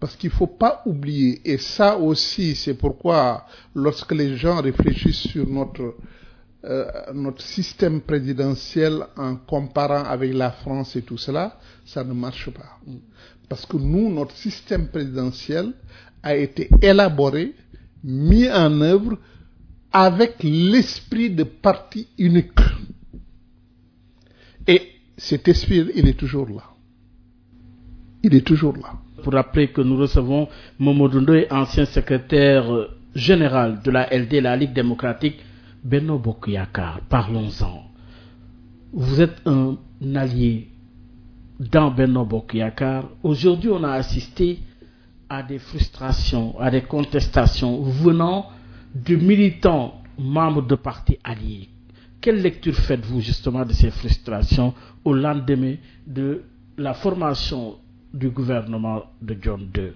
Parce 0.00 0.16
qu'il 0.16 0.30
ne 0.30 0.34
faut 0.34 0.48
pas 0.48 0.82
oublier, 0.84 1.40
et 1.44 1.58
ça 1.58 1.96
aussi, 1.96 2.56
c'est 2.56 2.74
pourquoi 2.74 3.46
lorsque 3.76 4.10
les 4.10 4.36
gens 4.36 4.60
réfléchissent 4.60 5.28
sur 5.28 5.48
notre, 5.48 5.94
euh, 6.64 6.84
notre 7.12 7.42
système 7.42 8.02
présidentiel 8.02 9.04
en 9.16 9.34
comparant 9.36 10.04
avec 10.04 10.32
la 10.32 10.52
France 10.52 10.94
et 10.94 11.02
tout 11.02 11.18
cela, 11.18 11.58
ça 11.84 12.04
ne 12.04 12.12
marche 12.12 12.50
pas. 12.50 12.78
Parce 13.48 13.66
que 13.66 13.76
nous, 13.76 14.12
notre 14.12 14.36
système 14.36 14.86
présidentiel 14.86 15.72
a 16.22 16.36
été 16.36 16.68
élaboré, 16.80 17.54
mis 18.04 18.48
en 18.48 18.80
œuvre 18.80 19.18
avec 19.92 20.36
l'esprit 20.42 21.30
de 21.30 21.42
parti 21.42 22.06
unique. 22.16 22.52
Et 24.68 24.82
cet 25.16 25.48
esprit, 25.48 25.84
il 25.96 26.08
est 26.08 26.18
toujours 26.18 26.48
là. 26.48 26.62
Il 28.22 28.36
est 28.36 28.46
toujours 28.46 28.76
là. 28.76 28.94
Pour 29.24 29.32
rappeler 29.32 29.68
que 29.72 29.80
nous 29.80 29.96
recevons 29.96 30.48
Momodou 30.78 31.20
Ndoye, 31.20 31.46
ancien 31.50 31.86
secrétaire 31.86 32.72
euh, 32.72 32.88
général 33.16 33.80
de 33.84 33.90
la 33.90 34.08
LD, 34.16 34.34
la 34.40 34.56
Ligue 34.56 34.72
démocratique, 34.72 35.40
Benno 35.82 36.18
Bokuyakar. 36.18 37.00
Parlons-en. 37.08 37.82
Vous 38.92 39.20
êtes 39.20 39.40
un 39.46 39.76
allié 40.14 40.68
dans 41.58 41.90
Benno 41.90 42.24
Bokuyakar. 42.24 43.08
Aujourd'hui, 43.22 43.70
on 43.70 43.82
a 43.82 43.92
assisté 43.92 44.60
à 45.28 45.42
des 45.42 45.58
frustrations, 45.58 46.58
à 46.60 46.70
des 46.70 46.82
contestations 46.82 47.82
venant 47.82 48.46
de 48.94 49.16
militants 49.16 50.02
membres 50.18 50.62
de 50.62 50.74
partis 50.74 51.18
alliés. 51.24 51.68
Quelle 52.20 52.40
lecture 52.42 52.74
faites-vous 52.74 53.20
justement 53.20 53.64
de 53.64 53.72
ces 53.72 53.90
frustrations 53.90 54.74
au 55.04 55.14
lendemain 55.14 55.76
de 56.06 56.42
la 56.76 56.94
formation 56.94 57.76
du 58.14 58.28
gouvernement 58.28 59.02
de 59.20 59.36
John 59.40 59.68
II 59.76 59.92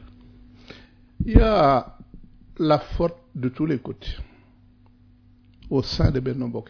Il 1.24 1.32
y 1.36 1.40
a 1.40 1.96
la 2.58 2.78
faute 2.78 3.14
de 3.34 3.48
tous 3.50 3.66
les 3.66 3.78
côtés 3.78 4.16
au 5.70 5.82
sein 5.82 6.10
de 6.10 6.20
Benno. 6.20 6.64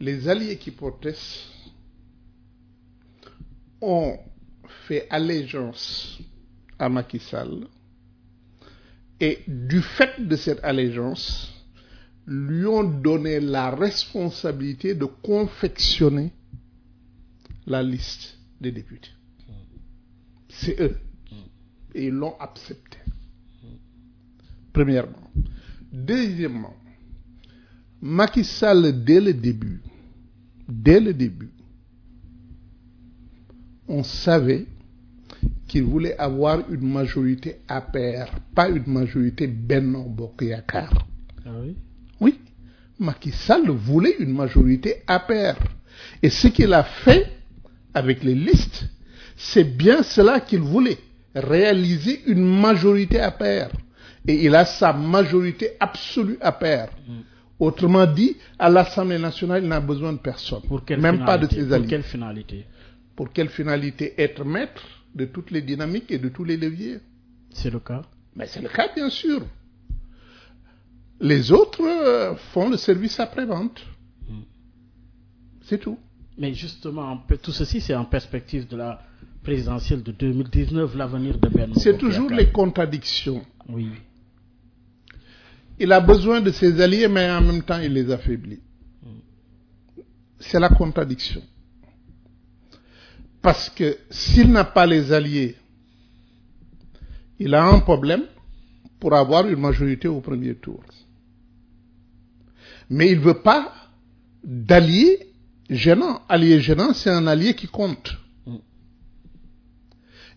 Les 0.00 0.28
alliés 0.28 0.56
qui 0.56 0.70
protestent 0.70 1.50
ont 3.80 4.18
fait 4.86 5.06
allégeance 5.10 6.18
à 6.78 6.88
Macky 6.88 7.18
Sall 7.18 7.66
et 9.20 9.38
du 9.46 9.80
fait 9.80 10.26
de 10.26 10.34
cette 10.34 10.62
allégeance, 10.64 11.52
lui 12.26 12.66
ont 12.66 12.82
donné 12.82 13.38
la 13.38 13.70
responsabilité 13.70 14.94
de 14.94 15.04
confectionner 15.04 16.32
la 17.66 17.82
liste 17.82 18.36
des 18.60 18.72
députés. 18.72 19.10
C'est 20.48 20.80
eux. 20.80 20.98
Et 21.94 22.06
ils 22.06 22.12
l'ont 22.12 22.36
accepté. 22.38 22.98
Premièrement. 24.72 25.30
Deuxièmement, 25.92 26.74
Macky 28.02 28.42
Sall, 28.42 29.04
dès 29.04 29.20
le 29.20 29.32
début, 29.32 29.80
dès 30.68 30.98
le 30.98 31.14
début, 31.14 31.50
on 33.86 34.02
savait 34.02 34.66
qu'il 35.68 35.84
voulait 35.84 36.18
avoir 36.18 36.68
une 36.68 36.92
majorité 36.92 37.58
APR, 37.68 38.26
pas 38.56 38.68
une 38.68 38.86
majorité 38.88 39.46
Benno 39.46 40.02
Bokeyakar. 40.02 41.06
Ah 41.46 41.50
oui? 41.62 41.76
Oui, 42.20 42.40
Macky 42.98 43.30
Sall 43.30 43.70
voulait 43.70 44.16
une 44.18 44.32
majorité 44.32 45.02
APR. 45.06 45.54
Et 46.20 46.28
ce 46.30 46.48
qu'il 46.48 46.72
a 46.74 46.82
fait 46.82 47.30
avec 47.94 48.24
les 48.24 48.34
listes, 48.34 48.84
c'est 49.36 49.76
bien 49.76 50.02
cela 50.02 50.40
qu'il 50.40 50.60
voulait, 50.60 50.98
réaliser 51.36 52.22
une 52.26 52.44
majorité 52.60 53.20
APR. 53.20 53.70
Et 54.26 54.44
il 54.44 54.54
a 54.56 54.64
sa 54.64 54.92
majorité 54.92 55.70
absolue 55.78 56.38
APR. 56.40 56.88
Autrement 57.62 58.06
dit, 58.06 58.36
à 58.58 58.68
l'Assemblée 58.68 59.20
nationale, 59.20 59.62
il 59.62 59.68
n'a 59.68 59.78
besoin 59.78 60.12
de 60.12 60.18
personne, 60.18 60.62
Pour 60.62 60.84
quelle 60.84 61.00
même 61.00 61.24
pas 61.24 61.38
de 61.38 61.46
ses 61.48 61.62
Pour 61.64 61.74
alliés. 61.74 61.86
quelle 61.86 62.02
finalité 62.02 62.66
Pour 63.14 63.32
quelle 63.32 63.50
finalité 63.50 64.14
Être 64.20 64.44
maître 64.44 64.82
de 65.14 65.26
toutes 65.26 65.52
les 65.52 65.62
dynamiques 65.62 66.10
et 66.10 66.18
de 66.18 66.28
tous 66.28 66.42
les 66.42 66.56
leviers. 66.56 66.98
C'est 67.50 67.70
le 67.70 67.78
cas 67.78 68.02
Mais 68.34 68.48
c'est 68.48 68.62
le 68.62 68.68
cas, 68.68 68.88
bien 68.92 69.08
sûr. 69.10 69.42
Les 71.20 71.52
autres 71.52 71.84
euh, 71.84 72.34
font 72.52 72.68
le 72.68 72.76
service 72.76 73.20
après-vente. 73.20 73.80
C'est 75.60 75.78
tout. 75.78 76.00
Mais 76.36 76.54
justement, 76.54 77.16
tout 77.44 77.52
ceci, 77.52 77.80
c'est 77.80 77.94
en 77.94 78.06
perspective 78.06 78.66
de 78.66 78.76
la 78.76 79.00
présidentielle 79.44 80.02
de 80.02 80.10
2019, 80.10 80.96
l'avenir 80.96 81.38
de 81.38 81.48
Benno 81.48 81.74
C'est 81.76 81.96
toujours 81.96 82.28
les 82.28 82.50
contradictions. 82.50 83.42
Oui. 83.68 83.88
Il 85.82 85.90
a 85.90 85.98
besoin 85.98 86.40
de 86.40 86.52
ses 86.52 86.80
alliés, 86.80 87.08
mais 87.08 87.28
en 87.28 87.40
même 87.40 87.64
temps, 87.64 87.80
il 87.80 87.92
les 87.92 88.08
affaiblit. 88.12 88.60
C'est 90.38 90.60
la 90.60 90.68
contradiction. 90.68 91.42
Parce 93.40 93.68
que 93.68 93.98
s'il 94.08 94.52
n'a 94.52 94.62
pas 94.62 94.86
les 94.86 95.12
alliés, 95.12 95.56
il 97.40 97.52
a 97.52 97.64
un 97.64 97.80
problème 97.80 98.22
pour 99.00 99.12
avoir 99.12 99.48
une 99.48 99.58
majorité 99.58 100.06
au 100.06 100.20
premier 100.20 100.54
tour. 100.54 100.84
Mais 102.88 103.10
il 103.10 103.18
ne 103.18 103.24
veut 103.24 103.42
pas 103.42 103.74
d'alliés 104.44 105.32
gênants. 105.68 106.22
Allié 106.28 106.60
gênant, 106.60 106.94
c'est 106.94 107.10
un 107.10 107.26
allié 107.26 107.56
qui 107.56 107.66
compte. 107.66 108.16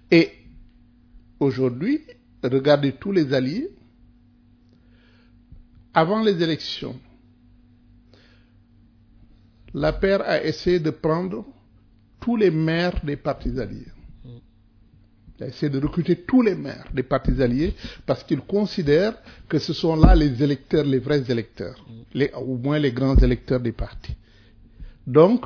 Et 0.10 0.32
aujourd'hui, 1.40 2.02
regardez 2.42 2.94
tous 2.94 3.12
les 3.12 3.32
alliés. 3.32 3.70
Avant 5.98 6.22
les 6.22 6.44
élections, 6.44 7.00
la 9.74 9.94
paire 9.94 10.22
a 10.24 10.44
essayé 10.44 10.78
de 10.82 10.90
prendre 10.90 11.46
tous 12.20 12.36
les 12.36 12.52
maires 12.52 13.00
des 13.02 13.16
partis 13.16 13.58
alliés. 13.58 13.88
Il 15.38 15.44
a 15.46 15.48
essayé 15.48 15.70
de 15.70 15.80
recruter 15.80 16.18
tous 16.18 16.42
les 16.42 16.54
maires 16.56 16.88
des 16.94 17.04
partis 17.04 17.42
alliés 17.42 17.74
parce 18.06 18.26
qu'il 18.26 18.42
considère 18.42 19.14
que 19.48 19.58
ce 19.58 19.72
sont 19.72 19.96
là 19.96 20.16
les 20.16 20.44
électeurs, 20.44 20.84
les 20.84 21.00
vrais 21.00 21.24
électeurs, 21.32 21.86
les, 22.14 22.30
au 22.34 22.58
moins 22.58 22.78
les 22.78 22.92
grands 22.92 23.16
électeurs 23.16 23.62
des 23.62 23.72
partis. 23.72 24.16
Donc, 25.08 25.46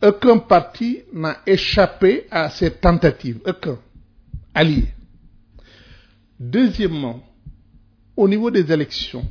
aucun 0.00 0.38
parti 0.38 1.00
n'a 1.12 1.38
échappé 1.44 2.26
à 2.30 2.50
cette 2.50 2.80
tentative, 2.80 3.40
aucun 3.44 3.78
allié. 4.54 4.84
Deuxièmement, 6.38 7.20
au 8.16 8.28
niveau 8.28 8.50
des 8.50 8.70
élections, 8.70 9.26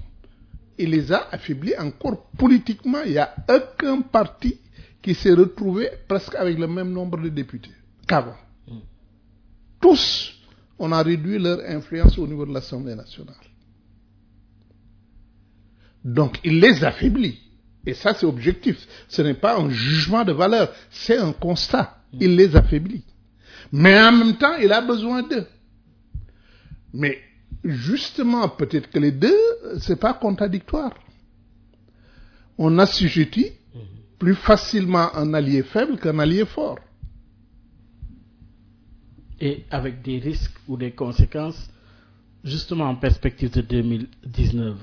il 0.78 0.90
les 0.90 1.12
a 1.12 1.28
affaiblis 1.32 1.74
encore 1.78 2.28
politiquement. 2.38 3.02
Il 3.06 3.14
n'y 3.14 3.18
a 3.18 3.34
aucun 3.50 4.02
parti 4.02 4.60
qui 5.02 5.14
s'est 5.14 5.34
retrouvé 5.34 5.90
presque 6.08 6.36
avec 6.36 6.58
le 6.58 6.68
même 6.68 6.92
nombre 6.92 7.22
de 7.22 7.30
députés 7.30 7.72
qu'avant. 8.08 8.38
Tous, 9.80 10.34
on 10.80 10.92
a 10.92 11.02
réduit 11.02 11.38
leur 11.38 11.60
influence 11.68 12.18
au 12.18 12.28
niveau 12.28 12.46
de 12.46 12.54
l'Assemblée 12.54 12.96
nationale. 12.96 13.36
Donc, 16.04 16.40
il 16.44 16.60
les 16.60 16.84
affaiblit. 16.84 17.40
Et 17.86 17.94
ça, 17.94 18.14
c'est 18.14 18.26
objectif. 18.26 18.88
Ce 19.08 19.22
n'est 19.22 19.36
pas 19.36 19.58
un 19.60 19.70
jugement 19.70 20.24
de 20.24 20.32
valeur, 20.32 20.74
c'est 20.90 21.18
un 21.18 21.34
constat. 21.34 21.98
Il 22.20 22.36
les 22.36 22.56
affaiblit. 22.56 23.04
Mais 23.72 24.00
en 24.00 24.12
même 24.12 24.38
temps, 24.38 24.56
il 24.56 24.72
a 24.72 24.82
besoin 24.82 25.24
d'eux. 25.24 25.46
Mais 26.94 27.20
justement, 27.66 28.48
peut-être 28.50 28.90
que 28.90 29.00
les 29.00 29.12
deux, 29.12 29.38
c'est 29.80 30.00
pas 30.00 30.14
contradictoire. 30.14 30.94
On 32.58 32.78
assujettit 32.80 33.52
plus 34.20 34.36
facilement 34.36 35.14
un 35.16 35.34
allié 35.34 35.64
faible 35.64 35.98
qu'un 35.98 36.20
allié 36.20 36.46
fort. 36.46 36.80
et 39.40 39.64
avec 39.70 40.02
des 40.02 40.20
risques 40.20 40.56
ou 40.68 40.78
des 40.78 40.92
conséquences, 40.92 41.70
justement 42.44 42.86
en 42.86 42.96
perspective 42.96 43.52
de 43.52 43.62
2019. 43.62 44.78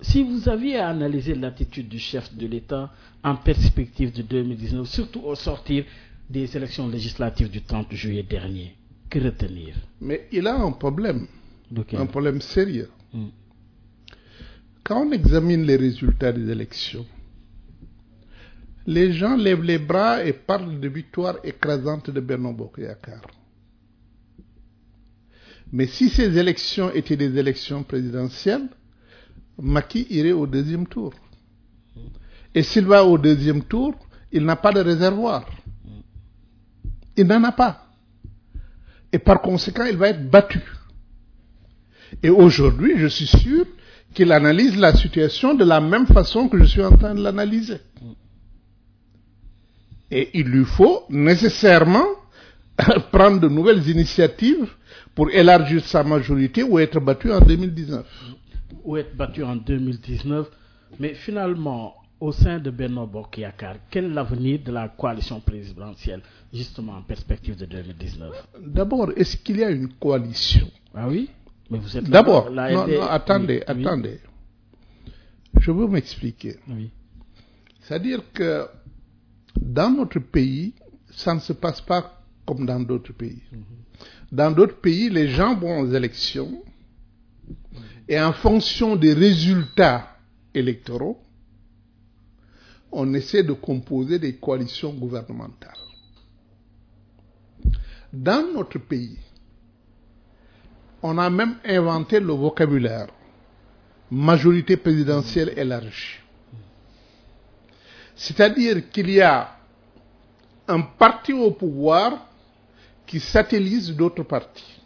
Si 0.00 0.22
vous 0.22 0.48
aviez 0.48 0.78
à 0.78 0.88
analyser 0.88 1.34
l'attitude 1.34 1.88
du 1.88 1.98
chef 1.98 2.34
de 2.34 2.46
l'État 2.46 2.92
en 3.22 3.36
perspective 3.36 4.12
de 4.12 4.22
2019, 4.22 4.86
surtout 4.88 5.20
au 5.20 5.34
sortir 5.34 5.84
des 6.28 6.56
élections 6.56 6.88
législatives 6.88 7.50
du 7.50 7.62
30 7.62 7.92
juillet 7.92 8.22
dernier, 8.22 8.74
que 9.08 9.18
retenir? 9.18 9.74
Mais 10.00 10.28
il 10.32 10.46
a 10.46 10.54
un 10.56 10.72
problème, 10.72 11.26
Un 11.92 12.06
problème 12.06 12.40
sérieux. 12.40 12.90
Mm. 13.12 13.26
Quand 14.84 15.04
on 15.04 15.12
examine 15.12 15.64
les 15.64 15.76
résultats 15.76 16.32
des 16.32 16.48
élections, 16.50 17.06
les 18.86 19.12
gens 19.12 19.36
lèvent 19.36 19.64
les 19.64 19.78
bras 19.78 20.24
et 20.24 20.32
parlent 20.32 20.78
de 20.78 20.88
victoire 20.88 21.38
écrasante 21.42 22.10
de 22.10 22.20
Bernard 22.20 22.54
Bokayakar. 22.54 23.22
Mais 25.72 25.86
si 25.86 26.08
ces 26.08 26.38
élections 26.38 26.92
étaient 26.92 27.16
des 27.16 27.36
élections 27.36 27.82
présidentielles, 27.82 28.68
Maki 29.60 30.06
irait 30.10 30.32
au 30.32 30.46
deuxième 30.46 30.86
tour. 30.86 31.12
Et 32.54 32.62
s'il 32.62 32.86
va 32.86 33.04
au 33.04 33.18
deuxième 33.18 33.64
tour, 33.64 33.94
il 34.30 34.44
n'a 34.44 34.56
pas 34.56 34.72
de 34.72 34.80
réservoir. 34.80 35.48
Il 37.16 37.26
n'en 37.26 37.42
a 37.44 37.52
pas. 37.52 37.86
Et 39.12 39.18
par 39.18 39.40
conséquent, 39.40 39.84
il 39.84 39.96
va 39.96 40.08
être 40.10 40.30
battu. 40.30 40.60
Et 42.22 42.30
aujourd'hui, 42.30 42.94
je 42.96 43.06
suis 43.06 43.26
sûr 43.26 43.66
qu'il 44.14 44.32
analyse 44.32 44.76
la 44.78 44.94
situation 44.94 45.54
de 45.54 45.64
la 45.64 45.80
même 45.80 46.06
façon 46.06 46.48
que 46.48 46.58
je 46.58 46.64
suis 46.64 46.82
en 46.82 46.96
train 46.96 47.14
de 47.14 47.22
l'analyser. 47.22 47.78
Et 50.10 50.30
il 50.34 50.46
lui 50.46 50.64
faut 50.64 51.02
nécessairement 51.10 52.06
prendre 53.12 53.40
de 53.40 53.48
nouvelles 53.48 53.86
initiatives 53.88 54.68
pour 55.14 55.30
élargir 55.30 55.84
sa 55.84 56.04
majorité 56.04 56.62
ou 56.62 56.78
être 56.78 57.00
battu 57.00 57.32
en 57.32 57.40
2019. 57.40 58.06
ou 58.84 58.96
être 58.96 59.16
battu 59.16 59.42
en 59.42 59.56
2019. 59.56 60.46
Mais 61.00 61.14
finalement, 61.14 61.94
au 62.20 62.32
sein 62.32 62.58
de 62.58 62.70
Bernard 62.70 63.08
Bokyakar, 63.08 63.76
quel 63.90 64.06
est 64.06 64.08
l'avenir 64.08 64.60
de 64.64 64.72
la 64.72 64.88
coalition 64.88 65.40
présidentielle, 65.40 66.22
justement 66.52 66.94
en 66.94 67.02
perspective 67.02 67.56
de 67.56 67.66
2019 67.66 68.46
D'abord, 68.64 69.10
est-ce 69.16 69.36
qu'il 69.36 69.58
y 69.58 69.64
a 69.64 69.70
une 69.70 69.88
coalition? 69.94 70.70
Ah 70.94 71.08
oui? 71.08 71.28
Mais 71.70 71.78
vous 71.78 71.96
êtes 71.96 72.04
D'abord, 72.04 72.50
non, 72.50 72.86
non, 72.86 73.02
attendez, 73.02 73.62
oui, 73.68 73.74
oui, 73.76 73.86
attendez. 73.86 74.20
Je 75.58 75.70
veux 75.70 75.86
m'expliquer. 75.88 76.56
Oui. 76.68 76.90
C'est-à-dire 77.80 78.20
que 78.32 78.66
dans 79.60 79.90
notre 79.90 80.20
pays, 80.20 80.74
ça 81.10 81.34
ne 81.34 81.40
se 81.40 81.52
passe 81.52 81.80
pas 81.80 82.22
comme 82.46 82.66
dans 82.66 82.80
d'autres 82.80 83.12
pays. 83.12 83.42
Dans 84.30 84.50
d'autres 84.50 84.80
pays, 84.80 85.08
les 85.08 85.28
gens 85.28 85.56
vont 85.56 85.80
aux 85.80 85.92
élections 85.92 86.62
et 88.08 88.20
en 88.20 88.32
fonction 88.32 88.96
des 88.96 89.12
résultats 89.12 90.16
électoraux, 90.54 91.20
on 92.92 93.12
essaie 93.14 93.42
de 93.42 93.52
composer 93.52 94.18
des 94.18 94.36
coalitions 94.36 94.94
gouvernementales. 94.94 95.72
Dans 98.12 98.52
notre 98.54 98.78
pays, 98.78 99.18
on 101.06 101.18
a 101.18 101.30
même 101.30 101.56
inventé 101.64 102.18
le 102.18 102.32
vocabulaire 102.32 103.06
majorité 104.10 104.76
présidentielle 104.76 105.52
élargie. 105.56 106.20
C'est-à-dire 108.14 108.88
qu'il 108.90 109.10
y 109.10 109.20
a 109.20 109.56
un 110.68 110.80
parti 110.80 111.32
au 111.32 111.50
pouvoir 111.50 112.26
qui 113.06 113.20
satellise 113.20 113.94
d'autres 113.94 114.22
partis. 114.22 114.80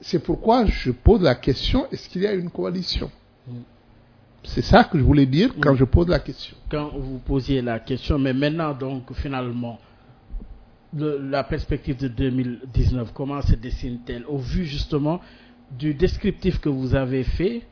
C'est 0.00 0.18
pourquoi 0.18 0.66
je 0.66 0.90
pose 0.90 1.22
la 1.22 1.34
question, 1.34 1.86
est-ce 1.90 2.08
qu'il 2.08 2.22
y 2.22 2.26
a 2.26 2.32
une 2.32 2.50
coalition? 2.50 3.10
C'est 4.44 4.62
ça 4.62 4.84
que 4.84 4.98
je 4.98 5.02
voulais 5.02 5.26
dire 5.26 5.50
quand 5.60 5.74
je 5.74 5.84
pose 5.84 6.08
la 6.08 6.20
question. 6.20 6.56
Quand 6.70 6.90
vous 6.96 7.18
posiez 7.18 7.60
la 7.62 7.80
question, 7.80 8.18
mais 8.18 8.32
maintenant, 8.32 8.72
donc, 8.72 9.12
finalement, 9.14 9.78
la 10.94 11.44
perspective 11.44 11.96
de 11.96 12.08
2019, 12.08 13.12
comment 13.12 13.42
se 13.42 13.54
dessine-t-elle? 13.54 14.24
Au 14.26 14.38
vu 14.38 14.64
justement 14.64 15.20
du 15.70 15.94
descriptif 15.94 16.60
que 16.60 16.68
vous 16.68 16.94
avez 16.94 17.24
fait, 17.24 17.62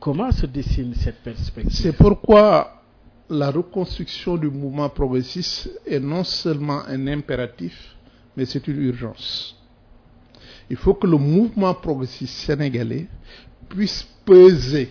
comment 0.00 0.30
se 0.30 0.46
dessine 0.46 0.94
cette 0.94 1.22
perspective? 1.22 1.72
C'est 1.72 1.96
pourquoi 1.96 2.82
la 3.28 3.50
reconstruction 3.50 4.36
du 4.36 4.48
mouvement 4.48 4.88
progressiste 4.88 5.70
est 5.86 6.00
non 6.00 6.24
seulement 6.24 6.82
un 6.86 7.06
impératif, 7.08 7.96
mais 8.36 8.44
c'est 8.44 8.66
une 8.68 8.82
urgence. 8.82 9.56
Il 10.70 10.76
faut 10.76 10.94
que 10.94 11.06
le 11.06 11.16
mouvement 11.16 11.74
progressiste 11.74 12.34
sénégalais 12.34 13.06
puisse 13.68 14.06
peser 14.24 14.90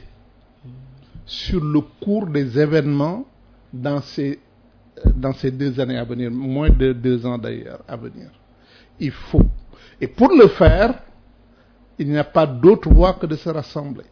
sur 1.25 1.63
le 1.63 1.81
cours 2.01 2.27
des 2.27 2.59
événements 2.59 3.25
dans 3.73 4.01
ces, 4.01 4.39
dans 5.15 5.33
ces 5.33 5.51
deux 5.51 5.79
années 5.79 5.97
à 5.97 6.03
venir, 6.03 6.31
moins 6.31 6.69
de 6.69 6.93
deux 6.93 7.25
ans 7.25 7.37
d'ailleurs 7.37 7.81
à 7.87 7.95
venir. 7.95 8.29
Il 8.99 9.11
faut. 9.11 9.45
Et 9.99 10.07
pour 10.07 10.29
le 10.29 10.47
faire, 10.47 10.95
il 11.97 12.09
n'y 12.09 12.17
a 12.17 12.23
pas 12.23 12.45
d'autre 12.45 12.89
voie 12.89 13.13
que 13.13 13.25
de 13.25 13.35
se 13.35 13.49
rassembler. 13.49 14.05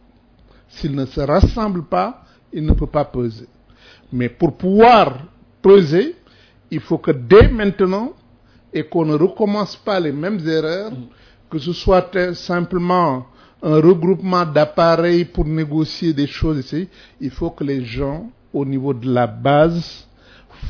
S'il 0.68 0.94
ne 0.94 1.06
se 1.06 1.20
rassemble 1.20 1.84
pas, 1.84 2.24
il 2.52 2.64
ne 2.64 2.72
peut 2.72 2.86
pas 2.86 3.04
peser. 3.04 3.48
Mais 4.12 4.28
pour 4.28 4.56
pouvoir 4.56 5.18
peser, 5.62 6.16
il 6.70 6.80
faut 6.80 6.98
que 6.98 7.10
dès 7.10 7.48
maintenant, 7.48 8.12
et 8.72 8.84
qu'on 8.84 9.04
ne 9.04 9.14
recommence 9.14 9.76
pas 9.76 10.00
les 10.00 10.12
mêmes 10.12 10.40
erreurs, 10.46 10.92
que 11.48 11.58
ce 11.58 11.72
soit 11.72 12.34
simplement 12.34 13.26
un 13.62 13.76
regroupement 13.76 14.44
d'appareils 14.44 15.24
pour 15.24 15.44
négocier 15.44 16.12
des 16.12 16.26
choses 16.26 16.58
ici, 16.58 16.88
il 17.20 17.30
faut 17.30 17.50
que 17.50 17.64
les 17.64 17.84
gens, 17.84 18.28
au 18.52 18.64
niveau 18.64 18.92
de 18.92 19.08
la 19.10 19.26
base, 19.26 20.06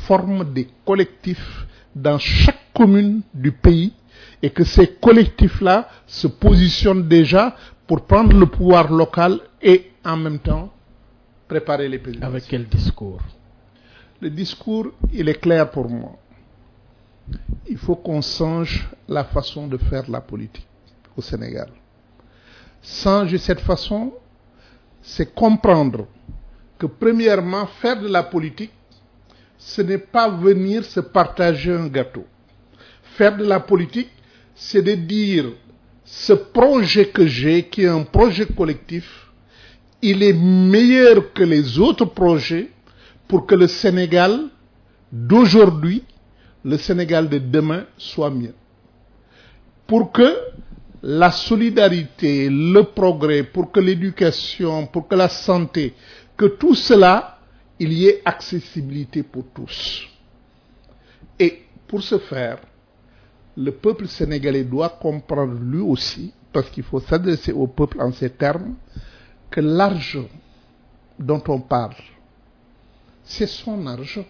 forment 0.07 0.43
des 0.53 0.67
collectifs 0.85 1.65
dans 1.95 2.17
chaque 2.19 2.71
commune 2.73 3.21
du 3.33 3.51
pays 3.51 3.93
et 4.41 4.49
que 4.49 4.63
ces 4.63 4.87
collectifs-là 4.95 5.87
se 6.05 6.27
positionnent 6.27 7.07
déjà 7.07 7.55
pour 7.87 8.05
prendre 8.05 8.37
le 8.37 8.45
pouvoir 8.47 8.91
local 8.91 9.39
et 9.61 9.91
en 10.03 10.17
même 10.17 10.39
temps 10.39 10.71
préparer 11.47 11.87
les 11.87 11.99
présidentielles. 11.99 12.29
Avec 12.31 12.47
quel 12.47 12.65
discours? 12.67 13.21
Le 14.21 14.29
discours, 14.29 14.87
il 15.13 15.29
est 15.29 15.39
clair 15.39 15.69
pour 15.69 15.89
moi. 15.89 16.17
Il 17.67 17.77
faut 17.77 17.95
qu'on 17.95 18.21
change 18.21 18.87
la 19.07 19.23
façon 19.23 19.67
de 19.67 19.77
faire 19.77 20.09
la 20.09 20.21
politique 20.21 20.67
au 21.17 21.21
Sénégal. 21.21 21.69
Changer 22.81 23.37
cette 23.37 23.61
façon, 23.61 24.13
c'est 25.01 25.33
comprendre 25.33 26.07
que 26.77 26.85
premièrement, 26.85 27.65
faire 27.81 27.99
de 27.99 28.07
la 28.07 28.23
politique, 28.23 28.71
ce 29.57 29.81
n'est 29.81 29.97
pas 29.97 30.29
venir 30.29 30.83
se 30.85 30.99
partager 30.99 31.73
un 31.73 31.87
gâteau. 31.87 32.25
Faire 33.17 33.37
de 33.37 33.43
la 33.45 33.59
politique, 33.59 34.09
c'est 34.55 34.81
de 34.81 34.93
dire, 34.95 35.45
ce 36.03 36.33
projet 36.33 37.07
que 37.07 37.25
j'ai, 37.25 37.63
qui 37.63 37.83
est 37.83 37.87
un 37.87 38.03
projet 38.03 38.45
collectif, 38.45 39.25
il 40.01 40.21
est 40.21 40.33
meilleur 40.33 41.33
que 41.33 41.43
les 41.43 41.79
autres 41.79 42.05
projets 42.05 42.69
pour 43.27 43.45
que 43.45 43.55
le 43.55 43.67
Sénégal 43.67 44.39
d'aujourd'hui, 45.11 46.03
le 46.63 46.77
Sénégal 46.77 47.27
de 47.29 47.37
demain 47.39 47.85
soit 47.97 48.29
mieux. 48.29 48.53
Pour 49.87 50.11
que 50.11 50.35
la 51.01 51.31
solidarité, 51.31 52.49
le 52.49 52.81
progrès, 52.83 53.43
pour 53.43 53.71
que 53.71 53.79
l'éducation, 53.79 54.87
pour 54.87 55.07
que 55.07 55.15
la 55.15 55.29
santé, 55.29 55.93
que 56.35 56.45
tout 56.45 56.75
cela, 56.75 57.34
il 57.79 57.93
y 57.93 58.07
ait 58.07 58.21
accessibilité 58.25 59.23
pour 59.23 59.45
tous. 59.53 60.07
Et 61.39 61.63
pour 61.87 62.01
ce 62.01 62.17
faire, 62.17 62.59
le 63.57 63.71
peuple 63.71 64.07
sénégalais 64.07 64.63
doit 64.63 64.89
comprendre 64.89 65.53
lui 65.59 65.79
aussi, 65.81 66.33
parce 66.51 66.69
qu'il 66.69 66.83
faut 66.83 66.99
s'adresser 66.99 67.51
au 67.51 67.67
peuple 67.67 68.01
en 68.01 68.11
ces 68.11 68.29
termes, 68.29 68.75
que 69.49 69.61
l'argent 69.61 70.27
dont 71.19 71.43
on 71.47 71.59
parle, 71.61 71.95
c'est 73.23 73.47
son 73.47 73.85
argent. 73.87 74.25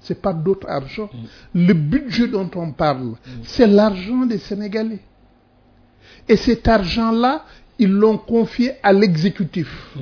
C'est 0.00 0.20
pas 0.22 0.32
d'autre 0.32 0.66
argent. 0.70 1.10
Le 1.54 1.74
budget 1.74 2.28
dont 2.28 2.50
on 2.54 2.72
parle, 2.72 3.14
c'est 3.42 3.66
l'argent 3.66 4.24
des 4.24 4.38
Sénégalais. 4.38 5.00
Et 6.28 6.36
cet 6.36 6.66
argent-là, 6.66 7.44
ils 7.78 7.90
l'ont 7.92 8.16
confié 8.16 8.72
à 8.82 8.92
l'exécutif. 8.92 9.96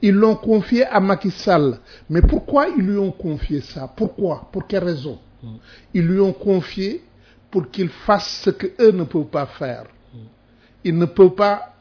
Ils 0.00 0.14
l'ont 0.14 0.36
confié 0.36 0.86
à 0.86 1.00
Macky 1.00 1.30
Sall. 1.30 1.80
Mais 2.08 2.22
pourquoi 2.22 2.68
ils 2.68 2.84
lui 2.84 2.98
ont 2.98 3.10
confié 3.10 3.60
ça? 3.60 3.92
Pourquoi? 3.94 4.48
Pour 4.52 4.66
quelle 4.66 4.84
raison? 4.84 5.18
Ils 5.94 6.06
lui 6.06 6.20
ont 6.20 6.32
confié 6.32 7.02
pour 7.50 7.70
qu'il 7.70 7.88
fasse 7.88 8.42
ce 8.44 8.50
qu'eux 8.50 8.92
ne 8.92 9.04
peuvent 9.04 9.24
pas 9.24 9.46
faire. 9.46 9.84
Ils 10.84 10.96
ne 10.96 11.06
peuvent 11.06 11.34
pas, 11.34 11.74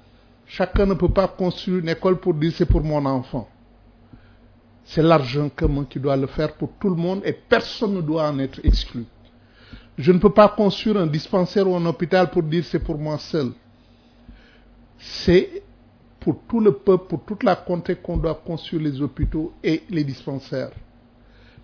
chacun 0.46 0.86
ne 0.86 0.94
peut 0.94 1.10
pas 1.10 1.28
construire 1.28 1.80
une 1.80 1.90
école 1.90 2.20
pour 2.20 2.34
dire 2.34 2.54
c'est 2.56 2.66
pour 2.66 2.82
mon 2.82 3.06
enfant. 3.06 3.48
C'est 4.86 5.04
l'argent 5.04 5.50
commun 5.50 5.86
qui 5.90 6.00
doit 6.00 6.16
le 6.16 6.28
faire 6.28 6.54
pour 6.54 6.72
tout 6.80 6.90
le 6.90 6.96
monde 6.96 7.22
et 7.26 7.34
personne 7.34 7.96
ne 7.96 8.02
doit 8.02 8.28
en 8.30 8.40
être 8.40 8.60
exclu. 8.64 9.06
Je 9.98 10.12
ne 10.12 10.20
peux 10.20 10.32
pas 10.32 10.48
construire 10.48 10.98
un 10.98 11.08
dispensaire 11.08 11.68
ou 11.68 11.76
un 11.76 11.86
hôpital 11.86 12.30
pour 12.30 12.44
dire 12.44 12.64
c'est 12.64 12.80
pour 12.80 12.98
moi 12.98 13.18
seul. 13.18 13.52
C'est 14.98 15.64
pour 16.28 16.40
tout 16.46 16.60
le 16.60 16.74
peuple, 16.74 17.06
pour 17.08 17.24
toute 17.24 17.44
la 17.44 17.56
contrée 17.56 17.96
qu'on 17.96 18.18
doit 18.18 18.42
construire 18.46 18.82
les 18.82 19.02
hôpitaux 19.02 19.54
et 19.64 19.84
les 19.90 20.04
dispensaires. 20.04 20.72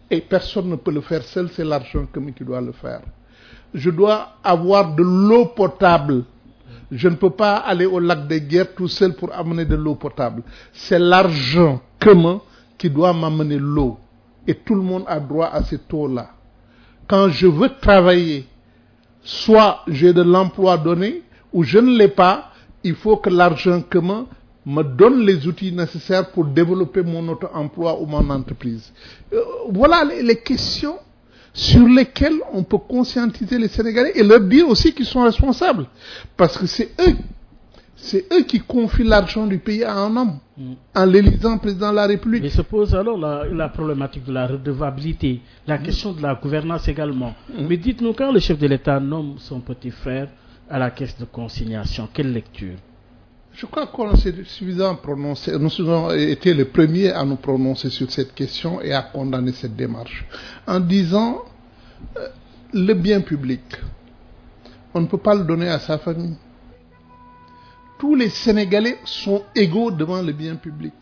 Et 0.10 0.22
personne 0.22 0.70
ne 0.70 0.78
peut 0.78 0.94
le 0.94 1.02
faire 1.02 1.22
seul, 1.22 1.50
c'est 1.50 1.66
l'argent 1.66 2.06
commun 2.14 2.32
qui 2.32 2.46
doit 2.46 2.62
le 2.62 2.72
faire. 2.72 3.02
Je 3.74 3.90
dois 3.90 4.38
avoir 4.42 4.96
de 4.96 5.04
l'eau 5.04 5.48
potable. 5.48 6.24
Je 6.90 7.10
ne 7.10 7.16
peux 7.16 7.32
pas 7.32 7.58
aller 7.58 7.86
au 7.86 8.00
lac 8.00 8.26
des 8.26 8.40
guerres 8.40 8.74
tout 8.74 8.88
seul 8.88 9.16
pour 9.16 9.34
amener 9.34 9.66
de 9.66 9.76
l'eau 9.76 9.96
potable. 9.96 10.44
C'est 10.72 10.98
l'argent 10.98 11.82
commun 12.00 12.40
qui 12.78 12.90
doit 12.90 13.12
m'amener 13.12 13.58
l'eau. 13.60 13.98
Et 14.48 14.56
tout 14.56 14.76
le 14.76 14.82
monde 14.82 15.04
a 15.08 15.20
droit 15.20 15.48
à 15.48 15.62
cette 15.64 15.94
eau-là. 15.94 16.30
Quand 17.10 17.28
je 17.28 17.48
veux 17.48 17.72
travailler, 17.82 18.48
soit 19.24 19.82
j'ai 19.90 20.14
de 20.14 20.22
l'emploi 20.22 20.78
donné 20.78 21.22
ou 21.52 21.64
je 21.64 21.80
ne 21.80 21.98
l'ai 21.98 22.08
pas, 22.08 22.52
il 22.86 22.96
faut 22.96 23.18
que 23.18 23.30
l'argent 23.30 23.82
commun 23.82 24.26
me 24.66 24.84
donne 24.84 25.22
les 25.26 25.46
outils 25.48 25.72
nécessaires 25.72 26.30
pour 26.32 26.46
développer 26.46 27.02
mon 27.02 27.28
auto-emploi 27.30 28.00
ou 28.00 28.06
mon 28.06 28.30
entreprise. 28.30 28.92
Euh, 29.34 29.42
voilà 29.70 30.04
les, 30.06 30.24
les, 30.24 30.38
questions 30.38 30.98
sur 31.54 31.86
lesquelles 31.88 32.40
on 32.52 32.64
peut 32.64 32.78
conscientiser 32.78 33.58
les 33.58 33.68
Sénégalais 33.68 34.14
et 34.16 34.24
leur 34.24 34.40
dire 34.42 34.68
aussi 34.68 34.94
qu'ils 34.94 35.06
sont 35.06 35.24
responsables. 35.24 35.86
Parce 36.38 36.58
que 36.58 36.66
c'est 36.66 36.92
eux, 37.00 37.16
c'est 37.96 38.26
eux 38.34 38.44
qui 38.44 38.60
confient 38.60 39.04
l'argent 39.04 39.46
du 39.46 39.60
pays 39.60 39.84
à 39.84 39.96
un 39.96 40.16
homme, 40.16 40.40
mm. 40.58 40.74
en 40.96 41.06
l'élisant 41.06 41.58
président 41.58 41.92
de 41.92 41.96
la 41.98 42.08
République. 42.08 42.44
Mais 42.44 42.50
se 42.50 42.62
pose 42.62 42.96
alors 42.96 43.18
la, 43.18 43.46
la 43.46 43.70
problématique 43.70 44.24
de 44.26 44.32
la 44.34 44.48
redevabilité, 44.48 45.42
la 45.68 45.78
mm. 45.78 45.84
question 45.84 46.14
de 46.14 46.22
la 46.22 46.36
gouvernance 46.36 46.88
également. 46.88 47.36
Mm. 47.50 47.68
Mais 47.68 47.78
dites-nous, 47.78 48.14
quand 48.14 48.32
le 48.32 48.40
chef 48.40 48.58
de 48.58 48.68
l'État 48.68 49.00
nomme 49.00 49.36
son 49.40 49.60
petit 49.60 49.92
frère 49.92 50.30
à 50.70 50.80
la 50.80 50.90
caisse 50.92 51.18
de 51.20 51.26
consignation, 51.26 52.08
quelle 52.14 52.32
lecture? 52.32 52.76
Je 53.54 53.66
crois 53.68 53.88
qu'on 53.88 54.16
s'est 54.16 54.34
suffisamment 54.46 54.96
prononcé. 54.96 55.52
Nous 55.58 55.72
avons 55.82 56.12
été 56.12 56.54
les 56.54 56.66
premiers 56.66 57.12
à 57.12 57.24
nous 57.24 57.36
prononcer 57.36 57.90
sur 57.90 58.12
cette 58.12 58.34
question 58.34 58.82
et 58.82 58.92
à 58.94 59.04
condamner 59.04 59.52
cette 59.52 59.76
démarche. 59.76 60.26
En 60.68 60.80
disant, 60.80 61.44
euh, 62.18 62.28
le 62.74 62.94
bien 62.94 63.22
public, 63.22 63.62
on 64.94 65.02
ne 65.02 65.08
peut 65.08 65.18
pas 65.20 65.36
le 65.36 65.44
donner 65.44 65.70
à 65.70 65.80
sa 65.80 65.98
famille. 66.00 66.36
Tous 68.00 68.16
les 68.16 68.30
Sénégalais 68.30 68.98
sont 69.06 69.44
égaux 69.56 69.92
devant 69.92 70.22
le 70.22 70.34
bien 70.34 70.56
public. 70.56 70.94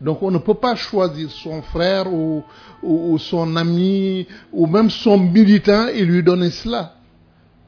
Donc 0.00 0.22
on 0.22 0.30
ne 0.30 0.38
peut 0.38 0.54
pas 0.54 0.74
choisir 0.74 1.30
son 1.30 1.62
frère 1.62 2.12
ou, 2.12 2.42
ou, 2.82 3.18
son 3.18 3.54
ami 3.56 4.26
ou 4.52 4.66
même 4.66 4.90
son 4.90 5.18
militant 5.18 5.88
et 5.88 6.04
lui 6.04 6.22
donner 6.22 6.50
cela. 6.50 6.94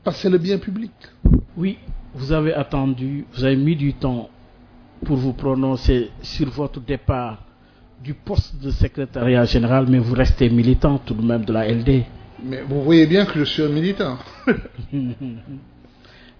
Parce 0.03 0.17
que 0.17 0.23
c'est 0.23 0.31
le 0.31 0.39
bien 0.39 0.59
public. 0.59 0.93
Oui, 1.57 1.79
vous 2.15 2.33
avez 2.33 2.55
attendu, 2.55 3.27
vous 3.35 3.45
avez 3.45 3.57
mis 3.57 3.77
du 3.77 3.95
temps 3.95 4.29
pour 5.05 5.17
vous 5.17 5.33
prononcer 5.33 6.11
sur 6.23 6.49
votre 6.51 6.81
départ 6.81 7.43
du 8.03 8.15
poste 8.15 8.57
de 8.63 8.71
secrétariat 8.71 9.45
général, 9.45 9.87
mais 9.89 9.99
vous 9.99 10.15
restez 10.15 10.49
militant 10.49 10.99
tout 10.99 11.15
de 11.15 11.23
même 11.23 11.45
de 11.45 11.53
la 11.53 11.69
LD. 11.69 12.05
Mais 12.45 12.63
vous 12.63 12.83
voyez 12.83 13.07
bien 13.07 13.25
que 13.25 13.39
je 13.39 13.45
suis 13.45 13.63
un 13.63 13.69
militant. 13.69 14.19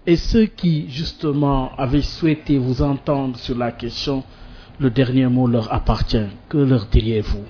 Et 0.07 0.17
ceux 0.17 0.45
qui, 0.45 0.87
justement, 0.89 1.71
avaient 1.75 2.03
souhaité 2.03 2.59
vous 2.59 2.81
entendre 2.83 3.37
sur 3.37 3.57
la 3.57 3.71
question, 3.71 4.23
le 4.79 4.91
dernier 4.91 5.25
mot 5.27 5.47
leur 5.47 5.73
appartient. 5.73 6.27
Que 6.47 6.57
leur 6.57 6.85
diriez-vous? 6.85 7.43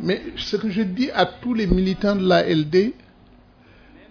Mais 0.00 0.20
ce 0.36 0.56
que 0.56 0.68
je 0.68 0.82
dis 0.82 1.10
à 1.10 1.24
tous 1.24 1.54
les 1.54 1.66
militants 1.66 2.16
de 2.16 2.28
la 2.28 2.42
LD, 2.46 2.92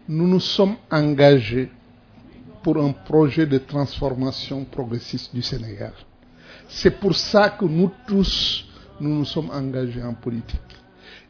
nous 0.09 0.27
nous 0.27 0.39
sommes 0.39 0.75
engagés 0.89 1.69
pour 2.67 2.83
un 2.83 2.91
projet 2.91 3.45
de 3.45 3.59
transformation 3.59 4.65
progressiste 4.65 5.33
du 5.33 5.41
Sénégal. 5.41 5.93
C'est 6.67 6.99
pour 6.99 7.15
ça 7.15 7.49
que 7.51 7.63
nous 7.63 7.89
tous, 8.05 8.65
nous 8.99 9.19
nous 9.19 9.23
sommes 9.23 9.49
engagés 9.51 10.03
en 10.03 10.13
politique. 10.13 10.59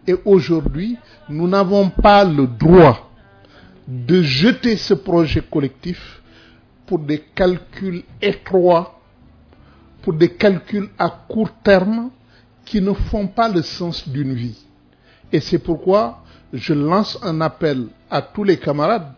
Et 0.07 0.15
aujourd'hui, 0.25 0.97
nous 1.29 1.47
n'avons 1.47 1.91
pas 1.91 2.23
le 2.25 2.47
droit 2.47 3.11
de 3.87 4.23
jeter 4.23 4.77
ce 4.77 4.95
projet 4.95 5.41
collectif 5.41 6.23
pour 6.87 6.97
des 6.97 7.19
calculs 7.35 8.01
étroits, 8.19 8.99
pour 10.01 10.13
des 10.13 10.29
calculs 10.29 10.89
à 10.97 11.07
court 11.29 11.51
terme 11.63 12.09
qui 12.65 12.81
ne 12.81 12.93
font 12.93 13.27
pas 13.27 13.47
le 13.47 13.61
sens 13.61 14.09
d'une 14.09 14.33
vie. 14.33 14.57
Et 15.31 15.39
c'est 15.39 15.59
pourquoi 15.59 16.23
je 16.51 16.73
lance 16.73 17.19
un 17.21 17.41
appel 17.41 17.89
à 18.09 18.23
tous 18.23 18.43
les 18.43 18.57
camarades 18.57 19.13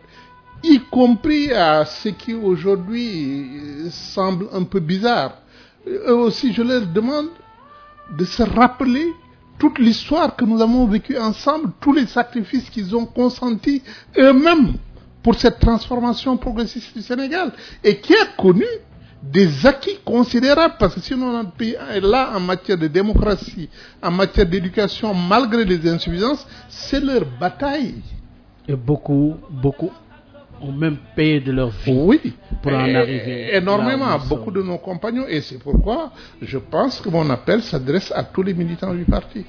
y 0.62 0.78
compris 0.90 1.52
à 1.52 1.84
ce 1.84 2.08
qui 2.10 2.34
aujourd'hui 2.34 3.46
semble 3.90 4.46
un 4.52 4.64
peu 4.64 4.80
bizarre. 4.80 5.34
Eux 5.86 6.14
aussi, 6.14 6.52
je 6.52 6.62
leur 6.62 6.86
demande 6.86 7.28
de 8.16 8.24
se 8.24 8.42
rappeler 8.42 9.06
toute 9.58 9.78
l'histoire 9.78 10.34
que 10.36 10.44
nous 10.44 10.60
avons 10.60 10.86
vécue 10.86 11.18
ensemble, 11.18 11.70
tous 11.80 11.92
les 11.92 12.06
sacrifices 12.06 12.68
qu'ils 12.70 12.94
ont 12.96 13.06
consentis 13.06 13.82
eux-mêmes 14.18 14.74
pour 15.22 15.34
cette 15.34 15.58
transformation 15.60 16.36
progressiste 16.36 16.94
du 16.96 17.02
Sénégal 17.02 17.52
et 17.84 17.98
qui 18.00 18.14
a 18.14 18.26
connu 18.38 18.64
des 19.22 19.66
acquis 19.66 19.98
considérables 20.02 20.76
parce 20.78 20.94
que 20.94 21.00
sinon 21.00 21.32
notre 21.32 21.52
pays 21.52 21.76
est 21.92 22.00
là 22.00 22.32
en 22.34 22.40
matière 22.40 22.78
de 22.78 22.86
démocratie, 22.86 23.68
en 24.02 24.10
matière 24.10 24.46
d'éducation, 24.46 25.12
malgré 25.12 25.64
les 25.64 25.88
insuffisances, 25.90 26.46
c'est 26.70 27.00
leur 27.00 27.22
bataille. 27.38 27.96
Et 28.66 28.74
beaucoup, 28.76 29.34
beaucoup 29.50 29.90
ont 30.62 30.72
même 30.72 30.96
payé 31.16 31.40
de 31.40 31.52
leur 31.52 31.70
vie 31.70 31.92
oui, 31.92 32.20
pour 32.62 32.72
en 32.72 32.94
arriver. 32.94 33.54
énormément 33.56 34.18
beaucoup 34.28 34.50
de 34.50 34.62
nos 34.62 34.78
compagnons 34.78 35.26
et 35.28 35.40
c'est 35.40 35.58
pourquoi 35.58 36.12
je 36.42 36.58
pense 36.58 37.00
que 37.00 37.08
mon 37.08 37.28
appel 37.30 37.62
s'adresse 37.62 38.12
à 38.14 38.22
tous 38.24 38.42
les 38.42 38.54
militants 38.54 38.94
du 38.94 39.04
parti. 39.04 39.44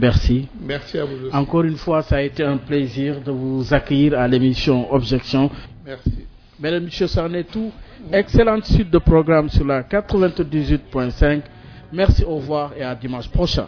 Merci. 0.00 0.48
Merci 0.60 0.98
à 0.98 1.04
vous 1.04 1.26
aussi. 1.26 1.36
Encore 1.36 1.62
une 1.64 1.76
fois, 1.76 2.02
ça 2.02 2.16
a 2.16 2.22
été 2.22 2.42
un 2.42 2.56
plaisir 2.56 3.20
de 3.20 3.30
vous 3.30 3.74
accueillir 3.74 4.18
à 4.18 4.26
l'émission 4.26 4.90
Objection. 4.92 5.50
Merci. 5.84 6.24
Mesdames 6.58 6.82
et 6.82 6.84
messieurs, 6.86 7.06
ça 7.08 7.24
en 7.24 7.34
est 7.34 7.44
tout. 7.50 7.70
Excellente 8.12 8.64
suite 8.64 8.90
de 8.90 8.98
programme 8.98 9.48
sur 9.50 9.64
la 9.66 9.82
98.5. 9.82 11.42
Merci, 11.92 12.24
au 12.24 12.36
revoir 12.36 12.72
et 12.76 12.82
à 12.82 12.94
dimanche 12.94 13.28
prochain. 13.28 13.66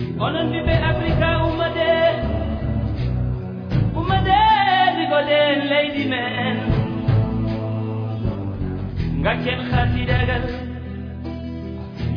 den 5.29 5.59
lady 5.73 6.05
man 6.13 6.57
ngaken 9.23 9.61
khati 9.71 10.03
dagal 10.11 10.45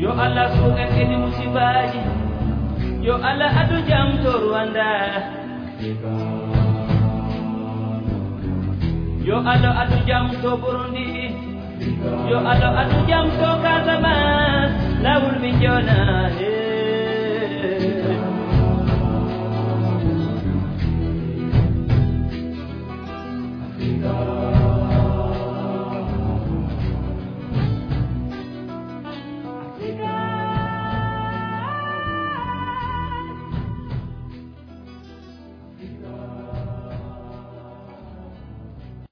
yo 0.01 0.12
allah 0.26 0.47
suga 0.57 0.86
kedi 0.93 1.16
musibaji 1.18 2.01
yo 3.07 3.16
allah 3.30 3.49
adu 3.66 3.78
jam 3.89 4.07
to 4.22 4.32
rwanda 4.45 4.91
yo 9.30 9.38
allah 9.53 9.74
adu 9.84 9.97
jam 10.10 10.26
to 10.41 10.51
burundi 10.62 11.34
yo 12.30 12.38
allah 12.51 12.72
adu 12.86 12.97
jam 13.10 13.26
to 13.41 13.49
kazama 13.66 14.16
lawul 15.03 15.36
mi 15.41 15.51
jona 15.62 15.99
hey. 16.38 18.28